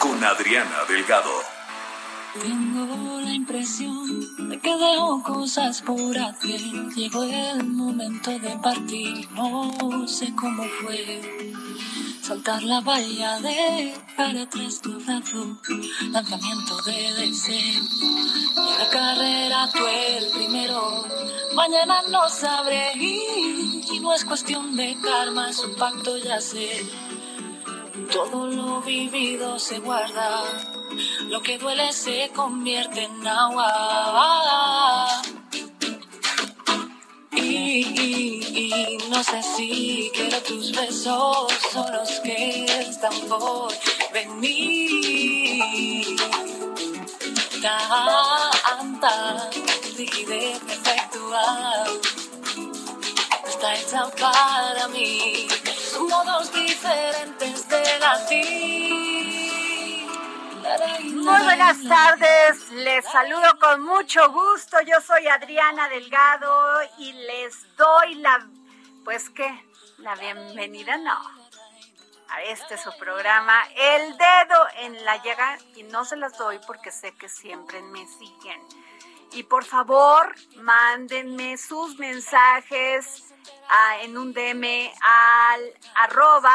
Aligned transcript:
con 0.00 0.24
Adriana 0.24 0.78
Delgado. 0.88 1.30
Tengo 2.42 3.20
la 3.20 3.34
impresión 3.34 4.48
de 4.48 4.58
que 4.58 4.74
dejo 4.74 5.22
cosas 5.22 5.82
por 5.82 6.16
hacer. 6.16 6.60
Llegó 6.96 7.24
el 7.24 7.64
momento 7.64 8.30
de 8.30 8.56
partir, 8.62 9.28
no 9.32 10.08
sé 10.08 10.34
cómo 10.34 10.64
fue. 10.80 11.20
Saltar 12.22 12.62
la 12.62 12.80
valla 12.80 13.40
de 13.40 13.94
para 14.16 14.42
atrás 14.42 14.80
tu 14.80 14.98
brazo, 15.00 15.58
lanzamiento 16.10 16.80
de 16.86 17.12
deseo. 17.20 17.82
En 18.56 18.78
la 18.78 18.88
carrera 18.90 19.68
tú 19.72 19.86
el 19.86 20.30
primero, 20.30 21.04
mañana 21.54 22.02
no 22.08 22.26
sabré 22.30 22.94
ir. 22.94 23.84
Y 23.92 24.00
no 24.00 24.14
es 24.14 24.24
cuestión 24.24 24.76
de 24.76 24.96
karma, 25.02 25.50
es 25.50 25.58
un 25.58 25.74
pacto, 25.74 26.16
ya 26.16 26.40
sé. 26.40 26.86
Todo 28.08 28.46
lo 28.46 28.80
vivido 28.82 29.58
se 29.58 29.78
guarda, 29.78 30.42
lo 31.28 31.40
que 31.42 31.58
duele 31.58 31.92
se 31.92 32.30
convierte 32.34 33.02
en 33.02 33.26
agua. 33.26 35.22
Y, 37.32 38.98
no 39.10 39.22
sé 39.22 39.42
si 39.42 40.10
quiero 40.14 40.40
tus 40.42 40.72
besos, 40.72 41.52
son 41.72 41.92
los 41.92 42.08
que 42.20 42.64
están 42.64 43.12
por 43.28 43.72
venir. 44.12 46.16
Tanta 47.60 49.50
rigidez 49.96 50.58
perfectual 50.60 52.00
está 53.46 53.74
hecha 53.74 54.10
para 54.18 54.88
mí. 54.88 55.46
Modos 56.10 56.52
diferentes 56.52 57.68
de 57.68 57.98
latir. 58.00 59.20
Muy 61.14 61.42
buenas 61.44 61.78
tardes, 61.88 62.70
les 62.72 63.04
saludo 63.04 63.58
con 63.60 63.82
mucho 63.82 64.28
gusto. 64.32 64.80
Yo 64.80 65.00
soy 65.00 65.28
Adriana 65.28 65.88
Delgado 65.88 66.82
y 66.98 67.12
les 67.12 67.76
doy 67.76 68.16
la, 68.16 68.44
pues 69.04 69.30
qué, 69.30 69.64
la 69.98 70.16
bienvenida, 70.16 70.96
no, 70.98 71.16
a 72.28 72.42
este 72.42 72.76
su 72.76 72.90
programa, 72.98 73.62
El 73.76 74.16
Dedo 74.16 74.66
en 74.78 75.04
la 75.04 75.22
Llaga, 75.22 75.58
y 75.76 75.84
no 75.84 76.04
se 76.04 76.16
las 76.16 76.36
doy 76.36 76.58
porque 76.66 76.90
sé 76.90 77.12
que 77.12 77.28
siempre 77.28 77.82
me 77.82 78.04
siguen. 78.08 78.60
Y 79.32 79.44
por 79.44 79.64
favor, 79.64 80.34
mándenme 80.56 81.56
sus 81.56 81.98
mensajes 82.00 83.29
en 84.02 84.16
un 84.16 84.32
DM 84.32 84.90
al 85.00 85.60
arroba 85.94 86.52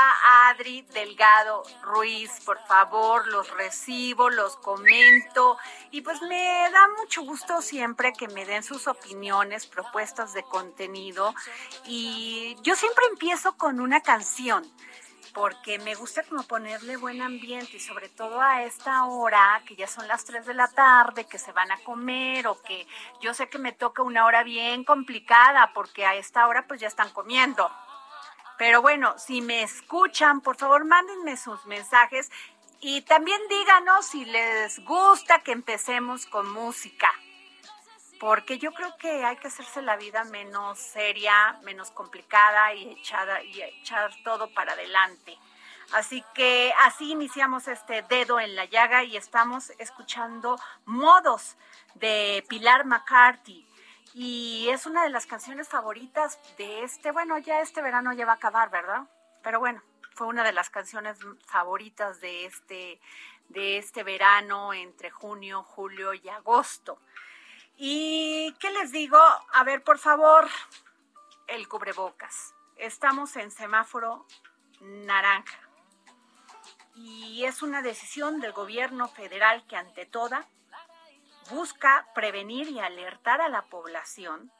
Adri 0.49 0.81
Delgado 0.93 1.63
Ruiz. 1.81 2.31
Por 2.45 2.59
favor, 2.67 3.27
los 3.27 3.49
recibo, 3.51 4.29
los 4.29 4.57
comento. 4.57 5.57
Y 5.91 6.01
pues 6.01 6.21
me 6.21 6.69
da 6.71 6.87
mucho 6.99 7.23
gusto 7.23 7.61
siempre 7.61 8.13
que 8.13 8.27
me 8.27 8.45
den 8.45 8.63
sus 8.63 8.87
opiniones, 8.87 9.65
propuestas 9.65 10.33
de 10.33 10.43
contenido. 10.43 11.33
Y 11.85 12.57
yo 12.61 12.75
siempre 12.75 13.05
empiezo 13.11 13.55
con 13.57 13.79
una 13.79 14.01
canción 14.01 14.65
porque 15.35 15.79
me 15.79 15.95
gusta 15.95 16.23
como 16.23 16.43
ponerle 16.43 16.95
buen 16.95 17.21
ambiente 17.21 17.75
y 17.75 17.79
sobre 17.81 18.07
todo 18.07 18.39
a 18.39 18.63
esta 18.63 19.03
hora, 19.03 19.61
que 19.67 19.75
ya 19.75 19.85
son 19.85 20.07
las 20.07 20.23
3 20.23 20.45
de 20.45 20.53
la 20.53 20.69
tarde, 20.69 21.25
que 21.25 21.37
se 21.37 21.51
van 21.51 21.69
a 21.73 21.77
comer 21.83 22.47
o 22.47 22.61
que 22.61 22.87
yo 23.19 23.33
sé 23.33 23.49
que 23.49 23.57
me 23.57 23.73
toca 23.73 24.01
una 24.01 24.25
hora 24.25 24.43
bien 24.43 24.85
complicada 24.85 25.73
porque 25.73 26.05
a 26.05 26.15
esta 26.15 26.47
hora 26.47 26.65
pues 26.67 26.79
ya 26.79 26.87
están 26.87 27.09
comiendo. 27.09 27.69
Pero 28.57 28.81
bueno, 28.81 29.13
si 29.17 29.41
me 29.41 29.61
escuchan, 29.61 30.39
por 30.39 30.55
favor 30.55 30.85
mándenme 30.85 31.35
sus 31.35 31.65
mensajes 31.65 32.31
y 32.79 33.01
también 33.01 33.41
díganos 33.49 34.07
si 34.07 34.23
les 34.23 34.79
gusta 34.85 35.39
que 35.39 35.51
empecemos 35.51 36.25
con 36.27 36.49
música 36.49 37.11
porque 38.19 38.57
yo 38.57 38.73
creo 38.73 38.95
que 38.97 39.23
hay 39.25 39.37
que 39.37 39.47
hacerse 39.47 39.81
la 39.81 39.97
vida 39.97 40.23
menos 40.25 40.79
seria, 40.79 41.59
menos 41.63 41.91
complicada 41.91 42.73
y 42.73 42.97
echar 43.61 44.11
todo 44.23 44.53
para 44.53 44.73
adelante. 44.73 45.37
Así 45.93 46.23
que 46.33 46.73
así 46.79 47.11
iniciamos 47.11 47.67
este 47.67 48.01
dedo 48.03 48.39
en 48.39 48.55
la 48.55 48.65
llaga 48.65 49.03
y 49.03 49.17
estamos 49.17 49.69
escuchando 49.77 50.59
Modos 50.85 51.57
de 51.95 52.43
Pilar 52.49 52.85
McCarthy. 52.85 53.67
Y 54.13 54.69
es 54.69 54.85
una 54.85 55.03
de 55.03 55.09
las 55.09 55.25
canciones 55.25 55.67
favoritas 55.67 56.39
de 56.57 56.83
este, 56.83 57.11
bueno, 57.11 57.37
ya 57.37 57.59
este 57.59 57.81
verano 57.81 58.13
ya 58.13 58.25
va 58.25 58.33
a 58.33 58.35
acabar, 58.35 58.69
¿verdad? 58.69 59.03
Pero 59.43 59.59
bueno, 59.59 59.83
fue 60.15 60.27
una 60.27 60.43
de 60.43 60.53
las 60.53 60.69
canciones 60.69 61.17
favoritas 61.45 62.21
de 62.21 62.45
este, 62.45 62.99
de 63.49 63.77
este 63.77 64.03
verano 64.03 64.73
entre 64.73 65.11
junio, 65.11 65.63
julio 65.63 66.13
y 66.13 66.29
agosto. 66.29 66.99
¿Y 67.77 68.53
qué 68.59 68.71
les 68.71 68.91
digo? 68.91 69.19
A 69.53 69.63
ver, 69.65 69.83
por 69.83 69.97
favor, 69.97 70.47
el 71.47 71.67
cubrebocas. 71.67 72.53
Estamos 72.77 73.35
en 73.35 73.51
semáforo 73.51 74.25
naranja. 74.79 75.59
Y 76.95 77.43
es 77.43 77.61
una 77.61 77.81
decisión 77.81 78.39
del 78.39 78.53
gobierno 78.53 79.09
federal 79.09 79.65
que 79.67 79.75
ante 79.75 80.05
toda 80.05 80.47
busca 81.49 82.07
prevenir 82.15 82.69
y 82.69 82.79
alertar 82.79 83.41
a 83.41 83.49
la 83.49 83.63
población 83.63 84.51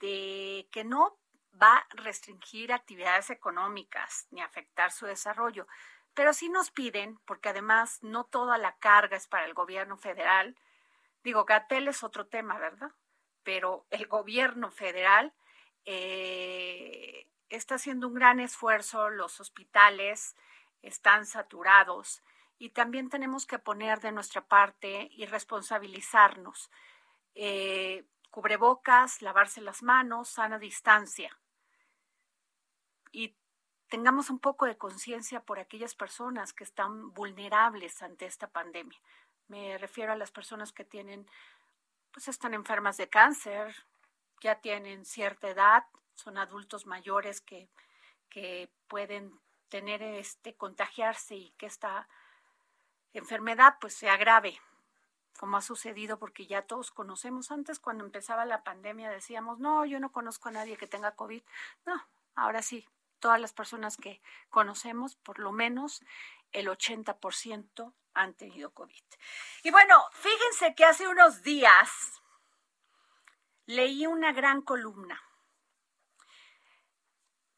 de 0.00 0.68
que 0.72 0.82
no 0.82 1.16
va 1.60 1.76
a 1.76 1.86
restringir 1.90 2.72
actividades 2.72 3.30
económicas 3.30 4.26
ni 4.32 4.42
afectar 4.42 4.90
su 4.90 5.06
desarrollo. 5.06 5.68
Pero 6.14 6.32
sí 6.32 6.48
nos 6.48 6.72
piden, 6.72 7.18
porque 7.26 7.50
además 7.50 8.02
no 8.02 8.24
toda 8.24 8.58
la 8.58 8.76
carga 8.78 9.16
es 9.16 9.28
para 9.28 9.46
el 9.46 9.54
gobierno 9.54 9.96
federal, 9.96 10.56
Digo, 11.28 11.44
Gatel 11.44 11.88
es 11.88 12.04
otro 12.04 12.26
tema, 12.26 12.58
¿verdad? 12.58 12.90
Pero 13.42 13.86
el 13.90 14.06
gobierno 14.06 14.70
federal 14.70 15.34
eh, 15.84 17.28
está 17.50 17.74
haciendo 17.74 18.08
un 18.08 18.14
gran 18.14 18.40
esfuerzo, 18.40 19.10
los 19.10 19.38
hospitales 19.38 20.36
están 20.80 21.26
saturados 21.26 22.22
y 22.56 22.70
también 22.70 23.10
tenemos 23.10 23.44
que 23.44 23.58
poner 23.58 24.00
de 24.00 24.10
nuestra 24.10 24.40
parte 24.46 25.10
y 25.12 25.26
responsabilizarnos. 25.26 26.70
Eh, 27.34 28.06
cubrebocas, 28.30 29.20
lavarse 29.20 29.60
las 29.60 29.82
manos, 29.82 30.30
sana 30.30 30.58
distancia. 30.58 31.38
Y 33.12 33.36
tengamos 33.88 34.30
un 34.30 34.38
poco 34.38 34.64
de 34.64 34.78
conciencia 34.78 35.40
por 35.40 35.58
aquellas 35.58 35.94
personas 35.94 36.54
que 36.54 36.64
están 36.64 37.12
vulnerables 37.12 38.00
ante 38.00 38.24
esta 38.24 38.48
pandemia. 38.48 38.98
Me 39.48 39.78
refiero 39.78 40.12
a 40.12 40.16
las 40.16 40.30
personas 40.30 40.72
que 40.72 40.84
tienen, 40.84 41.26
pues 42.12 42.28
están 42.28 42.54
enfermas 42.54 42.96
de 42.96 43.08
cáncer, 43.08 43.74
ya 44.40 44.60
tienen 44.60 45.04
cierta 45.04 45.48
edad, 45.48 45.84
son 46.14 46.38
adultos 46.38 46.86
mayores 46.86 47.40
que, 47.40 47.68
que 48.28 48.70
pueden 48.88 49.32
tener 49.68 50.02
este 50.02 50.54
contagiarse 50.54 51.36
y 51.36 51.50
que 51.52 51.66
esta 51.66 52.08
enfermedad 53.12 53.76
pues 53.80 53.94
se 53.94 54.08
agrave 54.08 54.60
como 55.38 55.56
ha 55.56 55.62
sucedido 55.62 56.18
porque 56.18 56.46
ya 56.46 56.62
todos 56.62 56.90
conocemos. 56.90 57.50
Antes 57.52 57.78
cuando 57.78 58.04
empezaba 58.04 58.44
la 58.44 58.64
pandemia 58.64 59.10
decíamos 59.10 59.58
no 59.58 59.84
yo 59.84 60.00
no 60.00 60.10
conozco 60.10 60.48
a 60.48 60.52
nadie 60.52 60.76
que 60.76 60.86
tenga 60.86 61.12
covid 61.12 61.42
no 61.86 62.02
ahora 62.34 62.62
sí 62.62 62.86
todas 63.20 63.40
las 63.40 63.52
personas 63.52 63.96
que 63.96 64.20
conocemos 64.50 65.16
por 65.16 65.38
lo 65.38 65.52
menos 65.52 66.02
el 66.52 66.68
80% 66.68 67.92
han 68.18 68.34
tenido 68.34 68.72
COVID. 68.72 69.04
Y 69.62 69.70
bueno, 69.70 70.04
fíjense 70.12 70.74
que 70.74 70.84
hace 70.84 71.08
unos 71.08 71.42
días 71.42 72.22
leí 73.66 74.06
una 74.06 74.32
gran 74.32 74.62
columna. 74.62 75.22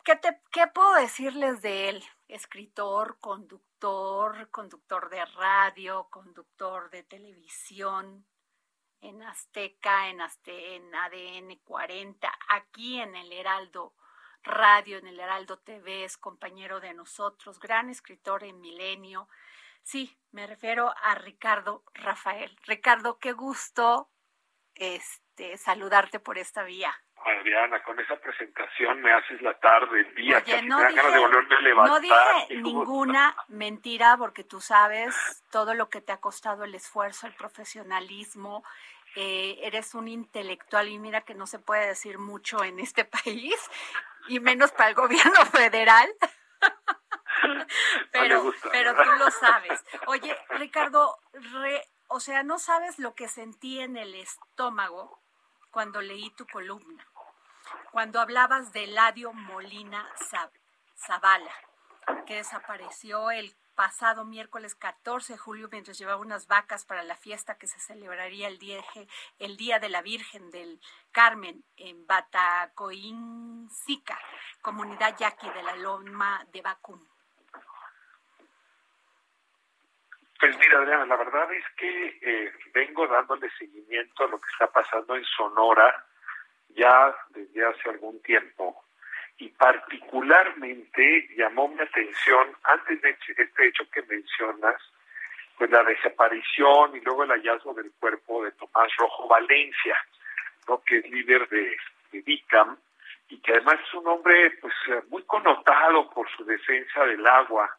¿Qué, 0.05 0.17
te, 0.17 0.41
¿Qué 0.51 0.67
puedo 0.67 0.95
decirles 0.95 1.63
de 1.63 1.89
él? 1.89 2.05
Escritor, 2.29 3.19
conductor, 3.21 4.51
conductor 4.51 5.09
de 5.09 5.25
radio, 5.25 6.09
conductor 6.11 6.91
de 6.91 7.03
televisión, 7.03 8.27
en 9.01 9.23
Azteca, 9.23 10.09
en, 10.09 10.21
en 10.47 10.95
ADN 10.95 11.57
40, 11.65 12.39
aquí 12.49 13.01
en 13.01 13.17
el 13.17 13.33
Heraldo 13.33 13.95
Radio, 14.43 14.99
en 14.99 15.07
el 15.07 15.21
Heraldo 15.21 15.59
TV, 15.59 16.05
es 16.05 16.17
compañero 16.17 16.81
de 16.81 16.95
nosotros, 16.95 17.61
gran 17.61 17.91
escritor 17.91 18.45
en 18.45 18.61
Milenio. 18.61 19.29
Sí, 19.83 20.17
me 20.33 20.47
refiero 20.47 20.95
a 21.03 21.15
Ricardo 21.17 21.83
Rafael. 21.95 22.57
Ricardo, 22.67 23.19
qué 23.19 23.33
gusto 23.33 24.11
este, 24.75 25.57
saludarte 25.57 26.21
por 26.21 26.39
esta 26.39 26.63
vía. 26.63 26.93
Adriana, 27.25 27.83
con 27.83 27.99
esa 28.01 28.17
presentación 28.17 29.03
me 29.03 29.13
haces 29.13 29.43
la 29.43 29.53
tarde, 29.59 30.01
el 30.01 30.15
día, 30.15 30.39
Oye, 30.39 30.63
no 30.63 30.79
dije, 30.87 31.11
de 31.11 31.19
volverme 31.19 31.55
a 31.55 31.61
levantar. 31.61 31.95
No 31.95 32.01
dije 32.01 32.63
ninguna 32.63 33.37
mentira 33.49 34.17
porque 34.17 34.43
tú 34.43 34.61
sabes 34.61 35.15
todo 35.51 35.75
lo 35.75 35.91
que 35.91 36.01
te 36.01 36.13
ha 36.13 36.21
costado 36.21 36.65
el 36.65 36.75
esfuerzo, 36.75 37.27
el 37.27 37.35
profesionalismo, 37.35 38.65
eh, 39.17 39.59
eres 39.63 39.95
un 39.95 40.09
intelectual 40.09 40.89
y 40.89 40.99
mira 40.99 41.23
que 41.23 41.35
no 41.35 41.47
se 41.47 41.59
puede 41.59 41.87
decir 41.87 42.19
mucho 42.19 42.65
en 42.65 42.79
este 42.79 43.05
país 43.25 43.57
y 44.29 44.41
menos 44.41 44.73
para 44.73 44.91
el 44.91 44.95
gobierno 44.95 45.45
federal. 45.47 46.09
pero, 48.13 48.53
pero 48.71 48.95
tú 48.95 49.11
lo 49.19 49.31
sabes. 49.31 49.85
Oye, 50.07 50.37
Ricardo, 50.51 51.19
o 52.09 52.21
sea, 52.21 52.43
no 52.43 52.59
sabes 52.59 52.99
lo 52.99 53.15
que 53.15 53.29
sentí 53.29 53.81
en 53.81 53.97
el 53.97 54.15
estómago 54.15 55.21
cuando 55.71 56.01
leí 56.01 56.31
tu 56.31 56.47
columna, 56.47 57.07
cuando 57.93 58.21
hablabas 58.21 58.73
de 58.73 58.89
Ladio 58.89 59.33
Molina 59.33 60.09
Zavala, 60.97 61.53
que 62.27 62.37
desapareció 62.37 63.31
el 63.31 63.55
pasado 63.81 64.27
miércoles 64.27 64.75
14 64.75 65.35
de 65.35 65.39
julio 65.39 65.71
mientras 65.73 65.99
llevaba 65.99 66.21
unas 66.21 66.49
vacas 66.49 66.85
para 66.85 67.03
la 67.03 67.17
fiesta 67.17 67.57
que 67.57 67.67
se 67.67 67.81
celebraría 67.81 68.49
el 68.49 68.59
día, 68.59 68.85
el 69.39 69.57
día 69.57 69.79
de 69.79 69.89
la 69.89 70.03
Virgen 70.03 70.51
del 70.51 70.83
Carmen 71.13 71.65
en 71.77 72.07
Batacoincica, 72.07 74.19
comunidad 74.61 75.17
yaqui 75.17 75.49
de 75.49 75.63
la 75.63 75.77
Loma 75.77 76.47
de 76.53 76.61
Bacum. 76.61 77.03
Pues 80.41 80.57
mira, 80.59 80.79
Adriana, 80.79 81.05
la 81.05 81.17
verdad 81.17 81.53
es 81.53 81.65
que 81.77 82.19
eh, 82.23 82.53
vengo 82.73 83.07
dándole 83.07 83.51
seguimiento 83.59 84.25
a 84.25 84.29
lo 84.29 84.39
que 84.41 84.49
está 84.53 84.67
pasando 84.69 85.15
en 85.15 85.25
Sonora 85.25 86.05
ya 86.71 87.15
desde 87.31 87.67
hace 87.67 87.91
algún 87.91 88.23
tiempo 88.23 88.83
y 89.37 89.49
particularmente 89.51 91.29
llamó 91.37 91.69
mi 91.69 91.81
atención, 91.81 92.57
antes 92.65 93.01
de 93.03 93.11
este 93.11 93.67
hecho 93.67 93.89
que 93.91 94.03
mencionas, 94.03 94.81
pues 95.57 95.71
la 95.71 95.83
desaparición 95.83 96.97
y 96.97 97.01
luego 97.01 97.25
el 97.25 97.31
hallazgo 97.31 97.75
del 97.75 97.93
cuerpo 98.01 98.45
de 98.45 98.53
Tomás 98.53 98.95
Rojo 98.97 99.29
Valencia, 99.29 99.97
¿no? 100.69 100.83
que 100.83 100.99
es 100.99 101.11
líder 101.11 101.49
de, 101.49 101.77
de 102.13 102.23
DICAM 102.23 102.77
y 103.29 103.39
que 103.41 103.53
además 103.53 103.77
es 103.87 103.95
un 103.95 104.07
hombre 104.09 104.51
pues 104.61 104.75
muy 105.09 105.23
connotado 105.25 106.11
por 106.11 106.29
su 106.31 106.45
defensa 106.45 107.05
del 107.05 107.27
agua 107.27 107.77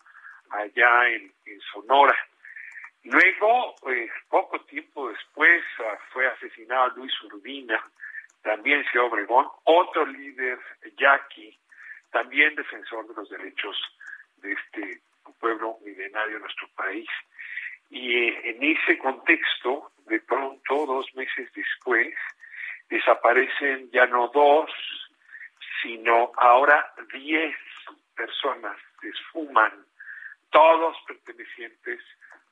allá 0.52 1.10
en, 1.10 1.32
Sonora. 1.74 2.16
Luego, 3.04 3.76
pues, 3.82 4.12
poco 4.30 4.60
tiempo 4.62 5.10
después, 5.10 5.64
ah, 5.80 5.98
fue 6.12 6.28
asesinado 6.28 6.90
Luis 6.98 7.12
Urbina, 7.24 7.84
también 8.44 8.84
Ciudad 8.92 9.08
Obregón, 9.08 9.48
otro 9.64 10.06
líder 10.06 10.60
yaqui, 10.98 11.58
también 12.12 12.56
defensor 12.56 13.08
de 13.08 13.16
los 13.16 13.30
derechos 13.30 13.78
de 14.38 14.52
este 14.54 15.02
pueblo 15.40 15.78
milenario 15.84 16.36
de 16.36 16.42
nuestro 16.42 16.68
país. 16.76 17.10
Y 17.90 18.16
eh, 18.16 18.52
en 18.52 18.64
ese 18.64 18.98
contexto, 19.00 19.92
de 20.06 20.20
pronto, 20.20 20.86
dos 20.86 21.14
meses 21.16 21.52
después, 21.54 22.14
desaparecen 22.90 23.90
ya 23.92 24.06
no 24.06 24.28
dos, 24.28 24.70
sino 25.82 26.32
ahora 26.38 26.94
diez 27.14 27.56
personas 28.16 28.78
se 29.00 29.10
esfuman, 29.10 29.86
todos 30.52 30.96
pertenecientes 31.08 32.00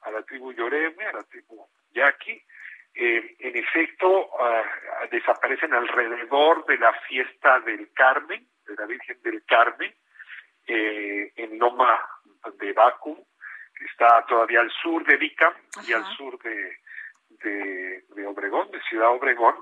a 0.02 0.12
la 0.12 0.24
tribu 0.24 0.54
Yoreme, 0.54 1.06
a 1.06 1.14
la 1.14 1.24
tribu 1.24 1.68
Yaqui, 1.94 2.42
eh, 2.94 3.36
en 3.40 3.56
efecto 3.56 4.30
ah, 4.40 4.64
desaparecen 5.12 5.74
alrededor 5.74 6.66
de 6.66 6.78
la 6.78 6.94
fiesta 7.08 7.60
del 7.62 7.92
Carmen, 7.94 8.46
de 8.68 8.76
la 8.76 8.86
Virgen 8.86 9.22
del 9.22 9.44
Carmen, 9.46 9.94
eh, 10.68 11.32
en 11.36 11.58
Loma 11.58 12.00
de 12.60 12.74
Baku, 12.74 13.26
que 13.76 13.86
está 13.86 14.26
todavía 14.26 14.62
al 14.62 14.72
sur 14.72 15.06
de 15.06 15.18
Vicam 15.18 15.54
y 15.88 15.94
al 15.94 16.06
sur 16.18 16.38
de, 16.40 16.78
de, 17.30 18.28
Obregón, 18.28 18.70
de 18.72 18.82
Ciudad 18.82 19.10
Obregón. 19.10 19.56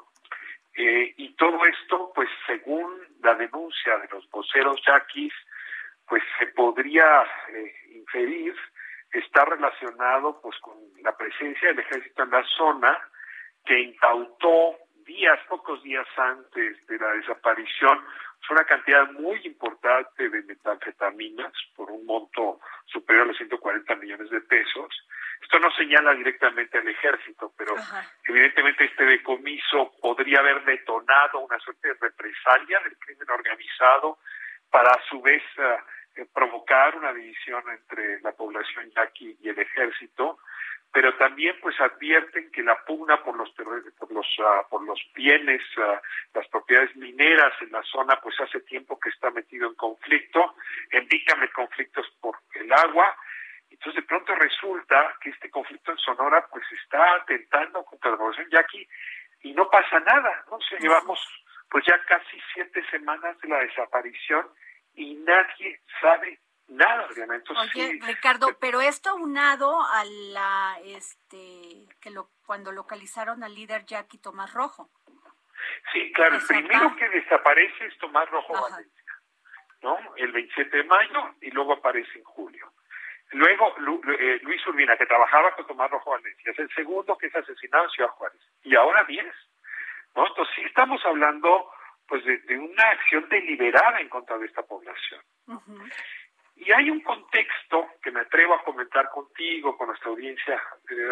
Eh, 0.76 1.14
y 1.18 1.36
todo 1.36 1.64
esto, 1.66 2.12
pues 2.14 2.30
según 2.46 2.92
la 3.22 3.36
denuncia 3.36 3.98
de 3.98 4.08
los 4.12 4.30
voceros 4.30 4.82
yaquis, 4.86 5.34
pues 6.08 6.24
se 6.40 6.48
podría 6.48 7.26
inferir 7.92 8.56
está 9.20 9.46
relacionado 9.46 10.40
pues 10.42 10.58
con 10.60 10.76
la 11.02 11.16
presencia 11.16 11.70
del 11.70 11.80
ejército 11.80 12.24
en 12.24 12.32
la 12.32 12.44
zona 12.58 12.98
que 13.66 13.80
incautó 13.80 14.78
días, 15.06 15.40
pocos 15.48 15.82
días 15.84 16.08
antes 16.18 16.86
de 16.88 16.98
la 16.98 17.14
desaparición, 17.14 18.04
una 18.50 18.64
cantidad 18.66 19.12
muy 19.12 19.40
importante 19.46 20.30
de 20.30 20.42
metanfetaminas 20.44 21.52
por 21.76 21.92
un 21.92 22.06
monto 22.06 22.60
superior 22.86 23.26
a 23.26 23.28
los 23.28 23.38
140 23.38 23.96
millones 23.96 24.30
de 24.30 24.42
pesos. 24.42 24.88
Esto 25.42 25.60
no 25.60 25.70
señala 25.72 26.14
directamente 26.14 26.78
al 26.78 26.88
ejército, 26.88 27.54
pero 27.58 27.76
evidentemente 28.28 28.86
este 28.86 29.06
decomiso 29.06 29.92
podría 30.02 30.40
haber 30.40 30.64
detonado 30.66 31.40
una 31.40 31.60
suerte 31.60 31.90
de 31.90 31.94
represalia 31.96 32.80
del 32.80 32.98
crimen 32.98 33.30
organizado 33.30 34.18
para 34.70 34.92
a 34.92 35.02
su 35.10 35.22
vez 35.22 35.44
eh, 36.18 36.26
provocar 36.34 36.96
una 36.96 37.14
división 37.14 37.64
entre 37.70 38.20
la 38.22 38.32
población 38.32 38.90
yaqui 38.92 39.38
y 39.42 39.50
el 39.50 39.60
ejército 39.60 40.40
pero 40.92 41.16
también 41.18 41.56
pues 41.62 41.80
advierten 41.80 42.50
que 42.52 42.64
la 42.64 42.84
pugna 42.86 43.24
por 43.24 43.38
los 43.38 43.52
por 43.52 44.12
los 44.12 44.28
ah, 44.40 44.66
por 44.70 44.84
los 44.84 45.00
bienes 45.14 45.62
ah, 45.78 46.02
las 46.34 46.48
propiedades 46.48 46.96
mineras 46.96 47.54
en 47.62 47.72
la 47.72 47.84
zona 47.84 48.20
pues 48.22 48.40
hace 48.40 48.62
tiempo 48.62 49.00
que 49.00 49.10
está 49.10 49.30
metido 49.32 49.68
en 49.70 49.76
conflicto 49.76 50.56
indícame 50.92 51.50
conflictos 51.50 52.08
por 52.20 52.38
el 52.54 52.72
agua. 52.74 53.16
Entonces 53.70 54.02
de 54.02 54.08
pronto 54.08 54.34
resulta 54.36 55.16
que 55.22 55.30
este 55.30 55.52
conflicto 55.52 55.92
en 55.92 55.98
Sonora 55.98 56.48
pues 56.50 56.64
está 56.84 57.16
atentando 57.16 57.84
contra 57.84 58.12
la 58.12 58.18
población 58.18 58.50
yaqui 58.50 58.88
y 59.44 59.54
no 59.54 59.70
pasa 59.70 60.00
nada 60.00 60.46
no 60.50 60.60
se 60.62 60.80
llevamos 60.80 61.20
pues 61.70 61.86
ya 61.86 62.02
casi 62.06 62.40
siete 62.54 62.84
semanas 62.90 63.40
de 63.42 63.50
la 63.50 63.60
desaparición 63.60 64.48
y 64.98 65.14
nadie 65.16 65.80
sabe 66.02 66.40
nada, 66.68 67.08
obviamente. 67.10 67.54
Oye, 67.54 68.00
Ricardo, 68.06 68.58
pero 68.60 68.82
esto 68.82 69.16
unado 69.16 69.80
a 69.82 70.04
la, 70.04 70.78
este, 70.84 71.88
que 72.02 72.10
lo, 72.10 72.30
cuando 72.46 72.72
localizaron 72.72 73.44
al 73.44 73.54
líder 73.54 73.86
Jackie 73.86 74.18
Tomás 74.18 74.54
Rojo. 74.54 74.90
Sí, 75.94 76.12
claro, 76.14 76.36
el 76.36 76.46
primero 76.46 76.96
que 76.96 77.08
desaparece 77.10 77.86
es 77.86 77.98
Tomás 78.00 78.30
Rojo 78.30 78.54
Valencia, 78.54 79.14
¿no? 79.82 79.98
El 80.16 80.32
27 80.32 80.78
de 80.78 80.84
mayo 80.84 81.36
y 81.42 81.52
luego 81.52 81.74
aparece 81.74 82.18
en 82.18 82.24
julio. 82.24 82.74
Luego 83.32 83.76
eh, 84.20 84.40
Luis 84.42 84.66
Urbina, 84.68 84.98
que 84.98 85.06
trabajaba 85.06 85.54
con 85.56 85.68
Tomás 85.68 85.92
Rojo 85.92 86.12
Valencia, 86.12 86.52
es 86.52 86.60
el 86.60 86.74
segundo 86.74 87.18
que 87.18 87.28
es 87.28 87.36
asesinado 87.36 87.86
en 87.86 87.90
Ciudad 87.92 88.10
Juárez. 88.12 88.42
Y 88.64 88.76
ahora 88.76 89.04
10. 89.04 89.26
¿no? 90.16 90.28
Entonces 90.28 90.56
sí 90.56 90.62
estamos 90.64 91.04
hablando 91.06 91.72
pues 92.08 92.24
de, 92.24 92.58
una 92.58 92.84
acción 92.90 93.28
deliberada 93.30 94.00
en 94.00 94.10
contra 94.10 94.38
de 94.38 94.46
esta 94.46 94.64
población. 94.64 95.22
Y 96.56 96.72
hay 96.72 96.90
un 96.90 97.02
contexto 97.02 97.88
que 98.02 98.12
me 98.12 98.22
atrevo 98.22 98.56
a 98.56 98.64
comentar 98.64 99.10
contigo, 99.10 99.78
con 99.78 99.88
nuestra 99.88 100.10
audiencia 100.10 100.62
de 100.90 101.08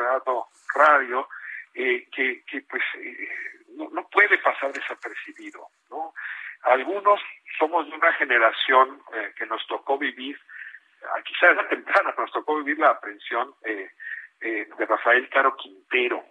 Radio, 0.73 1.27
eh, 1.73 2.07
que, 2.11 2.43
que, 2.45 2.61
pues 2.61 2.81
eh, 2.99 3.29
no, 3.75 4.07
puede 4.09 4.37
pasar 4.39 4.71
desapercibido. 4.71 5.67
¿no? 5.89 6.13
Algunos 6.63 7.19
somos 7.59 7.87
de 7.87 7.95
una 7.95 8.13
generación 8.13 9.01
eh, 9.13 9.33
que 9.37 9.45
nos 9.45 9.65
tocó 9.67 9.97
vivir, 9.97 10.39
quizás 11.23 11.55
la 11.55 11.67
temprana, 11.67 12.11
pero 12.11 12.23
nos 12.23 12.31
tocó 12.31 12.57
vivir 12.57 12.79
la 12.79 12.89
aprehensión 12.89 13.53
de 13.61 14.85
Rafael 14.85 15.29
Caro 15.29 15.55
Quintero, 15.55 16.23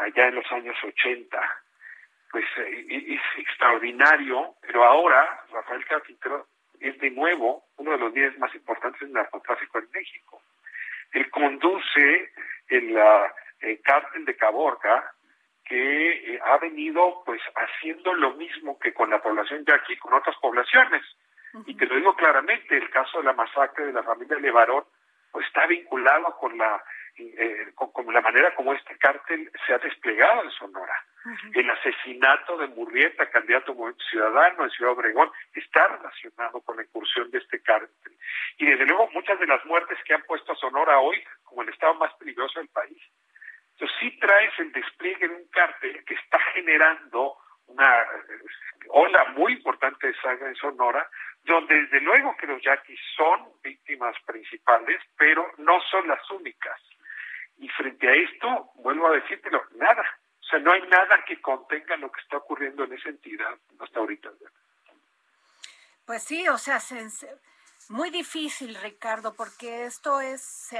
allá 0.00 0.28
en 0.28 0.34
los 0.34 0.52
años 0.52 0.76
80. 0.84 1.65
Pues 2.30 2.44
es 2.56 3.20
extraordinario, 3.38 4.54
pero 4.60 4.84
ahora 4.84 5.44
Rafael 5.52 5.84
Caro 5.86 6.02
Quintero 6.02 6.46
es 6.80 6.98
de 6.98 7.10
nuevo 7.10 7.64
uno 7.76 7.92
de 7.92 7.98
los 7.98 8.12
líderes 8.12 8.38
más 8.38 8.54
importantes 8.54 9.00
del 9.00 9.12
narcotráfico 9.12 9.78
en 9.78 9.88
México. 9.92 10.42
Él 11.12 11.30
conduce 11.30 12.32
el, 12.68 12.98
el 13.60 13.80
cártel 13.82 14.24
de 14.24 14.36
Caborca, 14.36 15.12
que 15.64 16.34
eh, 16.34 16.40
ha 16.44 16.58
venido 16.58 17.22
pues 17.24 17.40
haciendo 17.54 18.14
lo 18.14 18.34
mismo 18.34 18.78
que 18.78 18.94
con 18.94 19.10
la 19.10 19.20
población 19.20 19.64
de 19.64 19.74
aquí, 19.74 19.96
con 19.96 20.14
otras 20.14 20.36
poblaciones. 20.36 21.02
Y 21.64 21.74
te 21.76 21.86
lo 21.86 21.96
digo 21.96 22.14
claramente, 22.14 22.76
el 22.76 22.90
caso 22.90 23.18
de 23.18 23.24
la 23.24 23.32
masacre 23.32 23.86
de 23.86 23.92
la 23.92 24.02
familia 24.02 24.38
Levarón 24.38 24.84
pues 25.32 25.46
está 25.46 25.66
vinculado 25.66 26.36
con 26.38 26.56
la 26.58 26.82
eh, 27.18 27.72
con, 27.74 28.12
la 28.12 28.20
manera 28.20 28.54
como 28.54 28.74
este 28.74 28.96
cártel 28.98 29.50
se 29.66 29.72
ha 29.72 29.78
desplegado 29.78 30.44
en 30.44 30.50
Sonora. 30.50 30.94
El 31.54 31.70
asesinato 31.70 32.56
de 32.56 32.68
Murrieta, 32.68 33.28
candidato 33.30 33.74
ciudadano 34.10 34.64
en 34.64 34.70
Ciudad 34.70 34.92
Obregón, 34.92 35.30
está 35.54 35.88
relacionado 35.88 36.60
con 36.60 36.76
la 36.76 36.84
incursión 36.84 37.30
de 37.30 37.38
este 37.38 37.60
cártel. 37.62 38.16
Y 38.58 38.66
desde 38.66 38.86
luego 38.86 39.10
muchas 39.12 39.38
de 39.40 39.46
las 39.46 39.64
muertes 39.64 39.98
que 40.04 40.14
han 40.14 40.22
puesto 40.22 40.52
a 40.52 40.56
Sonora 40.56 40.98
hoy 40.98 41.22
como 41.44 41.62
el 41.62 41.68
estado 41.68 41.94
más 41.94 42.12
peligroso 42.14 42.60
del 42.60 42.68
país. 42.68 43.02
Entonces 43.72 43.96
sí 44.00 44.18
traes 44.18 44.52
el 44.58 44.72
despliegue 44.72 45.28
de 45.28 45.34
un 45.34 45.48
cártel 45.48 46.04
que 46.04 46.14
está 46.14 46.38
generando 46.54 47.36
una 47.66 48.02
eh, 48.02 48.06
ola 48.88 49.24
muy 49.36 49.54
importante 49.54 50.06
de 50.06 50.14
sangre 50.20 50.48
en 50.48 50.56
Sonora, 50.56 51.08
donde 51.44 51.74
desde 51.74 52.00
luego 52.00 52.36
que 52.36 52.46
los 52.46 52.62
yaquis 52.62 53.00
son 53.16 53.48
víctimas 53.62 54.16
principales, 54.24 55.02
pero 55.18 55.50
no 55.58 55.80
son 55.90 56.08
las 56.08 56.30
únicas. 56.30 56.80
Y 57.58 57.68
frente 57.70 58.08
a 58.08 58.14
esto, 58.14 58.70
vuelvo 58.76 59.08
a 59.08 59.16
decírtelo, 59.16 59.62
nada. 59.76 60.04
O 60.46 60.48
sea, 60.48 60.60
no 60.60 60.70
hay 60.72 60.82
nada 60.82 61.24
que 61.26 61.42
contenga 61.42 61.96
lo 61.96 62.10
que 62.12 62.20
está 62.20 62.36
ocurriendo 62.36 62.84
en 62.84 62.92
esa 62.92 63.08
entidad 63.08 63.58
hasta 63.80 63.98
ahorita. 63.98 64.30
Pues 66.04 66.22
sí, 66.22 66.48
o 66.48 66.56
sea, 66.56 66.80
muy 67.88 68.10
difícil, 68.10 68.76
Ricardo, 68.76 69.34
porque 69.34 69.86
esto 69.86 70.20
es, 70.20 70.70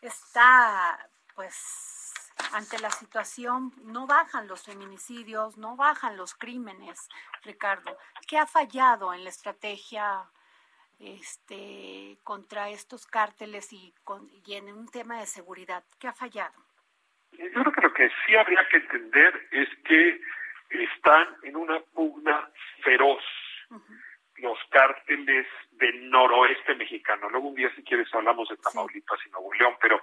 está, 0.00 1.10
pues, 1.34 2.14
ante 2.52 2.78
la 2.78 2.90
situación, 2.90 3.74
no 3.82 4.06
bajan 4.06 4.48
los 4.48 4.62
feminicidios, 4.62 5.58
no 5.58 5.76
bajan 5.76 6.16
los 6.16 6.34
crímenes, 6.34 7.10
Ricardo. 7.42 7.98
¿Qué 8.26 8.38
ha 8.38 8.46
fallado 8.46 9.12
en 9.12 9.24
la 9.24 9.30
estrategia 9.30 10.24
este, 10.98 12.18
contra 12.24 12.70
estos 12.70 13.06
cárteles 13.06 13.74
y, 13.74 13.94
con, 14.04 14.30
y 14.46 14.54
en 14.54 14.72
un 14.72 14.88
tema 14.88 15.20
de 15.20 15.26
seguridad? 15.26 15.84
¿Qué 15.98 16.08
ha 16.08 16.14
fallado? 16.14 16.71
Yo 17.32 17.50
creo 17.50 17.72
que 17.72 17.80
lo 17.80 17.92
que 17.92 18.10
sí 18.24 18.36
habría 18.36 18.66
que 18.68 18.76
entender 18.76 19.48
es 19.50 19.68
que 19.84 20.20
están 20.70 21.28
en 21.42 21.56
una 21.56 21.80
pugna 21.94 22.48
feroz 22.82 23.22
los 24.36 24.58
cárteles 24.70 25.46
del 25.72 26.10
noroeste 26.10 26.74
mexicano. 26.74 27.28
Luego 27.30 27.48
un 27.48 27.54
día, 27.54 27.72
si 27.76 27.82
quieres, 27.84 28.12
hablamos 28.12 28.48
de 28.48 28.56
Tamaulipas 28.56 29.20
y 29.24 29.30
Nuevo 29.30 29.52
León, 29.54 29.74
pero 29.80 30.02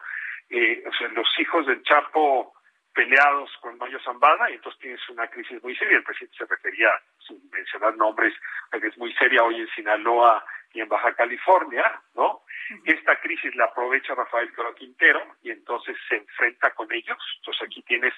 eh, 0.50 0.84
o 0.88 0.94
sea, 0.94 1.10
los 1.10 1.28
hijos 1.40 1.68
del 1.68 1.84
Chapo 1.84 2.54
peleados 2.94 3.50
con 3.62 3.78
Mayo 3.78 4.00
Zambada 4.04 4.50
y 4.50 4.56
entonces 4.56 4.82
tienes 4.82 5.10
una 5.10 5.28
crisis 5.28 5.62
muy 5.62 5.76
seria. 5.76 5.98
El 5.98 6.04
presidente 6.04 6.38
se 6.38 6.46
refería, 6.46 6.90
sin 7.28 7.50
mencionar 7.52 7.96
nombres, 7.98 8.34
a 8.72 8.80
que 8.80 8.88
es 8.88 8.98
muy 8.98 9.14
seria 9.14 9.44
hoy 9.44 9.62
en 9.62 9.70
Sinaloa 9.70 10.44
y 10.74 10.82
en 10.82 10.90
Baja 10.90 11.14
California, 11.14 12.02
¿no? 12.16 12.42
Esta 12.86 13.20
crisis 13.20 13.56
la 13.56 13.66
aprovecha 13.66 14.14
Rafael 14.14 14.54
Coro 14.54 14.76
Quintero 14.76 15.22
y 15.42 15.52
entonces 15.52 15.98
se 16.08 16.18
enfrenta 16.18 16.72
con 16.72 16.92
ellos. 16.92 17.18
Entonces 17.38 17.64
aquí 17.66 17.82
tienes, 17.84 18.14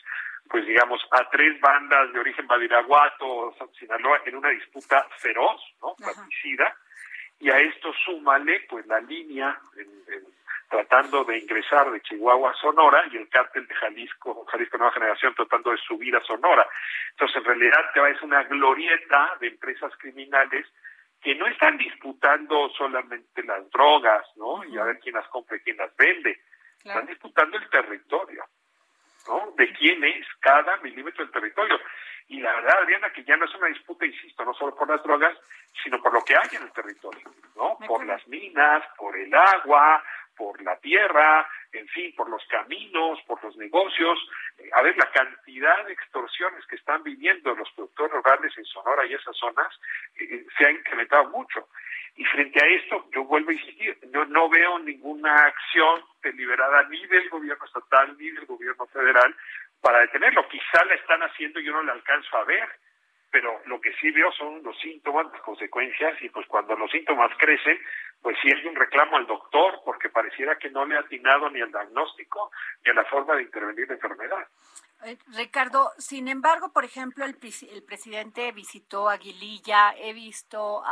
pues 0.49 0.65
digamos, 0.65 1.01
a 1.11 1.29
tres 1.29 1.59
bandas 1.61 2.11
de 2.11 2.19
origen 2.19 2.47
badiraguato, 2.47 3.55
Sinaloa, 3.79 4.21
en 4.25 4.35
una 4.35 4.49
disputa 4.49 5.07
feroz, 5.17 5.61
¿no? 5.81 5.95
Patricida. 5.95 6.75
Y 7.39 7.49
a 7.49 7.57
esto 7.57 7.91
súmale, 8.05 8.65
pues, 8.69 8.85
la 8.87 8.99
línea 8.99 9.57
tratando 10.69 11.25
de 11.25 11.37
ingresar 11.37 11.91
de 11.91 12.01
Chihuahua 12.01 12.51
a 12.51 12.55
Sonora 12.55 13.03
y 13.11 13.17
el 13.17 13.27
cártel 13.27 13.67
de 13.67 13.75
Jalisco, 13.75 14.45
Jalisco 14.45 14.77
Nueva 14.77 14.93
Generación 14.93 15.35
tratando 15.35 15.71
de 15.71 15.77
subir 15.77 16.15
a 16.15 16.21
Sonora. 16.21 16.65
Entonces, 17.11 17.37
en 17.37 17.43
realidad, 17.43 18.07
es 18.09 18.21
una 18.21 18.43
glorieta 18.43 19.37
de 19.41 19.47
empresas 19.47 19.91
criminales 19.97 20.65
que 21.21 21.35
no 21.35 21.47
están 21.47 21.77
disputando 21.77 22.69
solamente 22.69 23.43
las 23.43 23.69
drogas, 23.69 24.25
¿no? 24.35 24.63
Y 24.65 24.77
a 24.77 24.83
ver 24.83 24.99
quién 24.99 25.15
las 25.15 25.27
compra 25.27 25.57
y 25.57 25.61
quién 25.61 25.77
las 25.77 25.95
vende. 25.95 26.39
Están 26.79 27.05
disputando 27.05 27.57
el 27.57 27.69
territorio, 27.69 28.43
¿no? 29.27 29.53
De 29.55 29.71
quién 29.73 30.03
es 30.03 30.25
cada 30.39 30.77
milímetro 30.77 31.23
del 31.23 31.33
territorio. 31.33 31.79
Y 32.27 32.39
la 32.39 32.53
verdad, 32.55 32.79
Adriana, 32.81 33.11
que 33.11 33.23
ya 33.23 33.37
no 33.37 33.45
es 33.45 33.53
una 33.53 33.67
disputa, 33.67 34.05
insisto, 34.05 34.43
no 34.43 34.53
solo 34.55 34.75
por 34.75 34.89
las 34.89 35.03
drogas, 35.03 35.37
sino 35.83 36.01
por 36.01 36.13
lo 36.13 36.23
que 36.23 36.35
hay 36.35 36.55
en 36.55 36.63
el 36.63 36.71
territorio, 36.71 37.29
¿no? 37.55 37.77
Por 37.85 38.05
las 38.05 38.25
minas, 38.27 38.83
por 38.97 39.15
el 39.15 39.33
agua, 39.33 40.03
por 40.35 40.61
la 40.61 40.77
tierra, 40.79 41.47
en 41.71 41.87
fin, 41.89 42.13
por 42.15 42.29
los 42.29 42.45
caminos, 42.47 43.19
por 43.27 43.43
los 43.43 43.55
negocios. 43.57 44.19
Eh, 44.57 44.69
a 44.73 44.81
ver, 44.81 44.97
la 44.97 45.09
cantidad 45.11 45.85
de 45.85 45.93
extorsiones 45.93 46.65
que 46.67 46.75
están 46.75 47.03
viviendo 47.03 47.55
los 47.55 47.69
productores 47.71 48.13
rurales 48.13 48.57
en 48.57 48.65
Sonora 48.65 49.05
y 49.05 49.13
esas 49.13 49.35
zonas 49.37 49.67
eh, 50.19 50.27
eh, 50.29 50.45
se 50.57 50.65
ha 50.65 50.71
incrementado 50.71 51.29
mucho. 51.29 51.67
Y 52.15 52.25
frente 52.25 52.63
a 52.63 52.67
esto, 52.67 53.07
yo 53.13 53.23
vuelvo 53.23 53.51
a 53.51 53.53
insistir, 53.53 53.97
yo 54.11 54.25
no 54.25 54.49
veo 54.49 54.79
ninguna 54.79 55.33
acción 55.45 56.03
deliberada 56.21 56.83
ni 56.89 57.05
del 57.07 57.29
gobierno 57.29 57.65
estatal 57.65 58.17
ni 58.17 58.29
del 58.31 58.45
gobierno 58.45 58.85
federal 58.87 59.35
para 59.81 60.01
detenerlo. 60.01 60.47
Quizá 60.49 60.83
la 60.85 60.95
están 60.95 61.21
haciendo 61.23 61.59
y 61.59 61.65
yo 61.65 61.71
no 61.71 61.83
la 61.83 61.93
alcanzo 61.93 62.37
a 62.37 62.43
ver, 62.43 62.69
pero 63.31 63.61
lo 63.65 63.79
que 63.79 63.93
sí 63.93 64.11
veo 64.11 64.31
son 64.33 64.61
los 64.63 64.77
síntomas, 64.79 65.31
las 65.31 65.41
consecuencias, 65.41 66.21
y 66.21 66.29
pues 66.29 66.45
cuando 66.47 66.75
los 66.75 66.91
síntomas 66.91 67.31
crecen, 67.37 67.79
pues 68.21 68.37
sí 68.41 68.49
hay 68.53 68.65
un 68.67 68.75
reclamo 68.75 69.17
al 69.17 69.25
doctor, 69.25 69.81
porque 69.85 70.09
pareciera 70.09 70.57
que 70.57 70.69
no 70.69 70.85
le 70.85 70.97
ha 70.97 70.99
atinado 70.99 71.49
ni 71.49 71.61
al 71.61 71.71
diagnóstico 71.71 72.51
ni 72.83 72.91
a 72.91 72.95
la 72.95 73.05
forma 73.05 73.35
de 73.35 73.43
intervenir 73.43 73.87
la 73.87 73.95
enfermedad. 73.95 74.47
Eh, 75.03 75.17
Ricardo, 75.35 75.91
sin 75.97 76.27
embargo, 76.27 76.71
por 76.71 76.85
ejemplo, 76.85 77.25
el, 77.25 77.37
el 77.71 77.83
presidente 77.83 78.51
visitó 78.51 79.09
Aguililla, 79.09 79.95
he 79.97 80.13
visto 80.13 80.83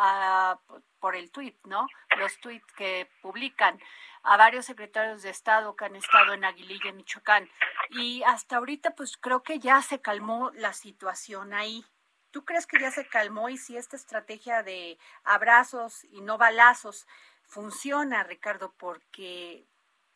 por 0.99 1.15
el 1.15 1.29
tuit, 1.31 1.57
¿no? 1.65 1.87
Los 2.17 2.39
tuits 2.39 2.65
que 2.73 3.07
publican 3.21 3.79
a 4.23 4.35
varios 4.37 4.65
secretarios 4.65 5.21
de 5.21 5.29
Estado 5.29 5.75
que 5.75 5.85
han 5.85 5.95
estado 5.95 6.33
en 6.33 6.43
Aguililla, 6.43 6.91
Michoacán, 6.91 7.49
y 7.91 8.23
hasta 8.23 8.57
ahorita 8.57 8.91
pues 8.95 9.17
creo 9.17 9.43
que 9.43 9.59
ya 9.59 9.81
se 9.81 10.01
calmó 10.01 10.51
la 10.55 10.73
situación 10.73 11.53
ahí. 11.53 11.85
¿Tú 12.31 12.45
crees 12.45 12.67
que 12.67 12.79
ya 12.79 12.91
se 12.91 13.07
calmó 13.07 13.49
y 13.49 13.57
si 13.57 13.77
esta 13.77 13.95
estrategia 13.95 14.63
de 14.63 14.97
abrazos 15.23 16.03
y 16.05 16.21
no 16.21 16.37
balazos 16.37 17.07
funciona, 17.43 18.23
Ricardo? 18.23 18.73
Porque 18.77 19.65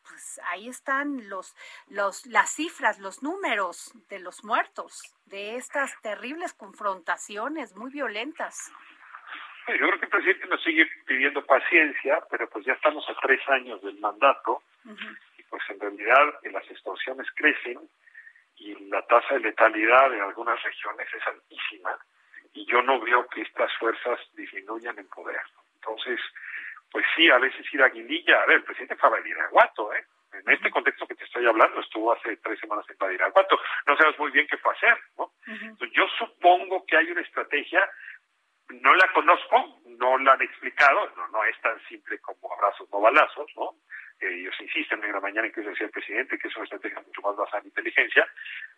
pues 0.06 0.40
ahí 0.44 0.68
están 0.68 1.28
los, 1.28 1.56
los, 1.88 2.26
las 2.26 2.50
cifras, 2.50 2.98
los 2.98 3.22
números 3.22 3.92
de 4.08 4.18
los 4.18 4.44
muertos, 4.44 5.02
de 5.24 5.56
estas 5.56 5.98
terribles 6.02 6.52
confrontaciones 6.52 7.74
muy 7.74 7.90
violentas. 7.90 8.70
Yo 9.66 9.78
creo 9.78 9.98
que 9.98 10.04
el 10.04 10.10
presidente 10.10 10.46
nos 10.46 10.62
sigue 10.62 10.86
pidiendo 11.06 11.44
paciencia, 11.46 12.22
pero 12.30 12.48
pues 12.50 12.66
ya 12.66 12.74
estamos 12.74 13.08
a 13.08 13.14
tres 13.22 13.40
años 13.48 13.80
del 13.82 13.98
mandato 13.98 14.62
y 15.38 15.42
pues 15.44 15.62
en 15.70 15.80
realidad 15.80 16.34
las 16.52 16.70
extorsiones 16.70 17.26
crecen 17.34 17.80
y 18.56 18.74
la 18.88 19.02
tasa 19.06 19.34
de 19.34 19.40
letalidad 19.40 20.10
de 20.10 20.20
algunas 20.20 20.62
regiones 20.62 21.08
es 21.12 21.26
altísima 21.26 21.98
y 22.52 22.64
yo 22.66 22.82
no 22.82 23.00
veo 23.00 23.26
que 23.28 23.42
estas 23.42 23.72
fuerzas 23.78 24.18
disminuyan 24.34 24.98
en 24.98 25.08
poder. 25.08 25.42
Entonces, 25.74 26.20
pues 26.90 27.04
sí, 27.16 27.28
a 27.30 27.38
veces 27.38 27.66
ir 27.72 27.82
a 27.82 27.88
Guindilla, 27.88 28.42
a 28.42 28.46
ver, 28.46 28.58
el 28.58 28.64
presidente 28.64 28.96
fue 28.96 29.08
a 29.08 29.12
Badiraguato, 29.12 29.92
¿eh? 29.92 30.04
En 30.32 30.50
este 30.50 30.70
contexto 30.70 31.06
que 31.06 31.14
te 31.14 31.24
estoy 31.24 31.46
hablando, 31.46 31.80
estuvo 31.80 32.12
hace 32.12 32.36
tres 32.38 32.58
semanas 32.58 32.84
en 32.88 32.96
Badiraguato, 32.98 33.58
no 33.86 33.96
sabes 33.96 34.18
muy 34.18 34.30
bien 34.30 34.46
qué 34.48 34.56
fue 34.56 34.72
hacer, 34.72 34.98
¿no? 35.18 35.32
Entonces, 35.46 35.90
yo 35.92 36.06
supongo 36.18 36.84
que 36.86 36.96
hay 36.96 37.10
una 37.10 37.20
estrategia, 37.20 37.88
no 38.68 38.94
la 38.94 39.12
conozco, 39.12 39.80
no 39.86 40.18
la 40.18 40.32
han 40.32 40.42
explicado, 40.42 41.10
no, 41.16 41.28
no 41.28 41.44
es 41.44 41.60
tan 41.60 41.80
simple 41.86 42.18
como 42.20 42.52
abrazos 42.52 42.88
no 42.90 43.00
balazos, 43.00 43.50
¿no? 43.56 43.74
Ellos 44.20 44.54
insisten 44.60 45.02
en 45.04 45.12
la 45.12 45.20
mañana 45.20 45.46
en 45.46 45.52
que 45.52 45.60
decía 45.60 45.86
el 45.86 45.92
presidente 45.92 46.38
que 46.38 46.48
es 46.48 46.56
una 46.56 46.64
estrategia 46.64 47.02
mucho 47.06 47.22
más 47.22 47.36
basada 47.36 47.60
en 47.60 47.66
inteligencia, 47.66 48.26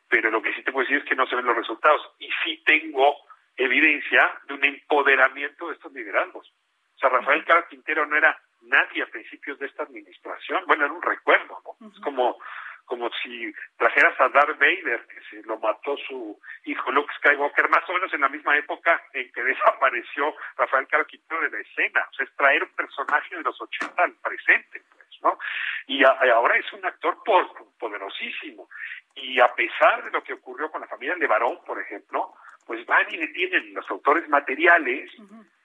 pero 0.08 0.30
lo 0.30 0.42
que 0.42 0.52
sí 0.54 0.62
te 0.62 0.72
puedo 0.72 0.84
decir 0.84 1.02
es 1.02 1.08
que 1.08 1.16
no 1.16 1.26
se 1.26 1.36
ven 1.36 1.46
los 1.46 1.56
resultados. 1.56 2.02
Y 2.18 2.30
sí 2.44 2.62
tengo 2.64 3.16
evidencia 3.56 4.40
de 4.46 4.54
un 4.54 4.64
empoderamiento 4.64 5.68
de 5.68 5.74
estos 5.74 5.92
liderazgos. 5.92 6.52
O 6.96 6.98
sea, 6.98 7.10
Rafael 7.10 7.44
Cara 7.44 7.66
Quintero 7.68 8.06
no 8.06 8.16
era 8.16 8.38
nadie 8.62 9.02
a 9.02 9.06
principios 9.06 9.58
de 9.58 9.66
esta 9.66 9.82
administración. 9.82 10.64
Bueno, 10.66 10.84
era 10.84 10.94
un 10.94 11.02
recuerdo, 11.02 11.60
¿no? 11.64 11.88
Es 11.88 12.00
como, 12.00 12.38
como 12.84 13.10
si 13.22 13.52
trajeras 13.76 14.18
a 14.20 14.28
Darth 14.28 14.58
Vader, 14.58 15.06
que 15.06 15.20
se 15.28 15.46
lo 15.46 15.58
mató 15.58 15.96
su 16.08 16.38
hijo 16.64 16.90
Luke 16.92 17.12
Skywalker, 17.18 17.68
más 17.68 17.88
o 17.88 17.92
menos 17.92 18.12
en 18.14 18.20
la 18.22 18.28
misma 18.28 18.56
época 18.56 19.02
en 19.12 19.30
que 19.32 19.42
desapareció 19.44 20.34
Rafael 20.56 20.86
Cara 20.88 21.04
Quintero 21.04 21.42
de 21.42 21.50
la 21.50 21.60
escena. 21.60 22.06
O 22.10 22.14
sea, 22.14 22.24
es 22.24 22.36
traer 22.36 22.62
un 22.62 22.74
personaje 22.74 23.36
de 23.36 23.42
los 23.42 23.60
80 23.60 24.02
al 24.02 24.12
presente, 24.14 24.82
¿no? 25.26 25.38
Y, 25.86 26.04
ahora 26.04 26.56
es 26.56 26.72
un 26.72 26.84
actor 26.84 27.18
poderosísimo. 27.78 28.68
Y 29.14 29.40
a 29.40 29.52
pesar 29.54 30.04
de 30.04 30.10
lo 30.10 30.22
que 30.22 30.34
ocurrió 30.34 30.70
con 30.70 30.80
la 30.80 30.86
familia 30.86 31.16
de 31.16 31.26
Barón, 31.26 31.58
por 31.66 31.80
ejemplo, 31.80 32.34
pues 32.66 32.84
van 32.86 33.06
y 33.10 33.16
detienen 33.16 33.74
los 33.74 33.88
autores 33.90 34.28
materiales, 34.28 35.10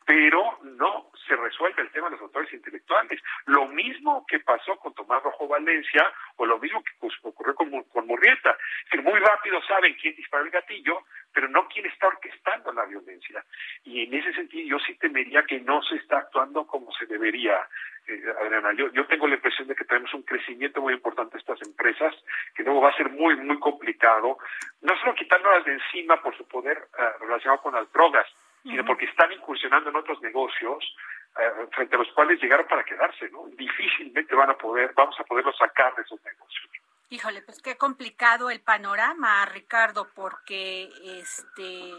pero 0.05 0.59
no 0.63 1.10
se 1.27 1.35
resuelve 1.35 1.81
el 1.81 1.91
tema 1.91 2.07
de 2.07 2.15
los 2.15 2.21
autores 2.21 2.51
intelectuales. 2.53 3.21
Lo 3.45 3.67
mismo 3.67 4.25
que 4.27 4.39
pasó 4.39 4.77
con 4.77 4.93
Tomás 4.93 5.23
Rojo 5.23 5.47
Valencia 5.47 6.11
o 6.37 6.45
lo 6.45 6.59
mismo 6.59 6.83
que 6.83 7.07
ocurrió 7.23 7.55
con, 7.55 7.83
con 7.83 8.07
Murrieta. 8.07 8.57
que 8.89 9.01
muy 9.01 9.19
rápido 9.19 9.61
saben 9.63 9.95
quién 10.01 10.15
disparó 10.15 10.45
el 10.45 10.51
gatillo, 10.51 11.03
pero 11.33 11.47
no 11.47 11.67
quién 11.67 11.85
está 11.85 12.07
orquestando 12.07 12.71
la 12.73 12.85
violencia. 12.85 13.43
Y 13.83 14.03
en 14.03 14.13
ese 14.13 14.33
sentido 14.33 14.77
yo 14.77 14.79
sí 14.85 14.95
temería 14.95 15.43
que 15.43 15.59
no 15.59 15.81
se 15.83 15.95
está 15.95 16.19
actuando 16.19 16.65
como 16.67 16.91
se 16.93 17.05
debería. 17.05 17.67
Eh, 18.07 18.21
Adriana, 18.41 18.73
yo, 18.73 18.91
yo 18.91 19.05
tengo 19.07 19.27
la 19.27 19.35
impresión 19.35 19.67
de 19.67 19.75
que 19.75 19.85
tenemos 19.85 20.13
un 20.13 20.23
crecimiento 20.23 20.81
muy 20.81 20.93
importante 20.93 21.33
de 21.33 21.39
estas 21.39 21.61
empresas, 21.61 22.15
que 22.55 22.63
luego 22.63 22.81
va 22.81 22.89
a 22.89 22.97
ser 22.97 23.09
muy, 23.09 23.35
muy 23.35 23.59
complicado, 23.59 24.37
no 24.81 24.97
solo 24.97 25.15
quitándolas 25.15 25.63
de 25.65 25.73
encima 25.73 26.21
por 26.21 26.35
su 26.35 26.47
poder 26.47 26.77
eh, 26.77 27.03
relacionado 27.21 27.61
con 27.61 27.75
las 27.75 27.91
drogas, 27.91 28.27
sino 28.63 28.85
porque 28.85 29.05
están 29.05 29.31
incursionando 29.31 29.89
en 29.89 29.95
otros 29.95 30.21
negocios 30.21 30.95
eh, 31.39 31.67
frente 31.71 31.95
a 31.95 31.99
los 31.99 32.11
cuales 32.13 32.41
llegaron 32.41 32.67
para 32.67 32.83
quedarse, 32.83 33.29
¿no? 33.29 33.45
Difícilmente 33.47 34.35
van 34.35 34.49
a 34.49 34.57
poder, 34.57 34.93
vamos 34.95 35.19
a 35.19 35.23
poderlos 35.23 35.57
sacar 35.57 35.95
de 35.95 36.01
esos 36.03 36.19
negocios. 36.23 36.69
Híjole, 37.09 37.41
pues 37.41 37.61
qué 37.61 37.77
complicado 37.77 38.49
el 38.49 38.61
panorama, 38.61 39.45
Ricardo, 39.45 40.07
porque 40.15 40.89
este 41.03 41.93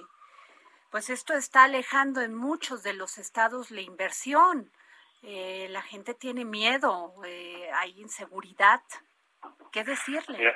pues 0.90 1.08
esto 1.08 1.32
está 1.32 1.64
alejando 1.64 2.20
en 2.20 2.34
muchos 2.34 2.82
de 2.82 2.92
los 2.92 3.16
estados 3.16 3.70
la 3.70 3.80
inversión. 3.80 4.70
Eh, 5.22 5.68
la 5.70 5.80
gente 5.80 6.12
tiene 6.12 6.44
miedo, 6.44 7.14
eh, 7.24 7.70
hay 7.74 7.98
inseguridad. 7.98 8.82
¿Qué 9.72 9.84
decirle? 9.84 10.54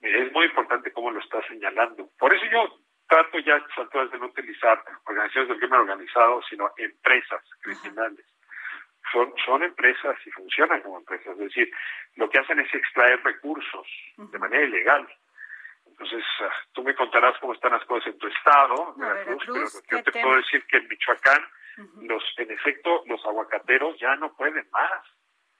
es 0.00 0.32
muy 0.32 0.46
importante 0.46 0.92
cómo 0.92 1.10
lo 1.10 1.18
está 1.20 1.44
señalando. 1.48 2.08
Por 2.18 2.32
eso 2.32 2.44
yo 2.52 2.78
trato 3.08 3.38
ya 3.38 3.56
a 3.56 4.04
de 4.04 4.18
no 4.18 4.26
utilizar 4.26 4.82
organizaciones 5.04 5.48
del 5.48 5.58
crimen 5.58 5.80
organizado, 5.80 6.42
sino 6.48 6.70
empresas 6.76 7.42
criminales. 7.60 8.26
Son, 9.12 9.32
son 9.44 9.62
empresas 9.62 10.16
y 10.26 10.30
funcionan 10.30 10.82
como 10.82 10.98
empresas, 10.98 11.28
es 11.34 11.38
decir, 11.38 11.70
lo 12.16 12.28
que 12.28 12.38
hacen 12.40 12.58
es 12.58 12.74
extraer 12.74 13.22
recursos 13.22 13.86
de 14.16 14.38
manera 14.38 14.64
ilegal. 14.64 15.06
Entonces, 15.86 16.24
ah, 16.40 16.52
tú 16.72 16.82
me 16.82 16.94
contarás 16.94 17.38
cómo 17.38 17.54
están 17.54 17.72
las 17.72 17.84
cosas 17.84 18.08
en 18.08 18.18
tu 18.18 18.26
estado, 18.26 18.94
Veracruz, 18.96 19.82
pero 19.88 20.02
yo 20.02 20.02
te 20.02 20.20
puedo 20.20 20.36
decir 20.36 20.66
que 20.66 20.78
en 20.78 20.88
Michoacán, 20.88 21.42
los, 22.02 22.22
en 22.38 22.50
efecto, 22.50 23.04
los 23.06 23.24
aguacateros 23.24 23.98
ya 23.98 24.16
no 24.16 24.34
pueden 24.34 24.68
más. 24.70 25.02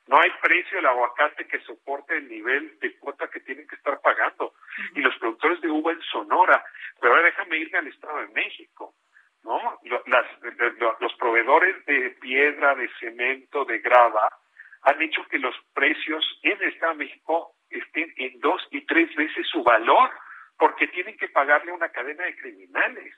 No 0.06 0.20
hay 0.20 0.30
precio 0.40 0.76
del 0.76 0.86
aguacate 0.86 1.46
que 1.46 1.58
soporte 1.60 2.16
el 2.16 2.28
nivel 2.28 2.78
de 2.78 2.96
cuota 2.98 3.28
que 3.28 3.40
tienen 3.40 3.66
que 3.66 3.74
estar 3.74 4.00
pagando. 4.00 4.54
Y 4.94 5.00
los 5.00 5.16
productores 5.18 5.60
de 5.60 5.68
uva 5.68 5.92
en 5.92 6.02
Sonora. 6.02 6.64
Pero 7.00 7.12
ahora 7.12 7.26
déjame 7.26 7.58
irme 7.58 7.78
al 7.78 7.88
Estado 7.88 8.18
de 8.18 8.28
México. 8.28 8.94
¿no? 9.42 9.78
los 11.00 11.14
proveedores 11.14 11.84
de 11.86 12.10
piedra, 12.20 12.74
de 12.74 12.90
cemento, 12.98 13.64
de 13.64 13.78
grava, 13.78 14.28
han 14.82 15.00
hecho 15.00 15.24
que 15.28 15.38
los 15.38 15.54
precios 15.72 16.24
en 16.42 16.60
el 16.62 16.68
Estado 16.72 16.92
de 16.92 17.04
México 17.04 17.54
estén 17.70 18.12
en 18.16 18.40
dos 18.40 18.60
y 18.70 18.84
tres 18.86 19.14
veces 19.14 19.46
su 19.48 19.62
valor, 19.62 20.10
porque 20.58 20.88
tienen 20.88 21.16
que 21.16 21.28
pagarle 21.28 21.70
a 21.70 21.74
una 21.74 21.88
cadena 21.90 22.24
de 22.24 22.36
criminales. 22.36 23.14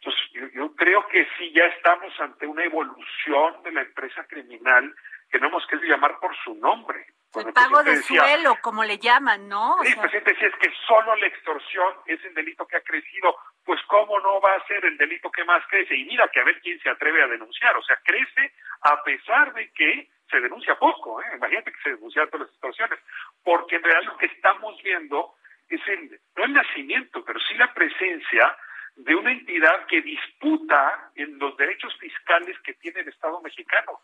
Entonces, 0.00 0.52
yo, 0.54 0.74
creo 0.76 1.06
que 1.08 1.26
sí, 1.36 1.52
ya 1.52 1.64
estamos 1.66 2.12
ante 2.20 2.46
una 2.46 2.64
evolución 2.64 3.62
de 3.64 3.72
la 3.72 3.82
empresa 3.82 4.24
criminal 4.28 4.94
que 5.30 5.38
no 5.38 5.48
hemos 5.48 5.66
querido 5.66 5.88
llamar 5.88 6.18
por 6.20 6.34
su 6.44 6.54
nombre. 6.54 7.06
el, 7.34 7.52
pago 7.52 7.82
de 7.82 7.96
suelo, 8.02 8.56
como 8.62 8.84
le 8.84 8.98
llaman, 8.98 9.48
¿no? 9.48 9.76
sí, 9.82 9.92
el 9.92 9.98
presidente 10.00 10.32
decía 10.32 10.48
es 10.48 10.56
que 10.56 10.72
solo 10.86 11.14
la 11.16 11.26
extorsión 11.26 11.94
es 12.06 12.24
el 12.24 12.34
delito 12.34 12.66
que 12.66 12.76
ha 12.76 12.80
crecido. 12.80 13.36
Pues, 13.64 13.80
¿cómo 13.86 14.18
no 14.20 14.40
va 14.40 14.54
a 14.54 14.66
ser 14.66 14.84
el 14.84 14.96
delito 14.96 15.30
que 15.30 15.44
más 15.44 15.62
crece? 15.68 15.94
Y 15.94 16.04
mira 16.06 16.28
que 16.28 16.40
a 16.40 16.44
ver 16.44 16.60
quién 16.60 16.80
se 16.80 16.88
atreve 16.88 17.22
a 17.22 17.26
denunciar. 17.26 17.76
O 17.76 17.82
sea, 17.82 17.98
crece 18.02 18.52
a 18.80 19.02
pesar 19.02 19.52
de 19.52 19.70
que 19.72 20.08
se 20.30 20.40
denuncia 20.40 20.78
poco. 20.78 21.20
¿eh? 21.20 21.26
Imagínate 21.36 21.72
que 21.72 21.82
se 21.82 21.90
denuncian 21.90 22.30
todas 22.30 22.46
las 22.46 22.50
extorsiones. 22.50 22.98
Porque 23.44 23.76
en 23.76 23.82
realidad 23.82 24.12
lo 24.12 24.18
que 24.18 24.26
estamos 24.26 24.82
viendo 24.82 25.34
es 25.68 25.80
el, 25.86 26.18
no 26.36 26.44
el 26.44 26.52
nacimiento, 26.54 27.22
pero 27.24 27.38
sí 27.40 27.54
la 27.54 27.72
presencia 27.74 28.56
de 28.96 29.14
una 29.14 29.32
entidad 29.32 29.86
que 29.86 30.02
disputa 30.02 31.10
en 31.14 31.38
los 31.38 31.56
derechos 31.56 31.94
fiscales 31.98 32.58
que 32.64 32.74
tiene 32.74 33.00
el 33.00 33.08
Estado 33.08 33.40
mexicano. 33.42 34.00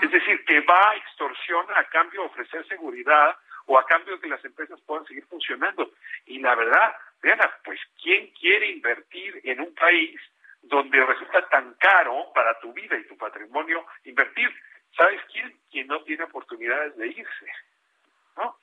Es 0.00 0.10
decir, 0.10 0.44
que 0.44 0.60
va 0.60 0.90
a 0.90 0.96
extorsión 0.96 1.66
a 1.74 1.84
cambio 1.84 2.22
de 2.22 2.26
ofrecer 2.28 2.66
seguridad 2.68 3.36
o 3.66 3.78
a 3.78 3.84
cambio 3.84 4.14
de 4.14 4.20
que 4.20 4.28
las 4.28 4.44
empresas 4.44 4.80
puedan 4.82 5.04
seguir 5.06 5.26
funcionando. 5.26 5.92
Y 6.26 6.38
la 6.38 6.54
verdad, 6.54 6.96
Diana, 7.22 7.50
pues 7.64 7.78
¿quién 8.02 8.28
quiere 8.28 8.70
invertir 8.70 9.40
en 9.44 9.60
un 9.60 9.74
país 9.74 10.18
donde 10.62 11.04
resulta 11.04 11.46
tan 11.48 11.74
caro 11.74 12.32
para 12.34 12.58
tu 12.60 12.72
vida 12.72 12.96
y 12.96 13.06
tu 13.06 13.16
patrimonio 13.16 13.86
invertir? 14.04 14.50
¿Sabes 14.96 15.20
quién? 15.30 15.54
Quien 15.70 15.86
no 15.86 16.02
tiene 16.02 16.24
oportunidades 16.24 16.96
de 16.96 17.08
irse. 17.08 17.52
¿no? 18.36 18.56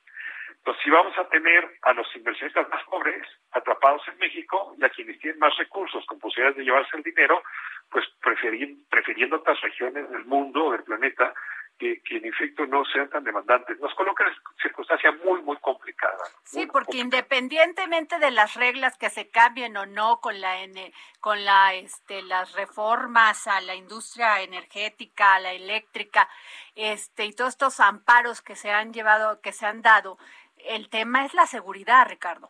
Entonces, 0.66 0.82
si 0.82 0.90
vamos 0.90 1.16
a 1.16 1.28
tener 1.28 1.78
a 1.82 1.92
los 1.92 2.08
inversionistas 2.16 2.68
más 2.68 2.82
pobres 2.86 3.24
atrapados 3.52 4.02
en 4.08 4.18
México 4.18 4.74
y 4.76 4.84
a 4.84 4.88
quienes 4.88 5.16
tienen 5.20 5.38
más 5.38 5.56
recursos 5.58 6.04
con 6.06 6.18
posibilidades 6.18 6.56
de 6.56 6.64
llevarse 6.64 6.96
el 6.96 7.04
dinero, 7.04 7.40
pues 7.88 8.04
prefiriendo 8.90 9.36
otras 9.36 9.60
regiones 9.60 10.10
del 10.10 10.24
mundo 10.24 10.64
o 10.64 10.72
del 10.72 10.82
planeta 10.82 11.32
que, 11.78 12.00
en 12.10 12.24
efecto 12.24 12.66
no 12.66 12.84
sean 12.84 13.08
tan 13.10 13.22
demandantes. 13.22 13.78
Nos 13.78 13.94
coloca 13.94 14.24
en 14.24 14.30
una 14.30 14.38
circunstancia 14.60 15.12
muy, 15.24 15.40
muy 15.42 15.56
complicada. 15.58 16.24
Sí, 16.42 16.66
porque 16.66 16.98
independientemente 16.98 18.18
de 18.18 18.30
las 18.30 18.54
reglas 18.54 18.96
que 18.96 19.10
se 19.10 19.28
cambien 19.30 19.76
o 19.76 19.86
no 19.86 20.20
con 20.20 20.40
la 20.40 20.56
con 21.20 21.44
la 21.44 21.74
este 21.74 22.22
las 22.22 22.54
reformas 22.54 23.46
a 23.46 23.60
la 23.60 23.74
industria 23.74 24.40
energética, 24.42 25.34
a 25.34 25.40
la 25.40 25.52
eléctrica, 25.52 26.28
este 26.74 27.26
y 27.26 27.32
todos 27.32 27.50
estos 27.50 27.78
amparos 27.80 28.42
que 28.42 28.56
se 28.56 28.70
han 28.70 28.92
llevado, 28.92 29.40
que 29.40 29.52
se 29.52 29.66
han 29.66 29.82
dado, 29.82 30.18
el 30.68 30.88
tema 30.88 31.24
es 31.24 31.34
la 31.34 31.46
seguridad, 31.46 32.08
Ricardo. 32.08 32.48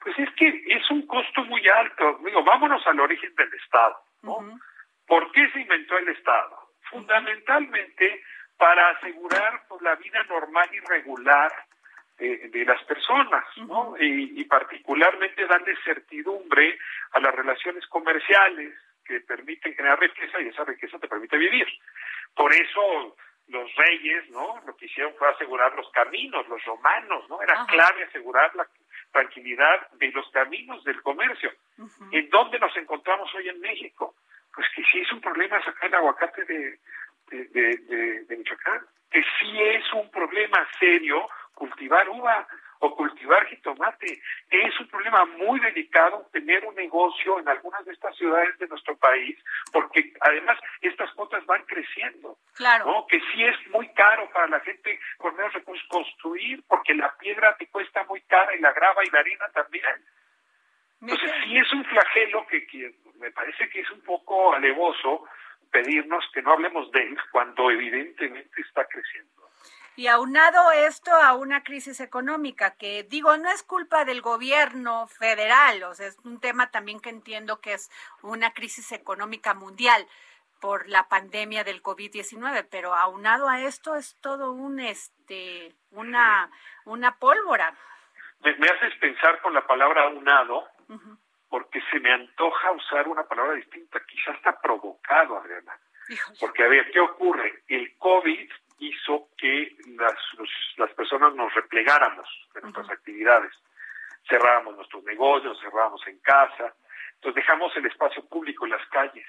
Pues 0.00 0.18
es 0.18 0.30
que 0.36 0.64
es 0.66 0.90
un 0.90 1.06
costo 1.06 1.44
muy 1.44 1.66
alto. 1.68 2.18
Digo, 2.24 2.44
vámonos 2.44 2.86
al 2.86 3.00
origen 3.00 3.34
del 3.34 3.52
Estado, 3.54 3.96
¿no? 4.22 4.60
¿Por 5.06 5.32
qué 5.32 5.50
se 5.52 5.60
inventó 5.60 5.96
el 5.98 6.08
Estado? 6.08 6.64
fundamentalmente 6.90 8.22
para 8.56 8.90
asegurar 8.90 9.62
pues, 9.68 9.82
la 9.82 9.96
vida 9.96 10.22
normal 10.24 10.68
y 10.72 10.80
regular 10.80 11.52
de, 12.18 12.64
las 12.64 12.80
personas, 12.84 13.44
¿no? 13.56 13.96
Y, 13.98 14.44
particularmente 14.44 15.46
darle 15.46 15.74
certidumbre 15.84 16.78
a 17.10 17.18
las 17.18 17.34
relaciones 17.34 17.84
comerciales 17.88 18.72
que 19.04 19.20
permiten 19.20 19.74
generar 19.74 19.98
riqueza 19.98 20.40
y 20.40 20.48
esa 20.48 20.64
riqueza 20.64 20.98
te 21.00 21.08
permite 21.08 21.36
vivir. 21.36 21.66
Por 22.36 22.54
eso 22.54 23.16
los 23.48 23.74
reyes, 23.76 24.30
¿no? 24.30 24.62
Lo 24.66 24.76
que 24.76 24.86
hicieron 24.86 25.14
fue 25.14 25.28
asegurar 25.30 25.74
los 25.74 25.90
caminos, 25.90 26.48
los 26.48 26.64
romanos, 26.64 27.28
¿no? 27.28 27.42
Era 27.42 27.66
clave 27.66 28.04
asegurar 28.04 28.54
la 28.56 28.66
tranquilidad 29.12 29.90
de 29.92 30.10
los 30.12 30.28
caminos 30.30 30.82
del 30.84 31.00
comercio. 31.02 31.52
¿En 32.10 32.28
dónde 32.30 32.58
nos 32.58 32.76
encontramos 32.76 33.32
hoy 33.34 33.48
en 33.48 33.60
México? 33.60 34.14
pues 34.54 34.66
que 34.74 34.82
sí 34.84 35.00
es 35.00 35.12
un 35.12 35.20
problema 35.20 35.62
sacar 35.64 35.88
el 35.88 35.94
aguacate 35.94 36.44
de, 36.44 36.78
de, 37.30 38.24
de, 38.26 38.36
Michoacán, 38.36 38.80
que 39.10 39.22
sí 39.40 39.60
es 39.60 39.92
un 39.92 40.10
problema 40.10 40.66
serio 40.78 41.28
cultivar 41.54 42.08
uva 42.08 42.46
o 42.80 42.94
cultivar 42.94 43.46
jitomate. 43.46 44.20
Es 44.50 44.80
un 44.80 44.88
problema 44.88 45.24
muy 45.24 45.60
delicado 45.60 46.26
tener 46.32 46.64
un 46.64 46.74
negocio 46.74 47.38
en 47.38 47.48
algunas 47.48 47.84
de 47.84 47.92
estas 47.92 48.16
ciudades 48.16 48.58
de 48.58 48.66
nuestro 48.68 48.96
país, 48.96 49.38
porque 49.72 50.12
además 50.20 50.58
estas 50.80 51.10
cuotas 51.12 51.44
van 51.46 51.64
creciendo. 51.64 52.38
Claro. 52.54 52.86
¿no? 52.86 53.06
Que 53.06 53.20
sí 53.32 53.44
es 53.44 53.56
muy 53.70 53.88
caro 53.94 54.28
para 54.30 54.46
la 54.48 54.60
gente 54.60 54.98
con 55.18 55.34
menos 55.36 55.52
recursos 55.52 55.86
construir, 55.88 56.62
porque 56.68 56.94
la 56.94 57.16
piedra 57.16 57.56
te 57.56 57.66
cuesta 57.68 58.04
muy 58.04 58.20
cara 58.22 58.54
y 58.54 58.60
la 58.60 58.72
grava 58.72 59.04
y 59.04 59.10
la 59.10 59.20
harina 59.20 59.48
también. 59.52 59.84
Entonces 61.00 61.30
sí 61.44 61.58
es 61.58 61.70
un 61.72 61.84
flagelo 61.84 62.46
que, 62.46 62.66
que 62.66 62.94
me 63.18 63.30
parece 63.30 63.68
que 63.68 63.80
es 63.80 63.90
un 63.90 64.00
poco 64.02 64.54
alevoso 64.54 65.26
pedirnos 65.70 66.24
que 66.32 66.40
no 66.40 66.52
hablemos 66.52 66.90
de 66.92 67.00
él 67.00 67.18
cuando 67.30 67.70
evidentemente 67.70 68.60
está 68.60 68.84
creciendo. 68.86 69.43
Y 69.96 70.08
aunado 70.08 70.72
esto 70.72 71.12
a 71.12 71.34
una 71.34 71.62
crisis 71.62 72.00
económica, 72.00 72.74
que 72.76 73.04
digo, 73.04 73.36
no 73.36 73.48
es 73.50 73.62
culpa 73.62 74.04
del 74.04 74.22
gobierno 74.22 75.06
federal, 75.06 75.84
o 75.84 75.94
sea, 75.94 76.08
es 76.08 76.18
un 76.24 76.40
tema 76.40 76.70
también 76.70 77.00
que 77.00 77.10
entiendo 77.10 77.60
que 77.60 77.74
es 77.74 77.90
una 78.22 78.52
crisis 78.52 78.90
económica 78.90 79.54
mundial 79.54 80.06
por 80.60 80.88
la 80.88 81.08
pandemia 81.08 81.62
del 81.62 81.82
COVID-19, 81.82 82.66
pero 82.70 82.94
aunado 82.94 83.48
a 83.48 83.60
esto 83.60 83.94
es 83.94 84.18
todo 84.20 84.52
un, 84.52 84.80
este, 84.80 85.74
una, 85.90 86.50
una 86.86 87.18
pólvora. 87.18 87.74
Me, 88.40 88.50
haces 88.50 88.94
pensar 88.98 89.40
con 89.42 89.54
la 89.54 89.66
palabra 89.66 90.04
aunado, 90.04 90.66
porque 91.48 91.80
se 91.92 92.00
me 92.00 92.12
antoja 92.12 92.72
usar 92.72 93.06
una 93.06 93.24
palabra 93.24 93.54
distinta, 93.54 94.00
quizás 94.06 94.36
está 94.36 94.60
provocado, 94.60 95.36
Adriana. 95.36 95.78
Porque, 96.40 96.64
a 96.64 96.68
ver, 96.68 96.90
¿qué 96.90 97.00
ocurre? 97.00 97.62
El 97.68 97.96
COVID 97.96 98.50
hizo 98.78 99.28
que 99.36 99.76
las, 99.96 100.16
las 100.76 100.92
personas 100.94 101.34
nos 101.34 101.52
replegáramos 101.54 102.28
de 102.54 102.62
nuestras 102.62 102.90
actividades. 102.90 103.52
Cerrábamos 104.28 104.76
nuestros 104.76 105.04
negocios, 105.04 105.60
cerrábamos 105.60 106.06
en 106.06 106.18
casa, 106.20 106.74
entonces 107.14 107.36
dejamos 107.36 107.76
el 107.76 107.86
espacio 107.86 108.26
público 108.28 108.64
en 108.64 108.72
las 108.72 108.86
calles. 108.88 109.26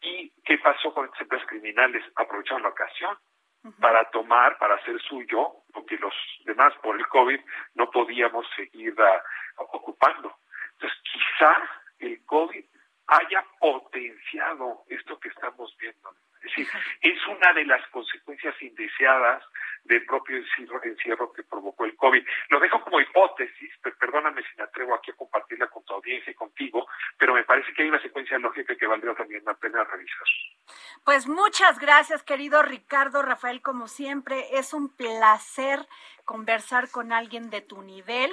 ¿Y 0.00 0.30
qué 0.44 0.58
pasó 0.58 0.94
con 0.94 1.04
estas 1.06 1.20
empresas 1.22 1.46
criminales? 1.48 2.04
Aprovecharon 2.16 2.62
la 2.62 2.70
ocasión 2.70 3.16
para 3.78 4.04
tomar, 4.10 4.56
para 4.58 4.76
hacer 4.76 4.98
suyo, 5.02 5.52
porque 5.72 5.96
los 5.98 6.14
demás 6.44 6.72
por 6.82 6.96
el 6.96 7.06
COVID 7.08 7.38
no 7.74 7.90
podíamos 7.90 8.46
seguir 8.56 8.94
ah, 8.98 9.22
ocupando. 9.56 10.34
Entonces, 10.72 10.98
quizá 11.12 11.54
el 11.98 12.24
COVID 12.24 12.64
haya 13.08 13.44
potenciado 13.58 14.84
esto 14.88 15.18
que 15.20 15.28
estamos 15.28 15.76
viendo. 15.78 16.10
Es 16.42 16.56
decir, 16.56 16.68
es 17.02 17.26
una 17.26 17.52
de 17.52 17.66
las 17.66 17.86
consecuencias 17.88 18.54
indeseadas 18.62 19.44
del 19.84 20.04
propio 20.06 20.38
encierro, 20.38 21.32
que 21.32 21.42
provocó 21.42 21.84
el 21.84 21.96
COVID. 21.96 22.24
Lo 22.48 22.60
dejo 22.60 22.80
como 22.82 23.00
hipótesis, 23.00 23.70
pero 23.82 23.96
perdóname 23.98 24.42
si 24.42 24.56
me 24.56 24.64
atrevo 24.64 24.94
aquí 24.94 25.10
a 25.10 25.16
compartirla 25.16 25.66
con 25.68 25.84
tu 25.84 25.94
audiencia 25.94 26.30
y 26.30 26.34
contigo, 26.34 26.86
pero 27.18 27.34
me 27.34 27.44
parece 27.44 27.72
que 27.74 27.82
hay 27.82 27.88
una 27.88 28.00
secuencia 28.00 28.38
lógica 28.38 28.74
que 28.74 28.86
valdría 28.86 29.14
también 29.14 29.44
la 29.44 29.54
pena 29.54 29.84
revisar. 29.84 30.26
Pues 31.04 31.26
muchas 31.26 31.78
gracias, 31.78 32.22
querido 32.22 32.62
Ricardo 32.62 33.22
Rafael, 33.22 33.62
como 33.62 33.88
siempre, 33.88 34.44
es 34.52 34.72
un 34.72 34.94
placer 34.94 35.80
conversar 36.24 36.90
con 36.90 37.12
alguien 37.12 37.50
de 37.50 37.60
tu 37.60 37.82
nivel, 37.82 38.30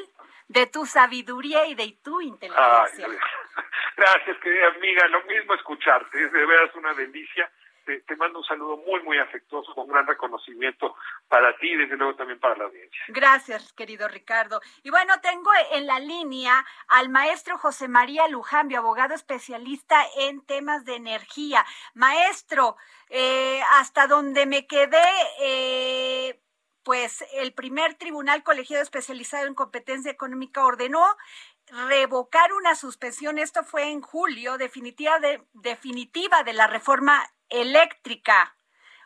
de 0.48 0.67
tu 0.67 0.86
sabiduría 0.86 1.65
y 1.65 1.76
de 1.76 1.98
tu 2.04 2.22
inteligencia. 2.22 3.08
gracias, 3.98 4.38
querida 4.38 4.67
amiga, 4.67 5.08
lo 5.08 5.24
mismo 5.24 5.54
escucharte, 5.56 6.24
es 6.24 6.32
de 6.32 6.46
veras 6.46 6.74
una 6.76 6.93
delicia 6.93 7.50
te, 8.06 8.15
mando 8.15 8.39
un 8.39 8.45
saludo 8.45 8.78
muy, 8.78 9.02
muy 9.04 9.17
afectuoso, 9.17 9.73
con 9.73 9.88
gran 9.88 10.06
reconocimiento 10.06 10.95
para 11.28 11.56
ti 11.58 11.71
y 11.71 11.78
desde 11.78 11.95
luego 11.95 12.15
también 12.15 12.39
para 12.39 12.58
la 12.58 12.65
audiencia. 12.65 13.02
Gracias, 13.08 13.73
querido 13.73 14.08
Ricardo. 14.08 14.62
Y 14.84 14.89
bueno, 14.89 15.13
tengo 15.21 15.50
en 15.71 15.88
la 15.88 16.00
línea 16.00 16.65
al 16.88 17.10
maestro 17.10 17.58
José 17.58 17.88
María 17.88 18.28
Lujambio, 18.28 18.80
abogado 18.80 19.13
especialista 19.13 20.04
en 20.17 20.45
temas 20.45 20.86
de 20.86 20.95
energía. 20.95 21.65
Maestro, 21.93 22.78
eh, 23.10 23.62
hasta 23.71 24.08
donde 24.08 24.45
me 24.45 24.67
quedé, 24.67 25.04
eh, 25.41 26.39
pues 26.84 27.26
el 27.34 27.54
primer 27.54 27.95
tribunal 27.95 28.43
colegiado 28.43 28.82
especializado 28.82 29.45
en 29.45 29.56
competencia 29.56 30.12
económica 30.12 30.65
ordenó 30.65 31.06
revocar 31.69 32.53
una 32.53 32.75
suspensión, 32.75 33.39
esto 33.39 33.63
fue 33.63 33.91
en 33.91 34.01
julio, 34.01 34.58
definitiva 34.58 35.19
de, 35.19 35.41
definitiva 35.53 36.43
de 36.43 36.53
la 36.53 36.67
reforma 36.67 37.23
eléctrica. 37.49 38.56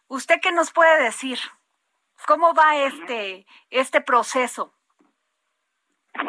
¿Usted 0.08 0.39
qué 0.41 0.52
nos 0.52 0.71
puede 0.71 1.04
decir? 1.04 1.39
¿Cómo 2.28 2.54
va 2.54 2.78
este, 2.78 3.45
este 3.69 4.02
proceso? 4.02 4.76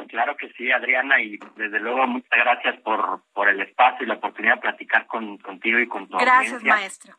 Claro 0.09 0.37
que 0.37 0.53
sí, 0.53 0.71
Adriana, 0.71 1.21
y 1.21 1.39
desde 1.57 1.81
luego 1.81 2.07
muchas 2.07 2.31
gracias 2.31 2.81
por, 2.83 3.23
por 3.33 3.49
el 3.49 3.61
espacio 3.61 4.05
y 4.05 4.09
la 4.09 4.15
oportunidad 4.15 4.57
de 4.57 4.61
platicar 4.61 5.07
con, 5.07 5.39
contigo 5.39 5.79
y 5.81 5.89
con 5.89 6.07
tu 6.09 6.19
Gracias, 6.19 6.63
maestro. 6.63 7.17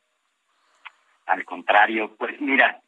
Al 1.26 1.44
contrario, 1.44 2.16
pues 2.18 2.40
mira, 2.40 2.82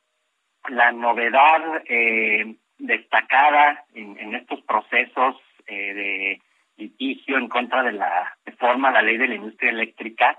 la 0.69 0.91
novedad 0.91 1.83
eh, 1.85 2.55
destacada 2.77 3.85
en, 3.93 4.17
en, 4.19 4.35
estos 4.35 4.61
procesos 4.61 5.35
eh, 5.67 5.93
de 5.93 6.41
litigio 6.77 7.37
en 7.37 7.47
contra 7.47 7.83
de 7.83 7.93
la 7.93 8.37
reforma 8.45 8.89
a 8.89 8.93
la 8.93 9.01
ley 9.01 9.17
de 9.17 9.27
la 9.27 9.35
industria 9.35 9.71
eléctrica 9.71 10.37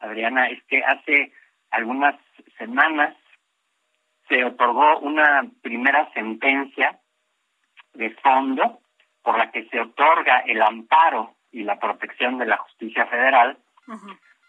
Adriana, 0.00 0.48
es 0.48 0.62
que 0.64 0.82
hace 0.84 1.32
algunas 1.70 2.16
semanas 2.56 3.16
se 4.28 4.44
otorgó 4.44 4.98
una 5.00 5.44
primera 5.62 6.10
sentencia 6.12 7.00
de 7.94 8.10
fondo 8.16 8.80
por 9.22 9.38
la 9.38 9.50
que 9.50 9.68
se 9.68 9.80
otorga 9.80 10.40
el 10.40 10.62
amparo 10.62 11.36
y 11.50 11.62
la 11.62 11.78
protección 11.78 12.38
de 12.38 12.46
la 12.46 12.58
justicia 12.58 13.06
federal 13.06 13.58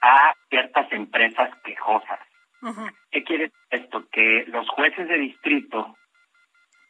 a 0.01 0.33
ciertas 0.49 0.91
empresas 0.91 1.49
quejosas. 1.63 2.19
¿Qué 3.11 3.23
quiere 3.23 3.45
decir 3.45 3.59
esto? 3.69 4.09
Que 4.09 4.45
los 4.47 4.67
jueces 4.69 5.07
de 5.07 5.17
distrito 5.17 5.95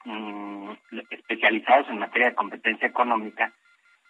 mm, 0.05 0.71
especializados 1.09 1.89
en 1.89 1.99
materia 1.99 2.29
de 2.29 2.35
competencia 2.35 2.87
económica 2.87 3.53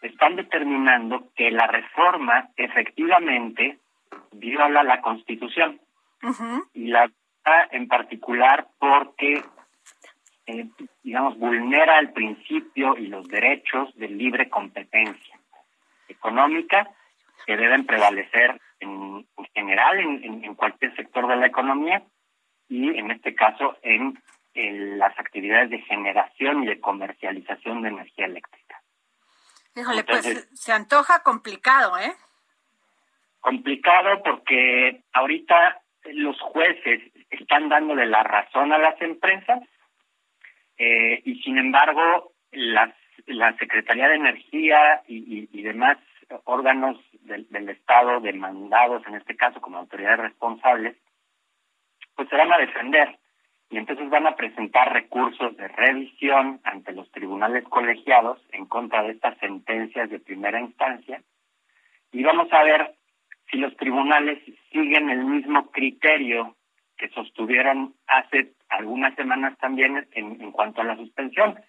están 0.01 0.35
determinando 0.35 1.29
que 1.35 1.51
la 1.51 1.67
reforma 1.67 2.49
efectivamente 2.55 3.79
viola 4.31 4.83
la 4.83 5.01
Constitución. 5.01 5.79
Y 6.73 6.87
la 6.87 7.09
en 7.71 7.87
particular 7.87 8.67
porque, 8.77 9.43
eh, 10.45 10.67
digamos, 11.03 11.37
vulnera 11.37 11.99
el 11.99 12.11
principio 12.11 12.97
y 12.97 13.07
los 13.07 13.27
derechos 13.27 13.95
de 13.95 14.07
libre 14.07 14.49
competencia 14.49 15.39
económica 16.07 16.89
que 17.45 17.57
deben 17.57 17.85
prevalecer 17.85 18.59
en, 18.79 19.25
general 19.53 19.99
en, 19.99 20.55
cualquier 20.55 20.95
sector 20.95 21.27
de 21.27 21.37
la 21.37 21.47
economía 21.47 22.03
y 22.67 22.89
en 22.97 23.11
este 23.11 23.33
caso 23.33 23.77
en, 23.81 24.21
las 24.53 25.17
actividades 25.17 25.69
de 25.69 25.79
generación 25.81 26.63
y 26.63 26.67
de 26.67 26.79
comercialización 26.79 27.81
de 27.81 27.89
energía 27.89 28.25
eléctrica. 28.25 28.81
Híjole, 29.75 30.03
pues 30.03 30.49
se 30.53 30.71
antoja 30.71 31.21
complicado, 31.23 31.97
¿eh? 31.97 32.11
complicado 33.39 34.21
porque 34.23 35.03
ahorita 35.13 35.81
los 36.11 36.39
jueces 36.41 37.01
están 37.29 37.69
dándole 37.69 38.05
la 38.05 38.23
razón 38.23 38.73
a 38.73 38.77
las 38.77 38.99
empresas 39.01 39.61
eh, 40.77 41.21
y 41.25 41.41
sin 41.41 41.57
embargo 41.57 42.33
las, 42.51 42.93
la 43.27 43.55
Secretaría 43.57 44.07
de 44.07 44.15
Energía 44.15 45.03
y, 45.07 45.61
demás 45.61 45.97
órganos 46.45 46.97
del, 47.21 47.47
del, 47.49 47.69
Estado 47.69 48.19
demandados, 48.21 49.05
en 49.07 49.15
este 49.15 49.35
caso 49.35 49.61
como 49.61 49.77
autoridades 49.77 50.19
responsables, 50.19 50.95
pues 52.15 52.27
se 52.29 52.35
van 52.35 52.51
a 52.51 52.57
defender 52.57 53.18
y 53.69 53.77
entonces 53.77 54.09
van 54.09 54.25
a 54.25 54.35
presentar 54.35 54.91
recursos 54.91 55.55
de 55.55 55.67
revisión 55.67 56.59
ante 56.63 56.91
los 56.91 57.09
tribunales 57.11 57.63
colegiados 57.65 58.41
en 58.51 58.65
contra 58.65 59.03
de 59.03 59.11
estas 59.11 59.37
sentencias 59.37 60.09
de 60.09 60.19
primera 60.19 60.59
instancia. 60.59 61.21
Y 62.11 62.23
vamos 62.23 62.51
a 62.51 62.63
ver 62.63 62.95
si 63.51 63.57
los 63.57 63.75
tribunales 63.77 64.39
siguen 64.71 65.09
el 65.09 65.23
mismo 65.23 65.69
criterio 65.71 66.55
que 66.97 67.09
sostuvieron 67.09 67.93
hace 68.07 68.53
algunas 68.69 69.15
semanas 69.15 69.57
también 69.59 70.07
en, 70.11 70.51
cuanto 70.51 70.81
a 70.81 70.85
la 70.85 70.95
suspensión, 70.95 71.59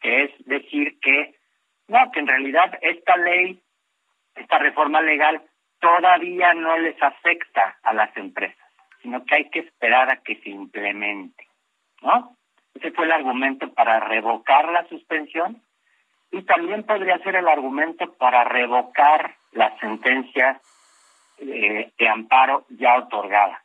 que 0.00 0.24
es 0.24 0.30
decir 0.46 0.98
que 1.00 1.34
no, 1.88 2.10
que 2.10 2.20
en 2.20 2.26
realidad 2.26 2.78
esta 2.80 3.16
ley, 3.16 3.60
esta 4.34 4.58
reforma 4.58 5.00
legal 5.02 5.42
todavía 5.80 6.54
no 6.54 6.78
les 6.78 7.00
afecta 7.02 7.76
a 7.82 7.92
las 7.92 8.16
empresas, 8.16 8.61
sino 9.02 9.24
que 9.24 9.34
hay 9.34 9.50
que 9.50 9.60
esperar 9.60 10.10
a 10.10 10.22
que 10.22 10.36
se 10.36 10.50
implemente, 10.50 11.46
¿no? 12.02 12.36
Ese 12.74 12.90
fue 12.92 13.04
el 13.04 13.12
argumento 13.12 13.72
para 13.74 14.00
revocar 14.00 14.70
la 14.70 14.88
suspensión 14.88 15.62
y 16.30 16.42
también 16.42 16.84
podría 16.84 17.18
ser 17.18 17.36
el 17.36 17.46
argumento 17.46 18.12
para 18.14 18.44
revocar 18.44 19.36
las 19.52 19.78
sentencias 19.78 20.60
eh, 21.38 21.92
de 21.98 22.08
amparo 22.08 22.64
ya 22.70 22.96
otorgada. 22.96 23.62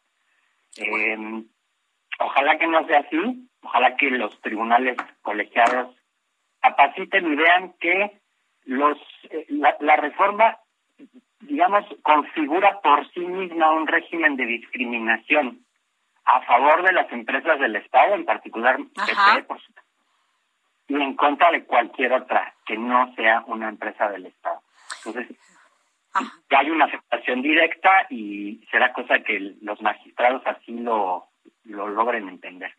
Eh, 0.78 1.44
ojalá 2.20 2.58
que 2.58 2.68
no 2.68 2.86
sea 2.86 3.00
así, 3.00 3.50
ojalá 3.62 3.96
que 3.96 4.10
los 4.10 4.40
tribunales 4.42 4.98
colegiados 5.22 5.96
capaciten 6.62 7.32
y 7.32 7.36
vean 7.36 7.74
que 7.80 8.20
los 8.66 8.98
eh, 9.30 9.46
la, 9.50 9.96
reforma, 9.96 10.58
digamos, 11.40 11.86
configura 12.02 12.80
por 12.82 13.08
sí 13.12 13.20
misma 13.20 13.72
un 13.72 13.88
régimen 13.88 14.36
de 14.36 14.46
discriminación 14.46 15.66
a 16.26 16.42
favor 16.42 16.84
de 16.84 16.94
las 16.94 17.12
empresas 17.12 17.60
del 17.60 17.76
Estado, 17.76 18.16
en 18.16 18.26
particular 18.26 18.78
y 20.88 20.96
en 20.96 21.16
contra 21.16 21.52
de 21.52 21.66
cualquier 21.66 22.14
otra 22.14 22.54
que 22.66 22.78
no 22.78 23.14
sea 23.16 23.44
una 23.48 23.70
empresa 23.70 24.10
del 24.10 24.28
Estado. 24.28 24.62
Entonces, 25.06 25.38
que 26.50 26.56
hay 26.56 26.70
una 26.70 26.86
aceptación 26.86 27.42
directa 27.42 28.08
y 28.10 28.66
será 28.72 28.94
cosa 28.94 29.20
que 29.20 29.56
los 29.62 29.82
magistrados 29.82 30.42
así 30.46 30.72
lo, 30.72 31.28
lo 31.66 31.90
logren 31.90 32.28
entender. 32.28 32.74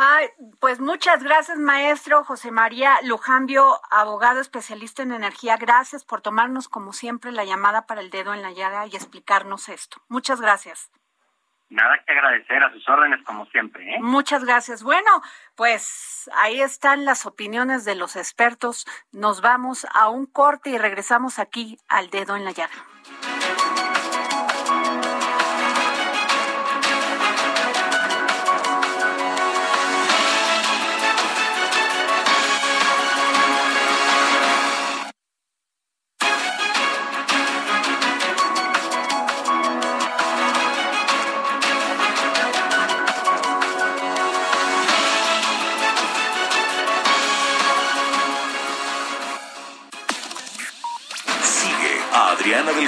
Ay, 0.00 0.28
pues 0.60 0.78
muchas 0.78 1.24
gracias, 1.24 1.58
maestro 1.58 2.22
José 2.22 2.52
María 2.52 3.00
Lujambio, 3.02 3.80
abogado 3.90 4.38
especialista 4.38 5.02
en 5.02 5.10
energía. 5.10 5.56
Gracias 5.56 6.04
por 6.04 6.20
tomarnos, 6.20 6.68
como 6.68 6.92
siempre, 6.92 7.32
la 7.32 7.44
llamada 7.44 7.84
para 7.84 8.00
el 8.00 8.08
dedo 8.10 8.32
en 8.32 8.40
la 8.40 8.52
llaga 8.52 8.86
y 8.86 8.94
explicarnos 8.94 9.68
esto. 9.68 10.00
Muchas 10.06 10.40
gracias. 10.40 10.92
Nada 11.68 11.96
que 12.06 12.12
agradecer 12.12 12.62
a 12.62 12.72
sus 12.72 12.88
órdenes 12.88 13.24
como 13.24 13.46
siempre. 13.46 13.92
¿eh? 13.92 13.98
Muchas 14.00 14.44
gracias. 14.44 14.84
Bueno, 14.84 15.20
pues 15.56 16.30
ahí 16.36 16.60
están 16.60 17.04
las 17.04 17.26
opiniones 17.26 17.84
de 17.84 17.96
los 17.96 18.14
expertos. 18.14 18.86
Nos 19.10 19.40
vamos 19.40 19.84
a 19.92 20.10
un 20.10 20.26
corte 20.26 20.70
y 20.70 20.78
regresamos 20.78 21.40
aquí 21.40 21.76
al 21.88 22.08
dedo 22.10 22.36
en 22.36 22.44
la 22.44 22.52
llaga. 22.52 22.84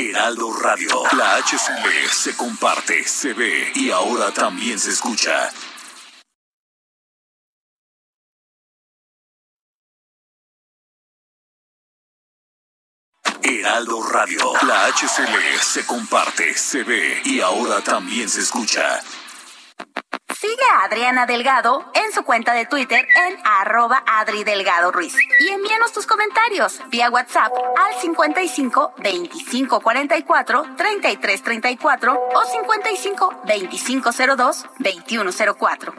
Heraldo 0.00 0.52
Radio. 0.52 1.02
La 1.16 1.38
HCL 1.38 2.08
se 2.08 2.36
comparte, 2.36 3.02
se 3.02 3.32
ve 3.34 3.72
y 3.74 3.90
ahora 3.90 4.30
también 4.30 4.78
se 4.78 4.90
escucha. 4.90 5.50
Heraldo 13.42 14.00
Radio. 14.04 14.52
La 14.62 14.86
HCL 14.86 15.58
se 15.60 15.84
comparte, 15.84 16.54
se 16.54 16.84
ve 16.84 17.20
y 17.24 17.40
ahora 17.40 17.82
también 17.82 18.28
se 18.28 18.42
escucha. 18.42 19.02
Sigue 20.40 20.62
a 20.72 20.84
Adriana 20.84 21.26
Delgado 21.26 21.90
en 21.94 22.12
su 22.12 22.22
cuenta 22.22 22.52
de 22.52 22.64
Twitter 22.64 23.04
en 23.26 23.40
arroba 23.44 24.04
Adri 24.06 24.44
Delgado 24.44 24.92
Ruiz. 24.92 25.16
Y 25.40 25.48
envíanos 25.48 25.92
tus 25.92 26.06
comentarios 26.06 26.80
vía 26.90 27.10
WhatsApp 27.10 27.52
al 27.76 28.00
55 28.00 28.94
25 28.98 29.80
44 29.80 30.76
33 30.76 31.42
34 31.42 32.28
o 32.36 32.44
55 32.44 33.40
25 33.46 34.10
02 34.36 34.66
21 34.78 35.30
04. 35.58 35.94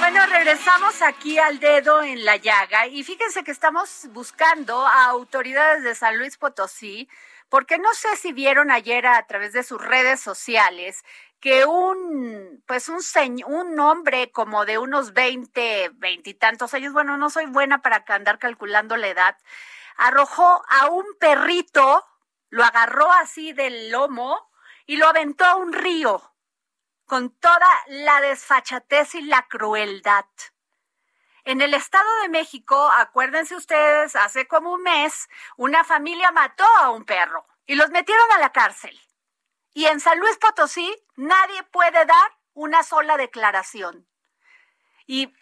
Bueno, 0.00 0.26
regresamos 0.26 1.00
aquí 1.00 1.38
al 1.38 1.58
dedo 1.58 2.02
en 2.02 2.26
la 2.26 2.36
llaga 2.36 2.86
y 2.86 3.02
fíjense 3.02 3.44
que 3.44 3.50
estamos 3.50 4.08
buscando 4.10 4.86
a 4.86 5.06
autoridades 5.06 5.82
de 5.84 5.94
San 5.94 6.18
Luis 6.18 6.36
Potosí 6.36 7.08
porque 7.48 7.78
no 7.78 7.92
sé 7.94 8.16
si 8.16 8.32
vieron 8.32 8.70
ayer 8.70 9.06
a 9.06 9.26
través 9.26 9.52
de 9.52 9.62
sus 9.62 9.80
redes 9.80 10.20
sociales 10.20 11.02
que 11.40 11.66
un, 11.66 12.62
pues 12.66 12.88
un, 12.88 13.00
un 13.46 13.78
hombre 13.78 14.32
como 14.32 14.64
de 14.64 14.78
unos 14.78 15.12
20, 15.12 15.90
20 15.92 16.30
y 16.30 16.34
tantos 16.34 16.72
años, 16.72 16.94
bueno, 16.94 17.18
no 17.18 17.28
soy 17.28 17.46
buena 17.46 17.82
para 17.82 18.02
andar 18.08 18.38
calculando 18.38 18.96
la 18.96 19.08
edad, 19.08 19.36
arrojó 19.96 20.62
a 20.68 20.86
un 20.86 21.04
perrito, 21.20 22.02
lo 22.48 22.64
agarró 22.64 23.12
así 23.12 23.52
del 23.52 23.90
lomo 23.90 24.50
y 24.86 24.96
lo 24.96 25.06
aventó 25.06 25.44
a 25.44 25.56
un 25.56 25.72
río 25.72 26.34
con 27.04 27.30
toda 27.30 27.68
la 27.88 28.20
desfachatez 28.20 29.14
y 29.14 29.22
la 29.22 29.46
crueldad. 29.46 30.24
En 31.44 31.60
el 31.60 31.74
Estado 31.74 32.08
de 32.22 32.30
México, 32.30 32.90
acuérdense 32.96 33.54
ustedes, 33.54 34.16
hace 34.16 34.48
como 34.48 34.72
un 34.72 34.82
mes, 34.82 35.28
una 35.58 35.84
familia 35.84 36.30
mató 36.30 36.64
a 36.80 36.90
un 36.90 37.04
perro 37.04 37.46
y 37.66 37.74
los 37.74 37.90
metieron 37.90 38.24
a 38.32 38.38
la 38.38 38.50
cárcel. 38.50 38.98
Y 39.74 39.84
en 39.84 40.00
San 40.00 40.18
Luis 40.20 40.38
Potosí 40.38 40.94
nadie 41.16 41.62
puede 41.64 42.06
dar 42.06 42.38
una 42.54 42.82
sola 42.82 43.18
declaración. 43.18 44.08
Y 45.06 45.34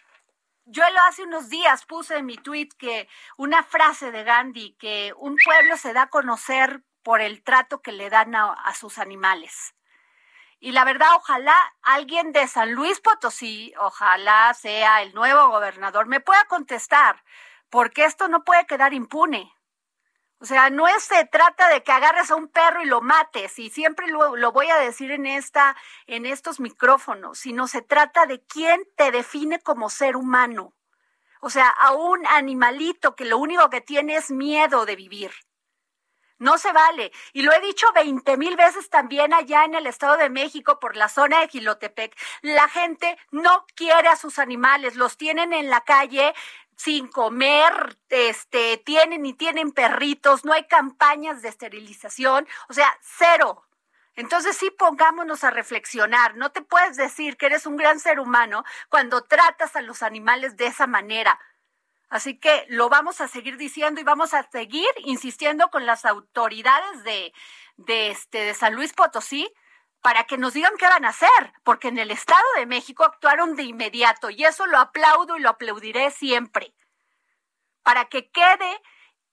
yo 0.65 0.83
hace 1.07 1.23
unos 1.23 1.47
días 1.47 1.85
puse 1.85 2.17
en 2.17 2.25
mi 2.25 2.35
tweet 2.35 2.69
que 2.77 3.07
una 3.37 3.63
frase 3.63 4.11
de 4.11 4.25
Gandhi, 4.25 4.73
que 4.73 5.13
un 5.15 5.37
pueblo 5.43 5.77
se 5.77 5.93
da 5.93 6.03
a 6.03 6.09
conocer 6.09 6.83
por 7.01 7.21
el 7.21 7.43
trato 7.43 7.81
que 7.81 7.93
le 7.93 8.09
dan 8.09 8.35
a 8.35 8.73
sus 8.75 8.97
animales. 8.97 9.73
Y 10.63 10.71
la 10.71 10.85
verdad, 10.85 11.09
ojalá 11.17 11.57
alguien 11.81 12.31
de 12.31 12.47
San 12.47 12.71
Luis 12.71 13.01
Potosí, 13.01 13.73
ojalá 13.81 14.53
sea 14.53 15.01
el 15.01 15.13
nuevo 15.13 15.49
gobernador, 15.49 16.05
me 16.05 16.21
pueda 16.21 16.45
contestar, 16.45 17.21
porque 17.69 18.05
esto 18.05 18.29
no 18.29 18.45
puede 18.45 18.65
quedar 18.65 18.93
impune. 18.93 19.53
O 20.39 20.45
sea, 20.45 20.69
no 20.69 20.85
se 21.01 21.25
trata 21.25 21.67
de 21.67 21.83
que 21.83 21.91
agarres 21.91 22.31
a 22.31 22.35
un 22.35 22.47
perro 22.47 22.81
y 22.81 22.85
lo 22.85 23.01
mates, 23.01 23.59
y 23.59 23.71
siempre 23.71 24.07
lo, 24.07 24.37
lo, 24.37 24.53
voy 24.53 24.69
a 24.69 24.77
decir 24.77 25.11
en 25.11 25.25
esta, 25.25 25.75
en 26.07 26.25
estos 26.25 26.61
micrófonos, 26.61 27.39
sino 27.39 27.67
se 27.67 27.81
trata 27.81 28.25
de 28.25 28.41
quién 28.45 28.87
te 28.95 29.11
define 29.11 29.59
como 29.59 29.89
ser 29.89 30.15
humano. 30.15 30.73
O 31.41 31.49
sea, 31.49 31.67
a 31.67 31.91
un 31.91 32.25
animalito 32.25 33.17
que 33.17 33.25
lo 33.25 33.37
único 33.37 33.69
que 33.69 33.81
tiene 33.81 34.15
es 34.15 34.31
miedo 34.31 34.85
de 34.85 34.95
vivir. 34.95 35.33
No 36.39 36.57
se 36.57 36.71
vale. 36.71 37.11
Y 37.31 37.43
lo 37.43 37.53
he 37.53 37.61
dicho 37.61 37.87
veinte 37.93 38.37
mil 38.37 38.55
veces 38.55 38.89
también 38.89 39.33
allá 39.33 39.65
en 39.65 39.75
el 39.75 39.87
Estado 39.87 40.17
de 40.17 40.29
México, 40.29 40.79
por 40.79 40.95
la 40.95 41.09
zona 41.09 41.39
de 41.39 41.47
Gilotepec. 41.47 42.15
La 42.41 42.67
gente 42.67 43.17
no 43.31 43.65
quiere 43.75 44.09
a 44.09 44.15
sus 44.15 44.39
animales, 44.39 44.95
los 44.95 45.17
tienen 45.17 45.53
en 45.53 45.69
la 45.69 45.81
calle 45.81 46.33
sin 46.75 47.07
comer, 47.07 47.97
este, 48.09 48.77
tienen 48.77 49.25
y 49.25 49.33
tienen 49.33 49.71
perritos, 49.71 50.43
no 50.43 50.53
hay 50.53 50.65
campañas 50.65 51.41
de 51.41 51.49
esterilización, 51.49 52.47
o 52.67 52.73
sea, 52.73 52.97
cero. 53.01 53.63
Entonces 54.15 54.55
sí 54.57 54.69
pongámonos 54.69 55.43
a 55.43 55.51
reflexionar. 55.51 56.35
No 56.35 56.51
te 56.51 56.61
puedes 56.61 56.97
decir 56.97 57.35
que 57.37 57.47
eres 57.47 57.65
un 57.65 57.77
gran 57.77 57.99
ser 57.99 58.19
humano 58.19 58.63
cuando 58.89 59.23
tratas 59.23 59.75
a 59.75 59.81
los 59.81 60.03
animales 60.03 60.55
de 60.55 60.67
esa 60.67 60.85
manera. 60.85 61.39
Así 62.13 62.37
que 62.37 62.67
lo 62.69 62.89
vamos 62.89 63.21
a 63.21 63.27
seguir 63.27 63.57
diciendo 63.57 63.99
y 63.99 64.03
vamos 64.03 64.35
a 64.35 64.47
seguir 64.51 64.87
insistiendo 64.97 65.71
con 65.71 65.87
las 65.87 66.05
autoridades 66.05 67.03
de, 67.03 67.33
de, 67.77 68.11
este, 68.11 68.45
de 68.45 68.53
San 68.53 68.75
Luis 68.75 68.93
Potosí 68.93 69.51
para 69.99 70.25
que 70.25 70.37
nos 70.37 70.53
digan 70.53 70.77
qué 70.77 70.85
van 70.85 71.05
a 71.05 71.09
hacer, 71.09 71.53
porque 71.63 71.87
en 71.87 71.97
el 71.97 72.11
Estado 72.11 72.45
de 72.55 72.67
México 72.67 73.03
actuaron 73.03 73.55
de 73.55 73.63
inmediato 73.63 74.29
y 74.29 74.45
eso 74.45 74.67
lo 74.67 74.77
aplaudo 74.77 75.37
y 75.37 75.39
lo 75.39 75.49
aplaudiré 75.49 76.11
siempre, 76.11 76.75
para 77.81 78.05
que 78.05 78.29
quede, 78.29 78.79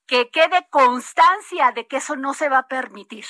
que 0.06 0.30
quede 0.30 0.66
constancia 0.70 1.72
de 1.72 1.86
que 1.86 1.98
eso 1.98 2.16
no 2.16 2.32
se 2.32 2.48
va 2.48 2.60
a 2.60 2.68
permitir. 2.68 3.26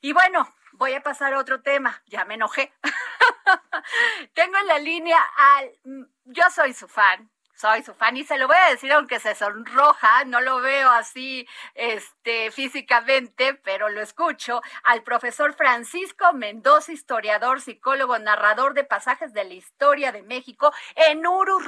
Y 0.00 0.12
bueno, 0.12 0.54
voy 0.74 0.94
a 0.94 1.02
pasar 1.02 1.34
a 1.34 1.40
otro 1.40 1.62
tema, 1.62 2.00
ya 2.06 2.24
me 2.24 2.34
enojé. 2.34 2.72
Tengo 4.34 4.56
en 4.58 4.66
la 4.68 4.78
línea 4.78 5.20
al, 5.36 6.08
yo 6.26 6.44
soy 6.54 6.74
su 6.74 6.86
fan, 6.86 7.28
soy 7.56 7.82
su 7.82 7.94
fan 7.94 8.16
y 8.16 8.24
se 8.24 8.38
lo 8.38 8.46
voy 8.46 8.56
a 8.56 8.70
decir 8.70 8.92
aunque 8.92 9.18
se 9.18 9.34
sonroja, 9.34 10.24
no 10.24 10.40
lo 10.40 10.60
veo 10.60 10.90
así 10.90 11.48
este 11.74 12.50
físicamente, 12.50 13.54
pero 13.54 13.88
lo 13.88 14.00
escucho 14.00 14.60
al 14.84 15.02
profesor 15.02 15.54
Francisco 15.54 16.32
Mendoza, 16.34 16.92
historiador, 16.92 17.60
psicólogo, 17.60 18.18
narrador 18.18 18.74
de 18.74 18.84
pasajes 18.84 19.32
de 19.32 19.44
la 19.44 19.54
historia 19.54 20.12
de 20.12 20.22
México 20.22 20.72
en 20.94 21.26
Uru 21.26 21.58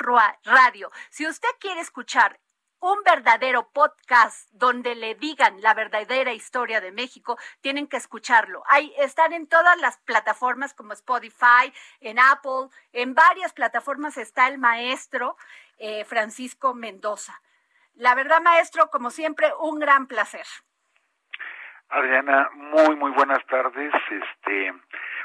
Radio. 0.45 0.91
Si 1.11 1.27
usted 1.27 1.49
quiere 1.59 1.81
escuchar 1.81 2.39
un 2.81 3.03
verdadero 3.05 3.69
podcast 3.73 4.49
donde 4.53 4.95
le 4.95 5.15
digan 5.15 5.61
la 5.61 5.75
verdadera 5.75 6.33
historia 6.33 6.81
de 6.81 6.93
México, 6.93 7.39
tienen 7.61 7.89
que 7.89 7.97
escucharlo. 7.97 8.63
Ahí 8.67 8.93
están 8.99 9.33
en 9.33 9.49
todas 9.49 9.79
las 9.81 9.99
plataformas 9.99 10.75
como 10.75 10.93
Spotify, 10.93 11.73
en 12.01 12.19
Apple, 12.19 12.69
en 12.93 13.15
varias 13.15 13.53
plataformas 13.53 14.17
está 14.17 14.49
el 14.49 14.59
maestro 14.59 15.37
eh, 15.79 16.05
Francisco 16.05 16.75
Mendoza. 16.75 17.41
La 17.95 18.15
verdad, 18.15 18.41
maestro, 18.41 18.91
como 18.91 19.11
siempre, 19.11 19.51
un 19.59 19.81
gran 19.81 20.07
placer. 20.07 20.47
Adriana, 21.91 22.51
muy 22.55 22.97
muy 22.97 23.11
buenas 23.13 23.45
tardes. 23.47 23.93
Este, 24.11 24.73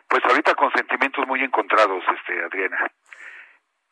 pues 0.08 0.24
ahorita 0.26 0.56
con 0.56 0.72
sentimientos 0.72 1.28
muy 1.28 1.44
encontrados, 1.44 2.04
este, 2.18 2.44
Adriana. 2.44 2.92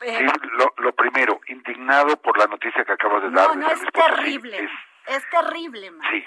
Eh, 0.01 0.17
sí, 0.17 0.49
lo, 0.53 0.73
lo, 0.77 0.93
primero, 0.93 1.39
indignado 1.47 2.17
por 2.17 2.37
la 2.37 2.47
noticia 2.47 2.83
que 2.83 2.91
acabas 2.93 3.23
de 3.23 3.29
no, 3.29 3.39
dar. 3.39 3.57
No, 3.57 3.69
es 3.69 3.81
terrible. 3.93 4.63
Es, 5.05 5.17
es, 5.17 5.29
terrible, 5.29 5.91
man. 5.91 6.07
Sí, 6.11 6.25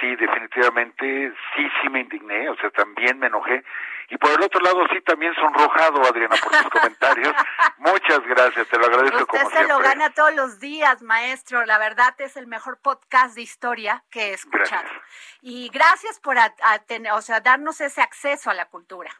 sí, 0.00 0.16
definitivamente, 0.16 1.32
sí, 1.54 1.68
sí 1.80 1.88
me 1.90 2.00
indigné, 2.00 2.48
o 2.48 2.56
sea, 2.56 2.70
también 2.70 3.18
me 3.18 3.26
enojé. 3.26 3.62
Y 4.08 4.16
por 4.16 4.30
el 4.30 4.42
otro 4.42 4.60
lado, 4.60 4.86
sí, 4.92 5.00
también 5.02 5.34
sonrojado, 5.34 6.02
Adriana, 6.02 6.34
por 6.42 6.50
tus 6.50 6.70
comentarios. 6.70 7.34
Muchas 7.78 8.20
gracias, 8.26 8.66
te 8.68 8.78
lo 8.78 8.86
agradezco 8.86 9.18
Usted 9.18 9.26
como 9.26 9.50
se 9.50 9.56
siempre. 9.56 9.76
lo 9.76 9.82
gana 9.82 10.10
todos 10.10 10.34
los 10.34 10.58
días, 10.58 11.02
maestro. 11.02 11.64
La 11.64 11.78
verdad 11.78 12.14
es 12.18 12.36
el 12.36 12.46
mejor 12.46 12.80
podcast 12.80 13.36
de 13.36 13.42
historia 13.42 14.02
que 14.10 14.30
he 14.30 14.32
escuchado. 14.32 14.82
Gracias. 14.82 15.02
Y 15.42 15.68
gracias 15.68 16.18
por 16.20 16.38
a, 16.38 16.54
a 16.64 16.78
tener, 16.80 17.12
o 17.12 17.22
sea, 17.22 17.40
darnos 17.40 17.80
ese 17.80 18.00
acceso 18.00 18.50
a 18.50 18.54
la 18.54 18.66
cultura. 18.66 19.10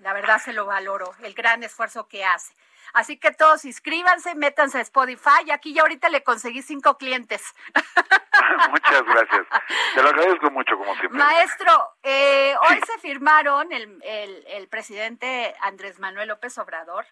La 0.00 0.12
verdad 0.12 0.40
se 0.40 0.52
lo 0.52 0.66
valoro, 0.66 1.14
el 1.22 1.34
gran 1.34 1.62
esfuerzo 1.62 2.08
que 2.08 2.24
hace. 2.24 2.54
Así 2.92 3.18
que 3.18 3.30
todos 3.30 3.64
inscríbanse, 3.64 4.34
métanse 4.34 4.78
a 4.78 4.80
Spotify. 4.80 5.44
Y 5.46 5.50
aquí 5.50 5.72
ya 5.72 5.82
ahorita 5.82 6.08
le 6.08 6.24
conseguí 6.24 6.62
cinco 6.62 6.96
clientes. 6.96 7.54
Muchas 8.70 9.04
gracias. 9.04 9.46
Te 9.94 10.02
lo 10.02 10.08
agradezco 10.08 10.50
mucho, 10.50 10.76
como 10.76 10.94
siempre. 10.96 11.18
Maestro, 11.18 11.96
eh, 12.02 12.54
hoy 12.68 12.80
se 12.86 12.98
firmaron, 12.98 13.72
el, 13.72 14.02
el, 14.02 14.44
el, 14.48 14.68
presidente 14.68 15.54
Andrés 15.60 15.98
Manuel 15.98 16.28
López 16.28 16.56
Obrador 16.58 17.06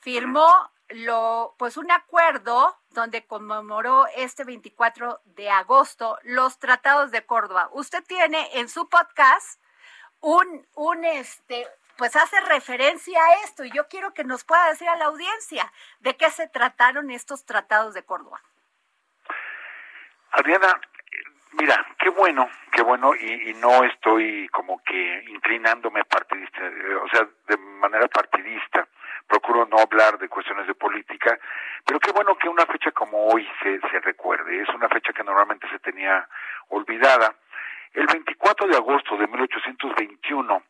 firmó 0.00 0.70
lo, 0.90 1.54
pues 1.58 1.78
un 1.78 1.90
acuerdo 1.90 2.76
donde 2.90 3.26
conmemoró 3.26 4.06
este 4.16 4.44
24 4.44 5.22
de 5.24 5.50
agosto 5.50 6.18
los 6.22 6.58
tratados 6.58 7.10
de 7.10 7.24
Córdoba. 7.24 7.70
Usted 7.72 8.04
tiene 8.04 8.50
en 8.58 8.68
su 8.68 8.88
podcast 8.88 9.60
un, 10.20 10.66
un 10.74 11.04
este, 11.04 11.66
pues 11.96 12.16
hace 12.16 12.40
referencia 12.42 13.18
a 13.18 13.44
esto 13.44 13.64
y 13.64 13.70
yo 13.70 13.88
quiero 13.88 14.12
que 14.14 14.24
nos 14.24 14.44
pueda 14.44 14.68
decir 14.68 14.88
a 14.88 14.96
la 14.96 15.06
audiencia 15.06 15.70
de 16.00 16.16
qué 16.16 16.30
se 16.30 16.48
trataron 16.48 17.10
estos 17.10 17.44
tratados 17.44 17.94
de 17.94 18.02
Córdoba. 18.02 18.40
Adriana, 20.32 20.80
mira, 21.52 21.86
qué 21.98 22.08
bueno, 22.08 22.48
qué 22.72 22.82
bueno 22.82 23.14
y, 23.14 23.54
no 23.54 23.84
estoy 23.84 24.48
como 24.48 24.82
que 24.82 25.24
inclinándome 25.28 26.04
partidista, 26.04 26.60
o 27.02 27.08
sea, 27.08 27.28
de 27.48 27.56
manera 27.56 28.08
partidista. 28.08 28.86
Procuro 29.26 29.64
no 29.66 29.78
hablar 29.78 30.18
de 30.18 30.28
cuestiones 30.28 30.66
de 30.66 30.74
política, 30.74 31.38
pero 31.86 31.98
qué 31.98 32.12
bueno 32.12 32.36
que 32.36 32.48
una 32.48 32.66
fecha 32.66 32.90
como 32.90 33.28
hoy 33.28 33.48
se, 33.62 33.80
se 33.80 34.00
recuerde. 34.00 34.60
Es 34.60 34.68
una 34.68 34.88
fecha 34.88 35.14
que 35.14 35.24
normalmente 35.24 35.66
se 35.70 35.78
tenía 35.78 36.28
olvidada. 36.68 37.34
El 37.94 38.06
24 38.06 38.66
de 38.66 38.76
agosto 38.76 39.16
de 39.16 39.26
1821 39.26 40.62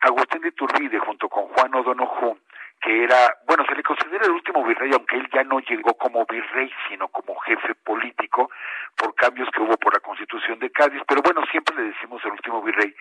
Agustín 0.00 0.42
de 0.42 0.48
Iturbide 0.48 0.98
junto 0.98 1.28
con 1.28 1.48
Juan 1.48 1.74
O'Donoghue, 1.74 2.36
que 2.80 3.04
era, 3.04 3.16
bueno, 3.46 3.64
se 3.66 3.74
le 3.74 3.82
considera 3.82 4.26
el 4.26 4.32
último 4.32 4.62
virrey, 4.64 4.92
aunque 4.92 5.16
él 5.16 5.28
ya 5.32 5.42
no 5.44 5.60
llegó 5.60 5.94
como 5.94 6.26
virrey, 6.26 6.70
sino 6.88 7.08
como 7.08 7.34
jefe 7.40 7.74
político, 7.76 8.50
por 8.96 9.14
cambios 9.14 9.48
que 9.50 9.62
hubo 9.62 9.76
por 9.78 9.94
la 9.94 10.00
constitución 10.00 10.58
de 10.58 10.70
Cádiz, 10.70 11.02
pero 11.08 11.22
bueno, 11.22 11.42
siempre 11.50 11.74
le 11.76 11.82
decimos 11.84 12.22
el 12.24 12.32
último 12.32 12.62
virrey. 12.62 12.94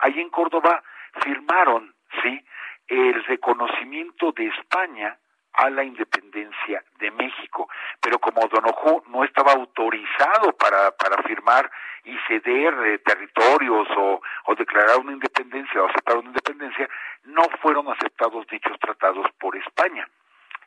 Ahí 0.00 0.20
en 0.20 0.30
Córdoba 0.30 0.82
firmaron, 1.22 1.94
sí, 2.22 2.44
el 2.88 3.22
reconocimiento 3.24 4.32
de 4.32 4.46
España 4.46 5.16
a 5.52 5.70
la 5.70 5.84
independencia 5.84 6.84
de 6.98 7.10
México. 7.10 7.68
Pero 8.00 8.18
como 8.18 8.46
Donojo 8.48 9.04
no 9.08 9.24
estaba 9.24 9.52
autorizado 9.52 10.52
para, 10.52 10.90
para 10.92 11.22
firmar 11.22 11.70
y 12.04 12.16
ceder 12.26 12.74
eh, 12.86 12.98
territorios 12.98 13.88
o, 13.96 14.20
o 14.46 14.54
declarar 14.54 14.98
una 14.98 15.12
independencia 15.12 15.82
o 15.82 15.88
aceptar 15.88 16.16
una 16.16 16.28
independencia, 16.28 16.88
no 17.24 17.42
fueron 17.60 17.88
aceptados 17.88 18.46
dichos 18.46 18.78
tratados 18.78 19.26
por 19.38 19.56
España. 19.56 20.08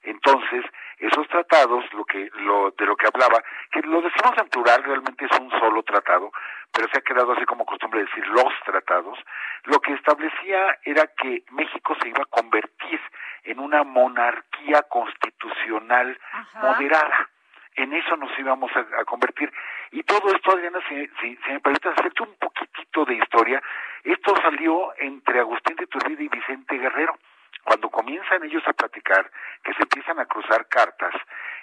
Entonces, 0.04 0.66
esos 0.98 1.28
tratados, 1.28 1.84
lo 1.94 2.06
que, 2.06 2.30
lo, 2.36 2.72
de 2.72 2.86
lo 2.86 2.96
que 2.96 3.08
hablaba, 3.08 3.44
que 3.72 3.82
lo 3.82 4.02
decimos 4.02 4.34
en 4.38 4.50
plural, 4.50 4.84
realmente 4.84 5.26
es 5.26 5.40
un 5.40 5.50
solo 5.52 5.84
tratado, 5.84 6.32
pero 6.72 6.88
se 6.90 7.00
ha 7.00 7.02
quedado 7.02 7.34
así 7.34 7.46
como 7.46 7.66
costumbre 7.66 8.02
decir 8.02 8.26
los 8.28 8.54
tratados, 8.66 9.18
lo 9.66 9.80
que 9.80 9.94
establecía 9.94 10.78
era 10.84 11.08
que 11.08 11.44
México 11.52 11.96
se 12.02 12.10
iba 12.10 12.22
a 12.22 12.26
convertir 12.26 13.00
en 13.44 13.60
una 13.60 13.84
monarquía 13.84 14.84
constitucional 14.84 16.18
moderada. 16.62 17.30
En 17.76 17.94
eso 17.94 18.18
nos 18.18 18.38
íbamos 18.38 18.72
a, 18.76 19.06
convertir. 19.06 19.52
Y 19.92 20.04
todo 20.04 20.34
esto, 20.34 20.52
Adriana, 20.52 20.80
si, 20.88 21.08
si, 21.20 21.36
si 21.38 21.52
me 21.52 21.60
permite 21.62 21.90
hacerte 21.90 22.24
un 22.24 22.36
poquitito 22.36 23.06
de 23.06 23.16
historia, 23.16 23.62
esto 24.04 24.36
salió 24.42 24.94
entre 24.98 25.40
Agustín 25.40 25.76
de 25.78 25.86
Iturbide 25.86 26.24
y 26.24 26.28
Vicente 26.28 26.78
Guerrero 26.78 27.18
cuando 27.64 27.90
comienzan 27.90 28.44
ellos 28.44 28.64
a 28.68 28.74
platicar, 28.74 29.30
que 29.64 29.74
se 29.74 29.84
empiezan 29.84 30.20
a 30.20 30.26
cruzar 30.26 30.68
cartas, 30.68 31.14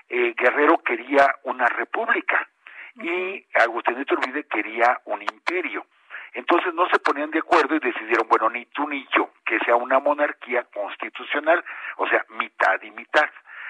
eh, 0.08 0.34
Guerrero 0.36 0.78
quería 0.78 1.34
una 1.44 1.66
república 1.66 2.48
y 2.94 3.44
Agustín 3.54 3.94
de 3.94 4.02
Iturbide 4.02 4.44
quería 4.44 5.00
un 5.04 5.22
imperio. 5.22 5.86
Entonces 6.32 6.74
no 6.74 6.88
se 6.88 6.98
ponían 6.98 7.30
de 7.30 7.38
acuerdo 7.38 7.74
y 7.74 7.80
decidieron, 7.80 8.28
bueno, 8.28 8.50
ni 8.50 8.66
tú 8.66 8.88
ni 8.88 9.06
yo, 9.14 9.30
que 9.44 9.58
sea 9.60 9.76
una 9.76 9.98
monarquía 9.98 10.64
constitucional, 10.64 11.64
o 11.96 12.08
sea, 12.08 12.24
mitad 12.30 12.80
y 12.82 12.90
mitad. 12.90 13.28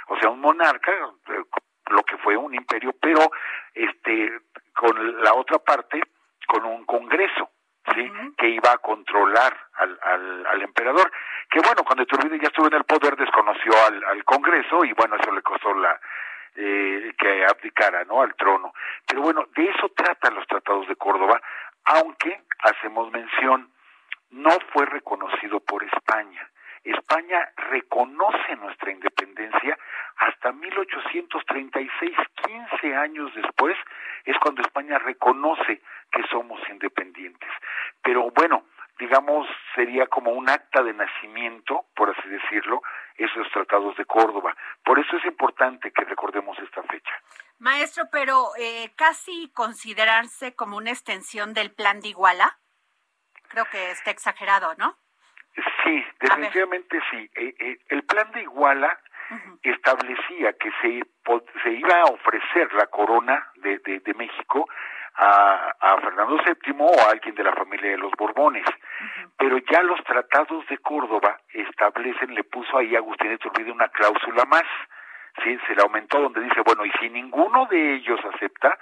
O 0.08 0.18
sea, 0.18 0.30
un 0.30 0.40
monarca, 0.40 0.92
eh, 0.92 1.44
lo 1.90 2.02
que 2.02 2.16
fue 2.18 2.36
un 2.36 2.54
imperio, 2.54 2.94
pero 3.00 3.30
este 3.74 4.40
con 4.74 5.22
la 5.22 5.34
otra 5.34 5.58
parte, 5.58 6.00
con 6.46 6.64
un 6.64 6.84
congreso, 6.84 7.50
¿sí? 7.94 8.10
Que 8.36 8.48
iba 8.48 8.72
a 8.72 8.78
controlar 8.78 9.56
al, 9.74 9.98
al, 10.02 10.46
al 10.46 10.62
emperador. 10.62 11.10
Que 11.50 11.60
bueno, 11.60 11.82
cuando 11.84 12.02
Iturbide 12.02 12.38
ya 12.38 12.48
estuvo 12.48 12.66
en 12.66 12.74
el 12.74 12.84
poder, 12.84 13.16
desconoció 13.16 13.72
al, 13.86 14.02
al 14.04 14.24
Congreso 14.24 14.84
y 14.84 14.92
bueno, 14.92 15.16
eso 15.16 15.32
le 15.32 15.42
costó 15.42 15.74
la, 15.74 15.98
eh, 16.56 17.14
que 17.16 17.44
abdicara 17.46 18.04
¿no? 18.04 18.22
al 18.22 18.34
trono. 18.34 18.72
Pero 19.06 19.22
bueno, 19.22 19.46
de 19.54 19.64
eso 19.70 19.90
tratan 19.96 20.34
los 20.34 20.46
tratados 20.46 20.88
de 20.88 20.96
Córdoba, 20.96 21.40
aunque 21.84 22.42
hacemos 22.58 23.10
mención, 23.12 23.70
no 24.30 24.50
fue 24.72 24.84
reconocido 24.86 25.60
por 25.60 25.84
España. 25.84 26.50
España 26.84 27.50
reconoce 27.70 28.56
nuestra 28.56 28.90
independencia 28.90 29.78
hasta 30.16 30.52
1836, 30.52 32.16
15 32.46 32.96
años 32.96 33.32
después, 33.34 33.76
es 34.24 34.36
cuando 34.38 34.62
España 34.62 34.98
reconoce 34.98 35.80
que 36.10 36.22
somos 36.30 36.60
independientes. 36.68 37.50
Pero 38.02 38.30
bueno, 38.30 38.64
digamos, 38.98 39.46
sería 39.74 40.06
como 40.06 40.32
un 40.32 40.48
acta 40.48 40.82
de 40.82 40.92
nacimiento, 40.92 41.86
por 41.94 42.10
así 42.10 42.28
decirlo, 42.28 42.82
esos 43.16 43.50
tratados 43.52 43.96
de 43.96 44.04
Córdoba. 44.04 44.56
Por 44.84 44.98
eso 44.98 45.16
es 45.16 45.24
importante 45.24 45.92
que 45.92 46.04
recordemos 46.04 46.58
esta 46.58 46.82
fecha. 46.82 47.12
Maestro, 47.58 48.04
pero 48.10 48.50
eh, 48.58 48.92
casi 48.96 49.50
considerarse 49.52 50.54
como 50.54 50.76
una 50.76 50.90
extensión 50.90 51.54
del 51.54 51.72
plan 51.72 52.00
de 52.00 52.08
Iguala, 52.08 52.58
creo 53.48 53.64
que 53.66 53.90
está 53.90 54.10
exagerado, 54.10 54.74
¿no? 54.76 54.96
Sí, 55.84 56.04
definitivamente 56.20 57.00
sí. 57.10 57.30
Eh, 57.34 57.54
eh, 57.58 57.78
el 57.88 58.02
plan 58.04 58.30
de 58.32 58.42
Iguala 58.42 58.98
establecía 59.62 60.52
que 60.54 60.70
se, 60.80 61.02
se 61.62 61.70
iba 61.72 62.00
a 62.00 62.04
ofrecer 62.04 62.72
la 62.74 62.86
corona 62.86 63.46
de, 63.56 63.78
de, 63.80 64.00
de 64.00 64.14
México 64.14 64.66
a, 65.18 65.74
a, 65.80 66.00
Fernando 66.00 66.36
VII 66.36 66.74
o 66.78 67.00
a 67.00 67.10
alguien 67.10 67.34
de 67.34 67.44
la 67.44 67.52
familia 67.52 67.90
de 67.90 67.98
los 67.98 68.12
Borbones. 68.12 68.64
Pero 69.36 69.58
ya 69.58 69.82
los 69.82 70.02
tratados 70.04 70.66
de 70.68 70.78
Córdoba 70.78 71.38
establecen, 71.52 72.34
le 72.34 72.44
puso 72.44 72.78
ahí 72.78 72.94
a 72.94 72.98
Agustín 72.98 73.28
de 73.28 73.34
Iturbide 73.34 73.72
una 73.72 73.88
cláusula 73.88 74.44
más, 74.44 74.64
¿sí? 75.42 75.58
se 75.66 75.74
le 75.74 75.82
aumentó 75.82 76.20
donde 76.20 76.40
dice, 76.40 76.60
bueno, 76.64 76.86
y 76.86 76.90
si 77.00 77.10
ninguno 77.10 77.66
de 77.66 77.94
ellos 77.94 78.20
acepta, 78.34 78.78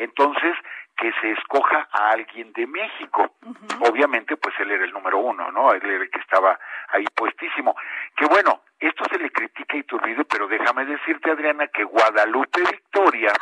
entonces 0.00 0.56
que 0.96 1.12
se 1.20 1.32
escoja 1.32 1.88
a 1.92 2.10
alguien 2.10 2.52
de 2.52 2.66
México. 2.66 3.36
Obviamente, 3.80 4.36
pues 4.36 4.54
él 4.58 4.70
era 4.70 4.84
el 4.84 4.92
número 4.92 5.18
uno, 5.18 5.50
¿no? 5.50 5.72
Él 5.72 5.82
era 5.82 6.04
el 6.04 6.10
que 6.10 6.20
estaba 6.20 6.58
ahí 6.88 7.04
puestísimo. 7.14 7.74
Que 8.16 8.26
bueno, 8.26 8.62
esto 8.78 9.04
se 9.10 9.18
le 9.18 9.30
critica 9.30 9.76
a 9.76 9.78
Iturbide, 9.78 10.24
pero 10.24 10.46
déjame 10.46 10.84
decirte, 10.84 11.30
Adriana, 11.30 11.68
que 11.68 11.84
Guadalupe 11.84 12.60
Victoria, 12.70 13.32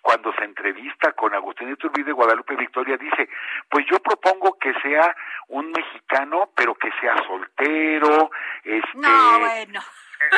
cuando 0.00 0.32
se 0.34 0.44
entrevista 0.44 1.12
con 1.12 1.34
Agustín 1.34 1.70
Iturbide, 1.70 2.12
Guadalupe 2.12 2.54
Victoria 2.56 2.96
dice, 2.96 3.28
pues 3.68 3.84
yo 3.90 3.98
propongo 4.00 4.56
que 4.58 4.72
sea 4.80 5.14
un 5.48 5.70
mexicano, 5.72 6.50
pero 6.54 6.74
que 6.74 6.90
sea 7.00 7.16
soltero, 7.26 8.30
este... 8.64 8.98
No, 8.98 9.38
bueno 9.40 9.80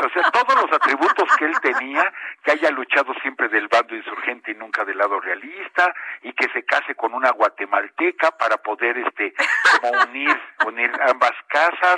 o 0.04 0.08
sea, 0.10 0.30
todos 0.30 0.62
los 0.62 0.72
atributos 0.72 1.28
que 1.36 1.44
él 1.44 1.60
tenía, 1.60 2.12
que 2.44 2.52
haya 2.52 2.70
luchado 2.70 3.12
siempre 3.22 3.48
del 3.48 3.68
bando 3.68 3.96
insurgente 3.96 4.52
y 4.52 4.54
nunca 4.54 4.84
del 4.84 4.98
lado 4.98 5.20
realista, 5.20 5.92
y 6.22 6.32
que 6.32 6.48
se 6.52 6.64
case 6.64 6.94
con 6.94 7.14
una 7.14 7.30
guatemalteca 7.30 8.30
para 8.32 8.56
poder, 8.58 8.98
este, 8.98 9.34
como 9.80 10.02
unir, 10.04 10.40
unir 10.66 10.90
ambas 11.08 11.32
casas. 11.48 11.96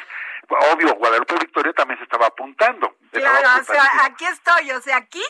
Obvio, 0.72 0.94
Guadalupe 0.94 1.34
Victoria 1.40 1.72
también 1.72 1.98
se 1.98 2.04
estaba 2.04 2.26
apuntando. 2.26 2.96
Claro, 3.10 3.48
o 3.60 3.64
sea, 3.64 3.82
aquí 4.04 4.24
estoy, 4.26 4.70
o 4.72 4.80
sea, 4.80 4.96
aquí, 4.96 5.22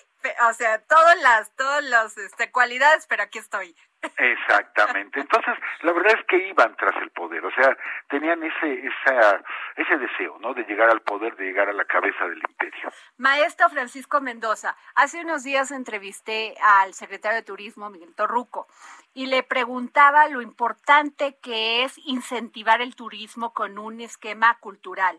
o 0.49 0.53
sea, 0.55 0.79
todas 0.87 1.21
las, 1.23 1.55
todas 1.57 1.85
las, 1.85 2.17
este, 2.19 2.51
cualidades, 2.51 3.07
pero 3.09 3.23
aquí 3.25 3.38
estoy. 3.38 3.77
Exactamente. 4.17 5.21
Entonces, 5.21 5.55
la 5.83 5.92
verdad 5.92 6.15
es 6.19 6.27
que 6.27 6.48
iban 6.48 6.77
tras 6.77 6.96
el 7.02 7.11
poder, 7.11 7.44
o 7.44 7.50
sea, 7.52 7.77
tenían 8.09 8.42
ese 8.42 8.87
esa, 8.87 9.42
ese 9.77 9.96
deseo, 9.98 10.38
¿no? 10.40 10.55
De 10.55 10.65
llegar 10.65 10.90
al 10.90 11.00
poder, 11.02 11.37
de 11.37 11.44
llegar 11.44 11.69
a 11.69 11.73
la 11.73 11.85
cabeza 11.85 12.25
del 12.27 12.38
imperio. 12.38 12.90
Maestro 13.17 13.69
Francisco 13.69 14.21
Mendoza, 14.21 14.77
hace 14.94 15.21
unos 15.21 15.42
días 15.42 15.71
entrevisté 15.71 16.55
al 16.63 16.94
secretario 16.94 17.37
de 17.37 17.42
Turismo, 17.42 17.90
Miguel 17.90 18.15
Torruco, 18.15 18.67
y 19.13 19.27
le 19.27 19.42
preguntaba 19.42 20.29
lo 20.29 20.42
importante 20.42 21.38
que 21.40 21.85
es 21.85 21.98
incentivar 21.98 22.81
el 22.81 22.96
turismo 22.96 23.52
con 23.52 23.79
un 23.79 24.00
esquema 24.00 24.59
cultural. 24.59 25.19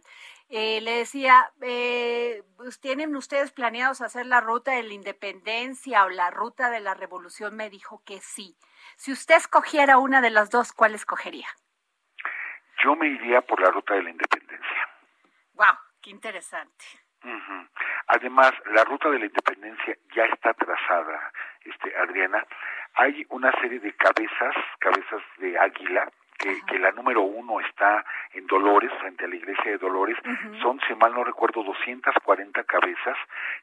Eh, 0.50 0.80
le 0.82 0.98
decía, 0.98 1.52
eh, 1.62 2.44
pues, 2.56 2.80
¿tienen 2.80 3.16
ustedes 3.16 3.52
planeados 3.52 4.02
hacer 4.02 4.28
la 4.28 4.42
ruta 4.42 4.74
de 4.74 4.84
la 4.84 4.94
independencia 4.94 6.06
o 6.06 6.10
la 6.10 6.30
ruta 6.30 6.70
de 6.70 6.82
la 6.82 6.94
revolución? 6.94 7.56
Me 7.56 7.70
dijo 7.70 8.02
que 8.06 8.20
sí. 8.22 8.56
Si 8.98 9.12
usted 9.12 9.36
escogiera 9.36 9.98
una 9.98 10.22
de 10.22 10.30
las 10.30 10.50
dos, 10.50 10.72
¿cuál 10.74 10.96
escogería? 10.96 11.48
Yo 12.84 12.96
me 12.96 13.08
iría 13.08 13.42
por 13.42 13.62
la 13.62 13.72
ruta 13.72 13.94
de 13.96 14.04
la 14.04 14.10
independencia. 14.10 14.90
Wow, 15.54 15.76
qué 16.02 16.12
interesante. 16.12 16.86
Además, 18.08 18.52
la 18.66 18.84
ruta 18.84 19.10
de 19.10 19.20
la 19.20 19.26
independencia 19.26 19.98
ya 20.16 20.26
está 20.26 20.54
trazada, 20.54 21.32
este, 21.62 21.96
Adriana. 21.98 22.46
Hay 22.94 23.26
una 23.30 23.52
serie 23.60 23.80
de 23.80 23.94
cabezas, 23.94 24.56
cabezas 24.80 25.22
de 25.38 25.58
águila, 25.58 26.10
que, 26.38 26.80
la 26.80 26.92
número 26.92 27.22
uno 27.22 27.60
está 27.62 28.06
en 28.34 28.46
Dolores, 28.48 28.92
frente 29.00 29.26
a 29.26 29.28
la 29.28 29.36
iglesia 29.36 29.72
de 29.72 29.78
Dolores, 29.78 30.18
son, 30.62 30.80
si 30.88 30.94
mal 30.96 31.14
no 31.14 31.24
recuerdo, 31.24 31.64
240 31.64 32.64
cabezas, 32.64 33.18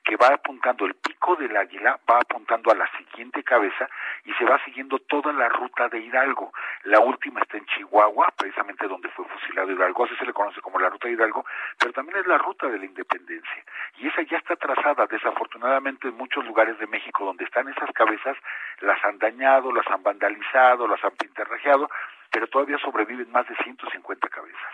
que 0.05 0.17
va 0.17 0.29
apuntando 0.29 0.87
el 0.87 0.95
pico 0.95 1.37
del 1.37 1.57
águila, 1.57 1.99
va 2.11 2.19
apuntando 2.19 2.71
a 2.71 2.75
la 2.75 2.89
siguiente 2.97 3.43
cabeza 3.43 3.89
y 4.25 4.33
se 4.35 4.45
va 4.45 4.63
siguiendo 4.65 4.99
toda 4.99 5.33
la 5.33 5.49
ruta 5.49 5.89
de 5.89 6.01
Hidalgo. 6.01 6.53
La 6.85 7.01
última 7.01 7.41
está 7.41 7.59
en 7.59 7.67
Chihuahua, 7.67 8.33
precisamente 8.37 8.89
donde 8.89 9.09
fue 9.11 9.25
fusilado 9.27 9.71
Hidalgo, 9.71 10.05
así 10.05 10.17
se 10.17 10.27
le 10.27 10.33
conoce 10.33 10.61
como 10.61 10.79
la 10.79 10.89
ruta 10.89 11.09
de 11.09 11.15
Hidalgo, 11.15 11.45
pero 11.79 11.93
también 11.93 12.19
es 12.19 12.27
la 12.27 12.39
ruta 12.39 12.69
de 12.69 12.79
la 12.79 12.87
independencia. 12.87 13.65
Y 13.99 14.09
esa 14.09 14.23
ya 14.23 14.39
está 14.39 14.57
trazada, 14.57 15.07
desafortunadamente, 15.07 16.09
en 16.09 16.17
muchos 16.17 16.45
lugares 16.45 16.79
de 16.79 16.87
México 16.87 17.25
donde 17.25 17.45
están 17.45 17.69
esas 17.69 17.91
cabezas, 17.93 18.37
las 18.81 19.03
han 19.05 19.19
dañado, 19.19 19.73
las 19.73 19.87
han 19.89 20.03
vandalizado, 20.03 20.89
las 20.89 21.03
han 21.05 21.13
pintarrajeado, 21.13 21.89
pero 22.33 22.49
todavía 22.49 22.79
sobreviven 22.79 23.31
más 23.31 23.47
de 23.47 23.55
150 23.63 24.29
cabezas. 24.29 24.73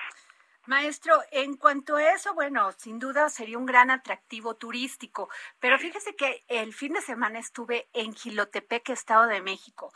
Maestro, 0.69 1.15
en 1.31 1.57
cuanto 1.57 1.97
a 1.97 2.13
eso, 2.13 2.35
bueno, 2.35 2.71
sin 2.73 2.99
duda 2.99 3.31
sería 3.31 3.57
un 3.57 3.65
gran 3.65 3.91
atractivo 3.91 4.57
turístico, 4.57 5.31
pero 5.61 5.79
fíjese 5.79 6.15
que 6.15 6.45
el 6.47 6.75
fin 6.75 6.93
de 6.93 7.01
semana 7.01 7.39
estuve 7.39 7.89
en 7.95 8.13
Gilotepec, 8.13 8.91
Estado 8.91 9.29
de 9.29 9.41
México, 9.41 9.95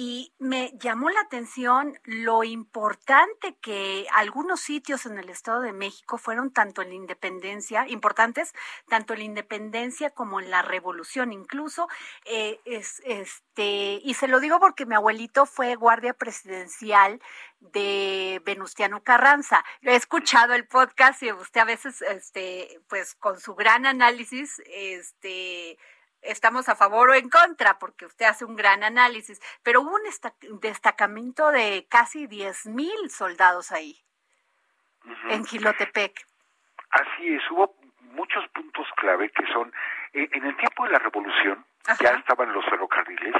y 0.00 0.32
me 0.38 0.70
llamó 0.78 1.10
la 1.10 1.22
atención 1.22 1.98
lo 2.04 2.44
importante 2.44 3.56
que 3.60 4.06
algunos 4.14 4.60
sitios 4.60 5.06
en 5.06 5.18
el 5.18 5.28
Estado 5.28 5.60
de 5.60 5.72
México 5.72 6.18
fueron 6.18 6.52
tanto 6.52 6.82
en 6.82 6.90
la 6.90 6.94
independencia, 6.94 7.84
importantes, 7.88 8.54
tanto 8.88 9.14
en 9.14 9.18
la 9.18 9.24
independencia 9.24 10.10
como 10.10 10.38
en 10.38 10.52
la 10.52 10.62
revolución, 10.62 11.32
incluso, 11.32 11.88
eh, 12.26 12.60
es, 12.64 13.02
este, 13.06 14.00
y 14.04 14.14
se 14.14 14.28
lo 14.28 14.38
digo 14.38 14.60
porque 14.60 14.86
mi 14.86 14.94
abuelito 14.94 15.46
fue 15.46 15.74
guardia 15.74 16.14
presidencial 16.14 17.20
de 17.58 18.40
Venustiano 18.44 19.02
Carranza. 19.02 19.64
He 19.82 19.96
escuchado 19.96 20.54
el 20.54 20.68
podcast 20.68 21.24
y 21.24 21.32
usted 21.32 21.62
a 21.62 21.64
veces, 21.64 22.02
este, 22.02 22.80
pues 22.88 23.16
con 23.16 23.40
su 23.40 23.56
gran 23.56 23.84
análisis, 23.84 24.62
este, 24.66 25.76
estamos 26.22 26.68
a 26.68 26.76
favor 26.76 27.10
o 27.10 27.14
en 27.14 27.28
contra, 27.28 27.78
porque 27.78 28.06
usted 28.06 28.26
hace 28.26 28.44
un 28.44 28.56
gran 28.56 28.82
análisis, 28.82 29.40
pero 29.62 29.82
hubo 29.82 29.94
un 29.94 30.60
destacamento 30.60 31.50
de 31.50 31.86
casi 31.88 32.26
10 32.26 32.66
mil 32.66 33.10
soldados 33.10 33.72
ahí, 33.72 33.98
en 35.30 35.44
Gilotepec. 35.44 36.26
Así 36.90 37.34
es, 37.34 37.42
hubo 37.50 37.74
muchos 38.12 38.46
puntos 38.48 38.86
clave 38.96 39.30
que 39.30 39.46
son, 39.52 39.72
eh, 40.12 40.28
en 40.32 40.44
el 40.44 40.56
tiempo 40.56 40.84
de 40.84 40.92
la 40.92 40.98
revolución, 40.98 41.64
ya 42.00 42.10
estaban 42.10 42.52
los 42.52 42.64
ferrocarriles 42.66 43.34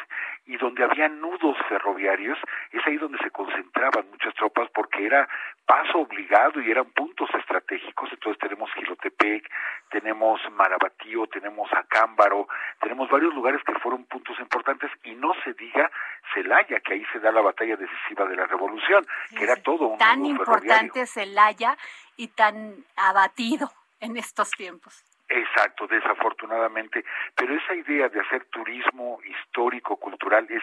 y 0.47 0.57
donde 0.57 0.82
había 0.82 1.09
nudos 1.09 1.57
ferroviarios, 1.68 2.39
es 2.72 2.86
ahí 2.86 2.97
donde 2.97 3.18
se 3.18 3.30
concentraban 3.30 4.09
muchas 4.11 4.34
tropas 4.34 4.68
porque 4.72 5.05
era 5.05 5.28
paso 5.66 5.99
obligado 5.99 6.61
y 6.62 6.70
eran 6.70 6.86
puntos 6.86 7.28
estratégicos. 7.34 8.11
Entonces 8.11 8.41
tenemos 8.41 8.70
Gilotepec, 8.72 9.47
tenemos 9.91 10.41
Marabatío, 10.53 11.26
tenemos 11.26 11.70
Acámbaro, 11.72 12.49
tenemos 12.80 13.11
varios 13.11 13.34
lugares 13.34 13.61
que 13.64 13.74
fueron 13.74 14.05
puntos 14.05 14.39
importantes 14.41 14.91
y 15.05 15.14
no 15.14 15.34
se 15.45 15.53
diga 15.53 15.91
Celaya, 16.32 16.80
que 16.80 16.95
ahí 16.95 17.05
se 17.12 17.20
da 17.20 17.30
la 17.30 17.43
batalla 17.43 17.76
decisiva 17.76 18.24
de 18.24 18.36
la 18.36 18.47
revolución, 18.47 19.07
que 19.36 19.45
era 19.45 19.57
todo 19.57 19.89
un 19.89 19.99
tan 19.99 20.24
importante 20.24 21.07
Celaya 21.07 21.76
y 22.16 22.28
tan 22.28 22.84
abatido 22.97 23.70
en 24.01 24.16
estos 24.16 24.51
tiempos. 24.53 25.05
Exacto, 25.28 25.86
desafortunadamente. 25.86 27.04
Pero 27.34 27.54
esa 27.54 27.74
idea 27.74 28.08
de 28.08 28.20
hacer 28.20 28.44
turismo 28.46 29.20
histórico, 29.24 29.96
cultural, 29.96 30.46
es 30.48 30.62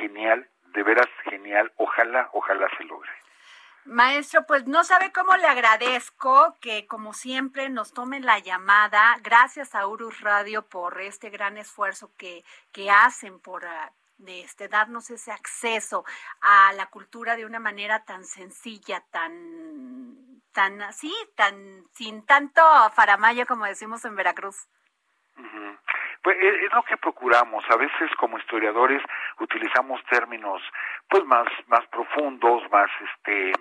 genial, 0.00 0.48
de 0.66 0.82
veras 0.82 1.08
genial. 1.24 1.72
Ojalá, 1.76 2.28
ojalá 2.32 2.68
se 2.76 2.84
logre. 2.84 3.10
Maestro, 3.86 4.46
pues 4.46 4.66
no 4.66 4.82
sabe 4.82 5.12
cómo 5.12 5.36
le 5.36 5.46
agradezco 5.46 6.56
que 6.60 6.86
como 6.86 7.12
siempre 7.12 7.68
nos 7.68 7.92
tome 7.92 8.20
la 8.20 8.38
llamada. 8.38 9.16
Gracias 9.22 9.74
a 9.74 9.86
Urus 9.86 10.22
Radio 10.22 10.62
por 10.66 11.00
este 11.02 11.28
gran 11.28 11.58
esfuerzo 11.58 12.10
que, 12.16 12.44
que 12.72 12.90
hacen 12.90 13.40
por 13.40 13.66
ah, 13.66 13.92
este, 14.26 14.68
darnos 14.68 15.10
ese 15.10 15.32
acceso 15.32 16.04
a 16.40 16.72
la 16.72 16.86
cultura 16.86 17.36
de 17.36 17.44
una 17.44 17.58
manera 17.58 18.04
tan 18.04 18.24
sencilla, 18.24 19.02
tan 19.10 20.33
tan 20.54 20.80
así, 20.80 21.12
tan 21.36 21.84
sin 21.92 22.24
tanto 22.24 22.62
faramayo 22.94 23.44
como 23.46 23.66
decimos 23.66 24.04
en 24.06 24.16
Veracruz. 24.16 24.56
Pues 26.22 26.36
es 26.40 26.72
lo 26.72 26.82
que 26.84 26.96
procuramos. 26.96 27.62
A 27.68 27.76
veces 27.76 28.10
como 28.18 28.38
historiadores 28.38 29.02
utilizamos 29.40 30.00
términos 30.08 30.62
pues 31.10 31.22
más 31.24 31.46
más 31.66 31.86
profundos, 31.88 32.62
más 32.70 32.90
este 33.12 33.52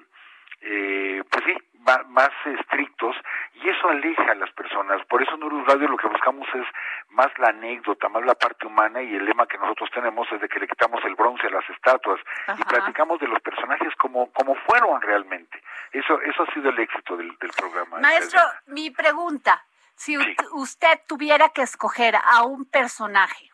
eh, 0.62 1.24
pues 1.30 1.44
sí, 1.46 1.73
más, 1.84 2.30
estrictos 2.46 3.16
y 3.56 3.70
eso 3.70 3.90
aleja 3.90 4.32
a 4.32 4.36
las 4.36 4.52
personas. 4.52 5.06
Por 5.08 5.22
eso 5.22 5.36
en 5.36 5.44
Urus 5.44 5.68
Radio 5.68 5.88
lo 5.88 5.98
que 5.98 6.08
buscamos 6.08 6.48
es 6.54 6.66
más 7.10 7.28
la 7.38 7.50
anécdota, 7.50 8.10
más 8.10 8.26
la 8.26 8.36
parte 8.36 8.68
humana 8.68 9.02
y 9.02 9.16
el 9.16 9.26
lema 9.26 9.48
que 9.48 9.58
nosotros 9.58 9.90
tenemos 9.94 10.28
es 10.32 10.42
de 10.42 10.50
que 10.50 10.60
le 10.60 10.68
quitamos 10.68 11.04
el 11.06 11.16
bronce 11.16 11.48
a 11.48 11.52
las 11.52 11.70
estatuas 11.70 12.20
y 12.58 12.64
platicamos 12.64 13.20
de 13.20 13.28
los 13.28 13.42
personajes 13.42 13.94
como, 13.98 14.32
como 14.32 14.56
fueron 14.56 15.02
realmente. 15.02 15.62
Eso, 15.92 16.20
eso 16.22 16.44
ha 16.44 16.54
sido 16.54 16.70
el 16.70 16.80
éxito 16.80 17.18
del, 17.18 17.36
programa. 17.56 18.00
Maestro, 18.00 18.42
mi 18.68 18.90
pregunta, 18.90 19.64
si 19.96 20.18
usted 20.54 21.02
tuviera 21.08 21.50
que 21.50 21.62
escoger 21.62 22.16
a 22.16 22.44
un 22.44 22.66
personaje, 22.66 23.54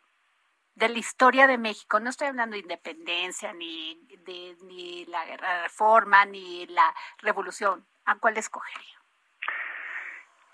de 0.79 0.89
la 0.89 0.97
historia 0.97 1.45
de 1.45 1.57
México. 1.57 1.99
No 1.99 2.09
estoy 2.09 2.27
hablando 2.29 2.53
de 2.53 2.61
independencia, 2.61 3.53
ni 3.53 3.95
de 4.25 4.55
ni 4.63 5.05
la 5.05 5.23
reforma, 5.63 6.25
ni 6.25 6.65
la 6.67 6.95
revolución. 7.17 7.85
¿A 8.09 8.15
cuál 8.15 8.35
escogería? 8.37 8.97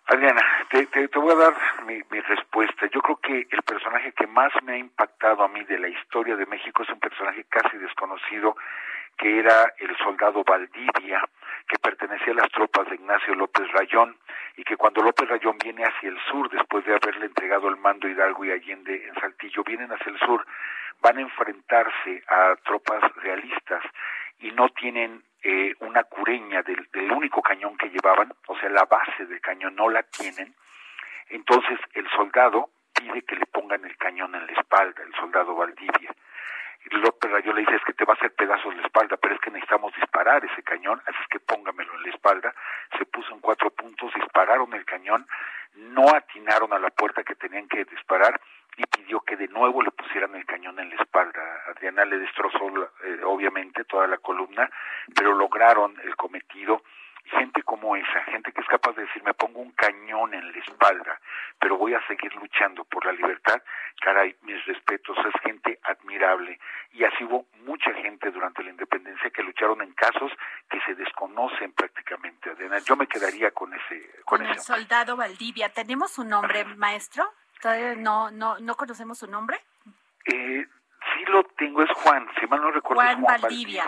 Adriana, 0.08 0.42
te, 0.70 1.08
voy 1.16 1.32
a 1.32 1.36
dar 1.36 1.54
mi, 1.86 2.02
mi, 2.12 2.20
respuesta. 2.20 2.86
Yo 2.88 3.02
creo 3.02 3.16
que 3.16 3.48
el 3.50 3.64
personaje 3.64 4.12
que 4.12 4.28
más 4.28 4.52
me 4.64 4.74
ha 4.74 4.78
impactado 4.78 5.42
a 5.42 5.48
mí 5.48 5.64
de 5.64 5.80
la 5.80 5.88
historia 5.88 6.36
de 6.36 6.46
México 6.48 6.84
es 6.84 6.90
un 6.90 7.00
personaje 7.00 7.46
casi 7.46 7.78
desconocido, 7.78 8.58
que 9.18 9.40
era 9.40 9.74
el 9.80 9.96
soldado 10.00 10.44
Valdivia, 10.44 11.24
que 11.70 11.80
pertenecía 11.80 12.34
a 12.34 12.42
las 12.42 12.52
tropas 12.52 12.90
de 12.90 12.96
Ignacio 12.96 13.34
López 13.36 13.72
Rayón, 13.72 14.18
y 14.58 14.64
que 14.66 14.76
cuando 14.76 15.02
López 15.02 15.30
Rayón 15.30 15.58
viene 15.58 15.86
hacia 15.86 16.10
el 16.10 16.20
sur, 16.30 16.50
después 16.50 16.84
de 16.84 16.94
haberle 16.94 17.28
entregado 17.28 17.70
el 17.70 17.78
mando 17.78 18.10
Hidalgo 18.10 18.44
y 18.44 18.52
Allende 18.52 19.08
en 19.08 19.16
Saltillo, 19.22 19.64
vienen 19.64 19.94
hacia 19.94 20.12
el 20.12 20.20
sur, 20.20 20.46
van 21.02 21.20
a 21.20 21.22
enfrentarse 21.22 22.22
a 22.28 22.58
tropas 22.66 23.02
realistas 23.16 23.82
y 24.40 24.52
no 24.52 24.68
tienen 24.70 25.24
eh, 25.48 25.76
una 25.82 26.04
cureña 26.06 26.64
del, 26.64 27.12
único 27.12 27.40
cañón 27.40 27.78
que 27.78 27.92
llevaban, 27.92 28.34
o 28.48 28.58
sea, 28.58 28.68
la 28.70 28.86
base 28.86 29.28
del 29.28 29.40
cañón 29.42 29.76
no 29.76 29.90
la 29.90 30.02
tienen, 30.02 30.56
entonces 31.30 31.78
el 31.94 32.10
soldado 32.10 32.72
pide 32.96 33.22
que 33.22 33.36
le 33.36 33.46
pongan 33.46 33.86
el 33.86 33.96
cañón 33.96 34.34
en 34.34 34.44
la 34.48 34.54
espalda, 34.54 35.04
el 35.04 35.14
soldado 35.14 35.54
Valdivia. 35.54 36.16
Y 36.90 36.96
López 36.96 37.30
Rayón 37.30 37.58
le 37.58 37.62
dice, 37.62 37.76
es 37.76 37.84
que 37.84 37.94
te 37.94 38.06
va 38.06 38.14
a 38.14 38.16
hacer 38.16 38.34
pedazos 38.34 38.76
la 38.76 38.82
espalda, 38.88 39.18
pero 39.18 39.36
es 39.36 39.42
que 39.42 39.52
necesitamos 39.52 39.94
disparar 39.94 40.44
ese 40.44 40.64
cañón, 40.64 41.00
así 41.06 41.18
es 41.22 41.28
que 41.28 41.40
póngamelo 41.40 41.94
en 41.94 42.04
la 42.04 42.10
espalda. 42.10 42.52
Se 42.98 43.06
puso 43.06 43.32
en 43.32 43.40
cuatro 43.40 43.70
puntos, 43.70 44.12
dispararon 44.16 44.74
el 44.74 44.84
cañón, 44.84 45.28
no 45.76 46.10
atinaron 46.10 46.74
a 46.74 46.80
la 46.80 46.90
puerta 46.90 47.24
que 47.24 47.36
tenían 47.36 47.68
que 47.68 47.86
disparar 47.86 48.42
y 48.78 48.84
pidió 48.86 49.22
que 49.22 49.38
de 49.38 49.48
nuevo 49.48 49.82
le 49.82 49.92
pusieran 49.92 50.36
el 50.36 50.46
cañón 50.46 50.80
en 50.80 50.90
la 50.90 50.96
espalda. 50.96 51.42
Adriana 51.68 52.06
le 52.06 52.20
destrozó 52.20 52.68
eh, 53.04 53.22
obviamente 53.24 53.84
toda 53.86 54.08
la 54.08 54.18
columna, 54.18 54.70
pero 55.14 55.34
lograron 55.34 55.96
el 56.04 56.16
cometido 56.16 56.82
gente 57.26 57.64
como 57.64 57.96
esa, 57.96 58.24
gente 58.26 58.52
que 58.52 58.62
es 58.62 58.68
capaz 58.68 58.96
de 58.96 59.04
decir, 59.04 59.24
me 59.24 59.34
pongo 59.34 59.60
un 59.60 59.72
cañón 59.72 60.34
en 60.34 60.52
la 60.52 60.60
espalda, 60.60 61.20
pero 61.60 61.78
voy 61.78 61.94
a 61.94 62.08
seguir 62.08 62.34
luchando 62.36 62.84
por 62.86 63.06
la 63.06 63.12
libertad, 63.12 63.62
caray, 64.00 64.36
mis 64.44 64.64
respetos, 64.66 65.18
es 65.18 65.42
gente 65.42 65.80
admirable. 65.84 66.60
Y 66.94 67.04
así 67.04 67.24
hubo 67.24 67.48
mucha 67.64 67.94
gente 67.94 68.32
durante 68.32 68.64
la 68.64 68.70
independencia 68.70 69.30
que 69.30 69.44
lucharon 69.44 69.82
en 69.82 69.92
casos 69.94 70.32
que 70.70 70.80
se 70.82 70.96
desconocen 70.96 71.74
prácticamente. 71.74 72.50
Adriana, 72.50 72.80
yo 72.80 72.96
me 72.96 73.08
quedaría 73.08 73.52
con 73.52 73.74
ese. 73.74 74.10
Con, 74.26 74.46
Valdivia. 75.14 75.70
¿Tenemos 75.70 76.12
su 76.12 76.24
nombre, 76.24 76.66
maestro? 76.66 77.32
¿Todavía 77.62 77.96
no, 77.96 78.32
no, 78.32 78.58
no 78.60 78.76
conocemos 78.76 79.18
su 79.20 79.28
nombre? 79.28 79.60
Eh, 80.26 80.66
sí 80.66 81.26
lo 81.28 81.44
tengo, 81.58 81.84
es 81.84 81.92
Juan, 81.92 82.28
si 82.40 82.48
mal 82.48 82.62
no 82.62 82.72
recuerdo. 82.72 83.02
Juan, 83.02 83.22
Juan 83.22 83.42
Valdivia. 83.42 83.86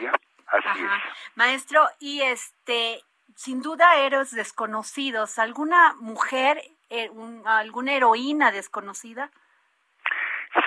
Así 0.48 0.80
es. 0.80 1.36
Maestro, 1.36 1.88
y 2.00 2.22
este, 2.22 3.02
sin 3.36 3.62
duda 3.62 3.98
héroes 3.98 4.32
desconocidos, 4.32 5.40
¿alguna 5.40 5.96
mujer, 6.00 6.62
eh, 6.90 7.10
alguna 7.46 7.94
heroína 7.94 8.52
desconocida? 8.52 9.32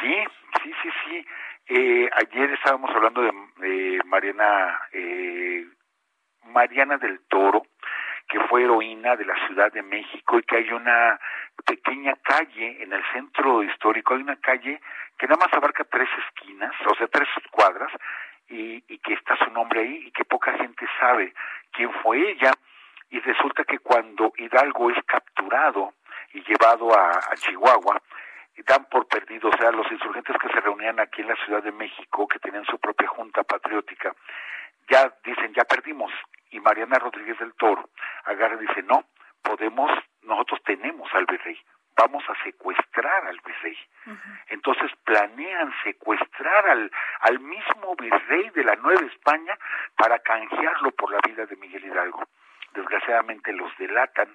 Sí, 0.00 0.14
sí, 0.62 0.72
sí, 0.82 0.88
sí. 1.04 1.26
Eh, 1.68 2.10
ayer 2.12 2.50
estábamos 2.52 2.90
hablando 2.94 3.22
de, 3.22 4.00
Mariana, 4.04 4.80
eh, 4.92 5.66
Mariana 6.44 6.98
del 6.98 7.20
que 7.20 7.28
fue 7.28 7.29
heroína 8.60 9.16
de 9.16 9.24
la 9.24 9.34
Ciudad 9.46 9.72
de 9.72 9.82
México 9.82 10.38
y 10.38 10.42
que 10.42 10.56
hay 10.56 10.72
una 10.72 11.18
pequeña 11.64 12.14
calle 12.22 12.82
en 12.82 12.92
el 12.92 13.02
centro 13.12 13.62
histórico, 13.62 14.14
hay 14.14 14.22
una 14.22 14.36
calle 14.36 14.80
que 15.18 15.26
nada 15.26 15.44
más 15.44 15.52
abarca 15.52 15.84
tres 15.84 16.08
esquinas, 16.26 16.72
o 16.86 16.94
sea, 16.94 17.06
tres 17.08 17.28
cuadras, 17.50 17.92
y, 18.48 18.80
que 18.98 19.14
está 19.14 19.36
su 19.36 19.50
nombre 19.50 19.80
ahí 19.80 20.04
y 20.06 20.10
que 20.10 20.24
poca 20.24 20.52
gente 20.54 20.86
sabe 20.98 21.32
quién 21.72 21.92
fue 22.02 22.32
ella. 22.32 22.52
Y 23.10 23.20
resulta 23.20 23.64
que 23.64 23.78
cuando 23.78 24.32
Hidalgo 24.36 24.90
es 24.90 25.02
capturado 25.04 25.94
y 26.32 26.42
llevado 26.42 26.96
a, 26.96 27.10
a 27.10 27.34
Chihuahua, 27.36 28.00
dan 28.66 28.84
por 28.86 29.06
perdido, 29.06 29.48
o 29.48 29.56
sea, 29.56 29.70
los 29.70 29.90
insurgentes 29.90 30.36
que 30.40 30.48
se 30.48 30.60
reunían 30.60 31.00
aquí 31.00 31.22
en 31.22 31.28
la 31.28 31.36
Ciudad 31.44 31.62
de 31.62 31.72
México, 31.72 32.26
que 32.28 32.38
tenían 32.38 32.64
su 32.64 32.78
propia 32.78 33.08
junta 33.08 33.42
patriótica, 33.42 34.14
ya 34.88 35.12
dicen, 35.24 35.52
ya 35.54 35.64
perdimos. 35.64 36.12
Y 36.50 36.58
Mariana 36.60 36.98
Rodríguez 36.98 37.38
del 37.38 37.54
Toro 37.54 37.90
agarra 38.24 38.49
y 38.49 38.49
dice, 38.60 38.82
no, 38.82 39.04
podemos, 39.42 39.90
nosotros 40.22 40.60
tenemos 40.64 41.12
al 41.14 41.26
virrey, 41.26 41.58
vamos 41.96 42.24
a 42.28 42.44
secuestrar 42.44 43.26
al 43.26 43.40
virrey. 43.44 43.76
Entonces 44.48 44.90
planean 45.04 45.72
secuestrar 45.84 46.68
al, 46.68 46.90
al 47.20 47.38
mismo 47.40 47.94
virrey 47.96 48.50
de 48.50 48.64
la 48.64 48.76
Nueva 48.76 49.06
España 49.06 49.56
para 49.96 50.18
canjearlo 50.20 50.90
por 50.92 51.12
la 51.12 51.20
vida 51.26 51.46
de 51.46 51.56
Miguel 51.56 51.84
Hidalgo. 51.84 52.24
Desgraciadamente 52.72 53.52
los 53.52 53.76
delatan, 53.78 54.28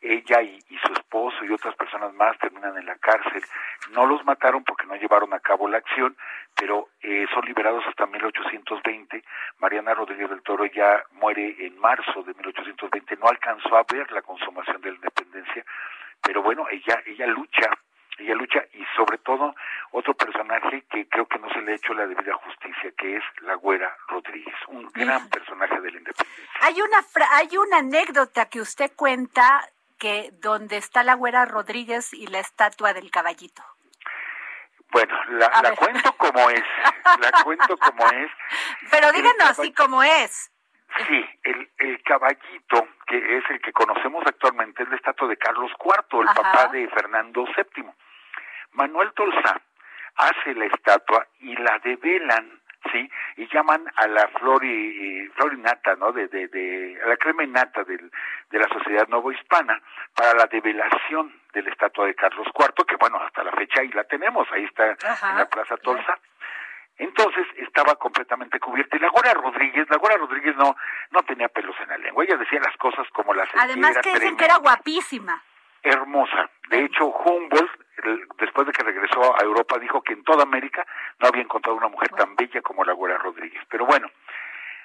ella 0.00 0.42
y, 0.42 0.60
su 0.86 0.92
esposo 0.92 1.44
y 1.44 1.50
otras 1.50 1.74
personas 1.74 2.12
más 2.14 2.38
terminan 2.38 2.76
en 2.76 2.86
la 2.86 2.96
cárcel. 2.96 3.42
No 3.90 4.06
los 4.06 4.24
mataron 4.24 4.62
porque 4.64 4.86
no 4.86 4.94
llevaron 4.94 5.32
a 5.34 5.40
cabo 5.40 5.68
la 5.68 5.78
acción, 5.78 6.16
pero 6.54 6.88
eh, 7.02 7.26
son 7.34 7.44
liberados 7.44 7.84
hasta 7.86 8.06
1820. 8.06 9.24
Mariana 9.58 9.94
Rodríguez 9.94 10.30
del 10.30 10.42
Toro 10.42 10.66
ya 10.66 11.02
muere 11.12 11.56
en 11.58 11.78
marzo 11.78 12.22
de 12.22 12.34
1820. 12.34 13.16
No 13.16 13.28
alcanzó 13.28 13.76
a 13.76 13.84
ver 13.90 14.10
la 14.12 14.22
consumación 14.22 14.80
de 14.80 14.90
la 14.90 14.96
independencia, 14.96 15.64
pero 16.22 16.42
bueno, 16.42 16.66
ella 16.70 17.02
ella 17.06 17.26
lucha 17.26 17.70
ella 18.18 18.34
lucha 18.34 18.64
y 18.74 18.84
sobre 18.96 19.18
todo 19.18 19.54
otro 19.92 20.14
personaje 20.14 20.84
que 20.90 21.08
creo 21.08 21.26
que 21.26 21.38
no 21.38 21.48
se 21.50 21.60
le 21.60 21.72
ha 21.72 21.76
hecho 21.76 21.94
la 21.94 22.06
debida 22.06 22.34
justicia 22.34 22.90
que 22.96 23.16
es 23.16 23.22
la 23.42 23.54
Güera 23.54 23.96
Rodríguez 24.08 24.54
un 24.68 24.88
gran 24.92 25.28
personaje 25.28 25.80
de 25.80 25.92
la 25.92 25.98
independencia 25.98 26.44
hay 26.60 26.80
una 26.80 26.98
hay 27.32 27.56
una 27.56 27.78
anécdota 27.78 28.46
que 28.46 28.60
usted 28.60 28.90
cuenta 28.96 29.68
que 29.98 30.30
donde 30.40 30.76
está 30.76 31.02
la 31.02 31.14
güera 31.14 31.44
Rodríguez 31.44 32.12
y 32.12 32.26
la 32.26 32.38
estatua 32.38 32.94
del 32.94 33.10
caballito. 33.10 33.62
Bueno, 34.90 35.14
la, 35.28 35.50
cuento 35.76 36.12
como 36.16 36.48
es, 36.48 36.64
la 37.20 37.42
cuento 37.44 37.76
como 37.76 38.06
es. 38.10 38.30
Pero 38.90 39.12
díganos 39.12 39.50
así 39.50 39.72
como 39.74 40.02
es. 40.02 40.50
Sí, 41.06 41.26
el, 41.42 41.70
el 41.78 42.02
caballito, 42.02 42.88
que 43.06 43.36
es 43.36 43.44
el 43.50 43.60
que 43.60 43.72
conocemos 43.72 44.24
actualmente, 44.26 44.82
es 44.82 44.88
la 44.88 44.96
estatua 44.96 45.28
de 45.28 45.36
Carlos 45.36 45.70
IV, 45.78 46.22
el 46.22 46.34
papá 46.34 46.68
de 46.68 46.88
Fernando 46.88 47.44
VII. 47.44 47.84
Manuel 48.72 49.12
Tolsa 49.12 49.60
hace 50.16 50.54
la 50.54 50.64
estatua 50.66 51.26
y 51.40 51.54
la 51.56 51.78
develan 51.80 52.57
sí 52.90 53.10
y 53.36 53.46
llaman 53.52 53.84
a 53.96 54.06
la 54.06 54.28
flor 54.28 54.64
y, 54.64 55.26
florinata 55.34 55.96
no 55.96 56.12
de, 56.12 56.28
de, 56.28 56.48
de 56.48 57.00
a 57.04 57.08
la 57.08 57.16
crema 57.16 57.44
innata 57.44 57.84
del, 57.84 58.10
de 58.50 58.58
la 58.58 58.68
sociedad 58.68 59.06
novohispana 59.08 59.80
para 60.14 60.34
la 60.34 60.46
develación 60.46 61.32
de 61.52 61.62
la 61.62 61.70
estatua 61.70 62.06
de 62.06 62.14
Carlos 62.14 62.46
IV 62.54 62.86
que 62.86 62.96
bueno 62.96 63.18
hasta 63.18 63.44
la 63.44 63.52
fecha 63.52 63.80
ahí 63.80 63.88
la 63.88 64.04
tenemos 64.04 64.46
ahí 64.52 64.64
está 64.64 64.86
en 64.86 64.96
la 65.36 65.48
Plaza 65.48 65.76
Tolsa. 65.76 66.18
Entonces 66.98 67.46
estaba 67.58 67.94
completamente 67.94 68.58
cubierta 68.58 68.96
y 68.96 68.98
la 68.98 69.08
Gora 69.10 69.32
Rodríguez, 69.32 69.88
la 69.88 69.98
Gora 69.98 70.16
Rodríguez 70.16 70.56
no 70.56 70.76
no 71.10 71.22
tenía 71.22 71.48
pelos 71.48 71.76
en 71.80 71.88
la 71.88 71.98
lengua, 71.98 72.24
ella 72.24 72.36
decía 72.36 72.60
las 72.60 72.76
cosas 72.76 73.06
como 73.12 73.34
las 73.34 73.48
Además 73.54 73.98
que 73.98 74.14
dicen 74.14 74.36
que 74.36 74.44
era 74.44 74.56
guapísima. 74.56 75.40
Hermosa. 75.82 76.50
De 76.70 76.84
hecho, 76.84 77.06
Humboldt 77.06 77.87
después 78.38 78.66
de 78.66 78.72
que 78.72 78.84
regresó 78.84 79.34
a 79.36 79.44
Europa, 79.44 79.78
dijo 79.78 80.02
que 80.02 80.12
en 80.12 80.24
toda 80.24 80.42
América 80.42 80.86
no 81.18 81.28
había 81.28 81.42
encontrado 81.42 81.76
una 81.76 81.88
mujer 81.88 82.10
tan 82.10 82.34
bella 82.36 82.60
como 82.62 82.84
la 82.84 82.92
Güera 82.92 83.18
Rodríguez. 83.18 83.62
Pero 83.68 83.86
bueno, 83.86 84.08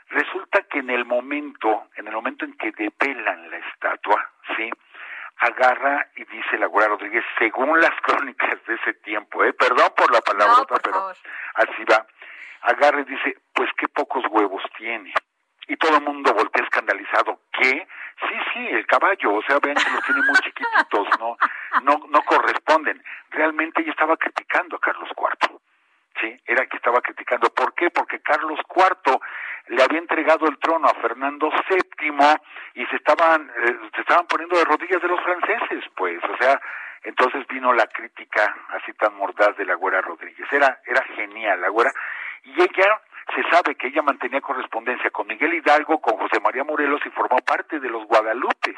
resulta 0.10 0.64
que 0.64 0.80
en 0.80 0.90
el 0.90 1.06
momento, 1.06 1.88
en 1.96 2.08
el 2.08 2.14
momento 2.14 2.46
en 2.46 2.54
que 2.54 2.72
develan 2.72 3.50
la 3.50 3.58
estatua, 3.58 4.30
sí, 4.56 4.70
agarra 5.38 6.08
y 6.16 6.26
dice 6.26 6.58
la 6.58 6.68
Güera 6.68 6.90
Rodríguez, 6.90 7.24
según 7.38 7.80
las 7.80 8.00
crónicas 8.02 8.64
de 8.66 8.76
ese 8.76 8.94
tiempo, 8.96 9.44
eh, 9.44 9.54
perdón 9.54 9.94
por 9.96 10.12
la 10.12 10.22
palabra, 10.22 10.64
pero 10.84 11.10
así 11.56 11.84
va, 11.90 12.06
agarra 12.62 13.02
y 13.02 13.06
dice, 13.06 13.38
pues 13.54 13.70
qué 13.78 13.88
pocos 13.88 14.24
huevos 14.30 14.64
tiene 14.78 15.14
y 15.68 15.78
todo 15.78 15.98
el 15.98 16.04
mundo 16.04 16.34
voltea 16.34 16.64
escandalizado. 16.64 17.40
¿Qué? 17.52 17.88
Sí, 18.28 18.36
sí, 18.54 18.68
el 18.70 18.86
caballo, 18.86 19.34
o 19.34 19.42
sea, 19.44 19.60
vean 19.60 19.76
que 19.76 19.92
los 19.92 20.04
tiene 20.06 20.22
muy 20.22 20.36
chiquititos, 20.36 21.08
no, 21.20 21.38
no, 21.84 22.06
no 22.10 22.22
corresponden. 22.24 23.04
Realmente 23.32 23.82
ella 23.82 23.92
estaba 23.92 24.18
criticando 24.18 24.78
a 24.78 24.80
Carlos 24.80 25.10
IV. 25.18 25.60
Sí, 26.22 26.42
era 26.46 26.66
que 26.68 26.78
estaba 26.78 27.02
criticando. 27.02 27.50
¿Por 27.50 27.74
qué? 27.74 27.90
Porque 27.90 28.22
Carlos 28.22 28.60
IV 28.70 29.20
le 29.68 29.84
había 29.84 30.00
entregado 30.00 30.48
el 30.48 30.58
trono 30.60 30.88
a 30.88 31.02
Fernando 31.02 31.50
VII 31.50 32.14
y 32.76 32.86
se 32.86 32.96
estaban, 32.98 33.50
eh, 33.50 33.78
se 33.96 34.02
estaban 34.02 34.28
poniendo 34.28 34.58
de 34.58 34.66
rodillas 34.66 35.02
de 35.02 35.08
los 35.08 35.22
franceses, 35.22 35.84
pues, 35.96 36.24
o 36.24 36.38
sea, 36.38 36.60
entonces 37.04 37.46
vino 37.48 37.74
la 37.74 37.88
crítica 37.88 38.56
así 38.70 38.94
tan 38.94 39.16
mordaz 39.16 39.58
de 39.58 39.66
la 39.66 39.76
Güera 39.76 40.02
Rodríguez. 40.02 40.48
Era, 40.52 40.80
era 40.86 41.04
genial 41.16 41.62
la 41.62 41.70
Güera. 41.70 41.92
Y 42.44 42.62
ella 42.62 43.02
se 43.36 43.44
sabe 43.50 43.76
que 43.76 43.88
ella 43.88 44.02
mantenía 44.02 44.42
correspondencia 44.42 45.10
con 45.10 45.28
Miguel 45.28 45.54
Hidalgo, 45.54 46.00
con 46.02 46.18
José 46.18 46.40
María 46.42 46.64
Morelos 46.64 47.02
y 47.06 47.10
formó 47.10 47.38
parte 47.38 47.80
de 47.80 47.90
los 47.90 48.06
Guadalupes. 48.06 48.76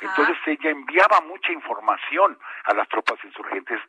Entonces 0.00 0.36
ella 0.46 0.70
enviaba 0.70 1.20
mucha 1.20 1.52
información 1.52 2.38
a 2.64 2.74
las 2.74 2.88
tropas 2.88 3.18
insurgentes. 3.24 3.80